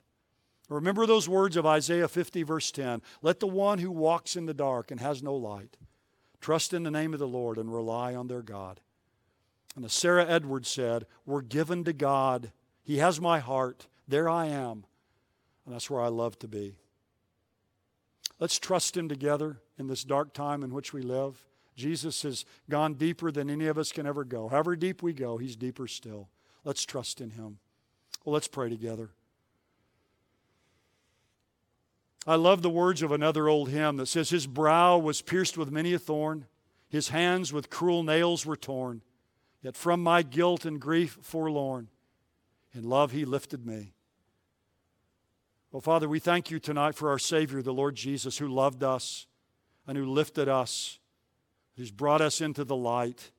Remember 0.68 1.06
those 1.06 1.30
words 1.30 1.56
of 1.56 1.64
Isaiah 1.64 2.08
50, 2.08 2.42
verse 2.42 2.70
10 2.70 3.00
Let 3.22 3.40
the 3.40 3.46
one 3.46 3.78
who 3.78 3.90
walks 3.90 4.36
in 4.36 4.44
the 4.44 4.52
dark 4.52 4.90
and 4.90 5.00
has 5.00 5.22
no 5.22 5.34
light 5.34 5.78
trust 6.40 6.72
in 6.72 6.82
the 6.82 6.90
name 6.90 7.12
of 7.12 7.20
the 7.20 7.28
Lord 7.28 7.58
and 7.58 7.72
rely 7.72 8.14
on 8.14 8.28
their 8.28 8.42
God. 8.42 8.80
And 9.76 9.84
as 9.84 9.92
Sarah 9.92 10.26
Edwards 10.26 10.68
said, 10.68 11.06
We're 11.26 11.42
given 11.42 11.84
to 11.84 11.92
God. 11.92 12.52
He 12.82 12.98
has 12.98 13.20
my 13.20 13.38
heart. 13.38 13.86
There 14.06 14.28
I 14.28 14.46
am. 14.46 14.84
And 15.64 15.74
that's 15.74 15.90
where 15.90 16.00
I 16.00 16.08
love 16.08 16.38
to 16.40 16.48
be. 16.48 16.76
Let's 18.40 18.58
trust 18.58 18.96
Him 18.96 19.08
together 19.08 19.60
in 19.78 19.86
this 19.86 20.04
dark 20.04 20.32
time 20.32 20.62
in 20.62 20.72
which 20.72 20.92
we 20.92 21.02
live. 21.02 21.46
Jesus 21.76 22.22
has 22.22 22.44
gone 22.68 22.94
deeper 22.94 23.30
than 23.30 23.50
any 23.50 23.66
of 23.66 23.78
us 23.78 23.92
can 23.92 24.06
ever 24.06 24.24
go. 24.24 24.48
However 24.48 24.74
deep 24.74 25.02
we 25.02 25.12
go, 25.12 25.36
He's 25.36 25.56
deeper 25.56 25.86
still. 25.86 26.28
Let's 26.64 26.84
trust 26.84 27.20
in 27.20 27.30
Him. 27.30 27.58
Well, 28.24 28.34
let's 28.34 28.48
pray 28.48 28.68
together. 28.68 29.10
I 32.26 32.34
love 32.34 32.62
the 32.62 32.70
words 32.70 33.02
of 33.02 33.12
another 33.12 33.48
old 33.48 33.70
hymn 33.70 33.96
that 33.96 34.06
says, 34.06 34.30
His 34.30 34.46
brow 34.46 34.98
was 34.98 35.22
pierced 35.22 35.56
with 35.56 35.70
many 35.70 35.94
a 35.94 35.98
thorn, 35.98 36.46
His 36.88 37.08
hands 37.08 37.52
with 37.52 37.70
cruel 37.70 38.02
nails 38.02 38.44
were 38.44 38.56
torn. 38.56 39.02
Yet 39.62 39.76
from 39.76 40.02
my 40.02 40.22
guilt 40.22 40.64
and 40.64 40.80
grief 40.80 41.18
forlorn, 41.20 41.88
in 42.72 42.84
love 42.84 43.12
He 43.12 43.24
lifted 43.24 43.66
me. 43.66 43.92
Well, 45.72 45.80
Father, 45.80 46.08
we 46.08 46.18
thank 46.18 46.50
you 46.50 46.58
tonight 46.58 46.94
for 46.94 47.10
our 47.10 47.18
Savior, 47.18 47.60
the 47.60 47.74
Lord 47.74 47.94
Jesus, 47.94 48.38
who 48.38 48.48
loved 48.48 48.82
us 48.82 49.26
and 49.86 49.98
who 49.98 50.06
lifted 50.06 50.48
us, 50.48 50.98
who's 51.76 51.90
brought 51.90 52.20
us 52.20 52.40
into 52.40 52.64
the 52.64 52.76
light 52.76 53.32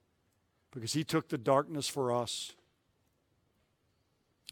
because 0.72 0.94
he 0.94 1.04
took 1.04 1.30
the 1.30 1.38
darkness 1.38 1.88
for 1.88 2.12
us. 2.12 2.54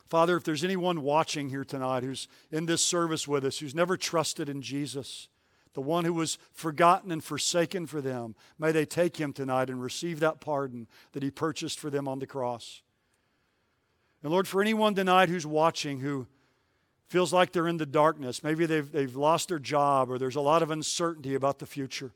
Father, 0.10 0.38
if 0.38 0.43
there's 0.43 0.64
anyone 0.64 1.01
watching 1.01 1.49
here 1.49 1.66
tonight 1.66 2.03
who's 2.03 2.28
in 2.51 2.66
this 2.66 2.82
service 2.82 3.28
with 3.28 3.43
us, 3.43 3.60
who's 3.60 3.76
never 3.76 3.97
trusted 3.97 4.47
in 4.47 4.62
Jesus, 4.62 5.28
the 5.74 5.82
one 5.82 6.05
who 6.05 6.14
was 6.14 6.38
forgotten 6.53 7.12
and 7.12 7.24
forsaken 7.24 7.86
for 7.86 8.01
them, 8.01 8.36
may 8.58 8.72
they 8.72 8.86
take 8.86 9.18
him 9.18 9.34
tonight 9.34 9.70
and 9.70 9.82
receive 9.82 10.20
that 10.22 10.39
pardon 10.39 10.88
that 11.12 11.24
he 11.24 11.30
purchased 11.30 11.80
for 11.80 11.89
them 11.89 12.08
on 12.08 12.20
the 12.20 12.28
cross. 12.28 12.82
And 14.24 14.32
Lord, 14.32 14.47
for 14.47 14.62
anyone 14.62 14.95
tonight 14.95 15.30
who's 15.30 15.45
watching 15.45 15.99
who 15.99 16.28
feels 17.08 17.32
like 17.32 17.51
they're 17.51 17.68
in 17.68 17.78
the 17.78 17.86
darkness. 17.86 18.43
Maybe 18.43 18.66
they've, 18.66 18.91
they've 18.91 19.16
lost 19.16 19.49
their 19.49 19.60
job 19.60 20.12
or 20.12 20.18
there's 20.18 20.36
a 20.36 20.41
lot 20.41 20.62
of 20.62 20.72
uncertainty 20.72 21.36
about 21.36 21.60
the 21.60 21.66
future. 21.66 22.12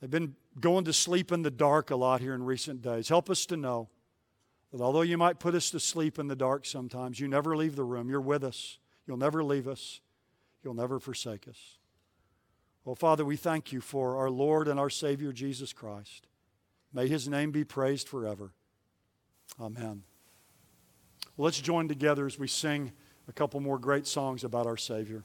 They've 0.00 0.10
been 0.10 0.34
going 0.58 0.84
to 0.86 0.92
sleep 0.92 1.30
in 1.30 1.42
the 1.42 1.50
dark 1.50 1.90
a 1.90 1.96
lot 1.96 2.20
here 2.20 2.34
in 2.34 2.42
recent 2.42 2.82
days. 2.82 3.08
Help 3.08 3.30
us 3.30 3.46
to 3.46 3.56
know 3.56 3.88
that 4.72 4.80
although 4.80 5.02
you 5.02 5.18
might 5.18 5.38
put 5.38 5.54
us 5.54 5.70
to 5.70 5.80
sleep 5.80 6.18
in 6.18 6.28
the 6.28 6.36
dark 6.36 6.64
sometimes, 6.64 7.20
you 7.20 7.28
never 7.28 7.56
leave 7.56 7.76
the 7.76 7.84
room. 7.84 8.08
You're 8.08 8.20
with 8.20 8.42
us. 8.42 8.78
You'll 9.06 9.18
never 9.18 9.44
leave 9.44 9.68
us. 9.68 10.00
You'll 10.64 10.74
never 10.74 10.98
forsake 10.98 11.46
us. 11.46 11.78
Well, 12.84 12.94
Father, 12.94 13.24
we 13.24 13.36
thank 13.36 13.72
you 13.72 13.80
for 13.80 14.16
our 14.16 14.30
Lord 14.30 14.66
and 14.66 14.80
our 14.80 14.90
Savior, 14.90 15.32
Jesus 15.32 15.72
Christ. 15.72 16.26
May 16.92 17.06
his 17.06 17.28
name 17.28 17.52
be 17.52 17.64
praised 17.64 18.08
forever. 18.08 18.52
Amen. 19.60 20.02
Well, 21.36 21.44
let's 21.44 21.60
join 21.60 21.88
together 21.88 22.26
as 22.26 22.38
we 22.38 22.48
sing 22.48 22.92
a 23.28 23.32
couple 23.32 23.60
more 23.60 23.78
great 23.78 24.06
songs 24.06 24.42
about 24.42 24.66
our 24.66 24.76
Savior. 24.76 25.22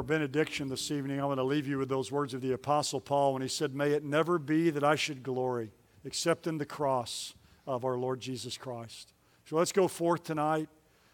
Our 0.00 0.04
benediction 0.04 0.66
this 0.66 0.90
evening, 0.90 1.20
I 1.20 1.26
want 1.26 1.40
to 1.40 1.44
leave 1.44 1.68
you 1.68 1.76
with 1.76 1.90
those 1.90 2.10
words 2.10 2.32
of 2.32 2.40
the 2.40 2.52
Apostle 2.52 3.02
Paul 3.02 3.34
when 3.34 3.42
he 3.42 3.48
said, 3.48 3.74
May 3.74 3.90
it 3.90 4.02
never 4.02 4.38
be 4.38 4.70
that 4.70 4.82
I 4.82 4.94
should 4.94 5.22
glory 5.22 5.72
except 6.06 6.46
in 6.46 6.56
the 6.56 6.64
cross 6.64 7.34
of 7.66 7.84
our 7.84 7.98
Lord 7.98 8.18
Jesus 8.18 8.56
Christ. 8.56 9.12
So 9.44 9.56
let's 9.56 9.72
go 9.72 9.88
forth 9.88 10.24
tonight, 10.24 10.70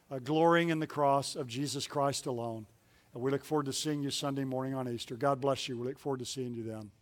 uh, 0.09 0.20
glorying 0.20 0.68
in 0.68 0.78
the 0.78 0.87
cross 0.87 1.34
of 1.34 1.49
Jesus 1.49 1.89
Christ 1.89 2.26
alone. 2.26 2.64
And 3.12 3.20
we 3.20 3.32
look 3.32 3.45
forward 3.45 3.66
to 3.66 3.72
seeing 3.72 4.05
you 4.05 4.12
Sunday 4.12 4.45
morning 4.45 4.76
on 4.76 4.89
Easter. 4.89 5.16
God 5.16 5.41
bless 5.41 5.66
you. 5.66 5.76
We 5.76 5.89
look 5.89 5.99
forward 5.99 6.20
to 6.20 6.24
seeing 6.24 6.55
you 6.55 6.62
then. 6.62 6.93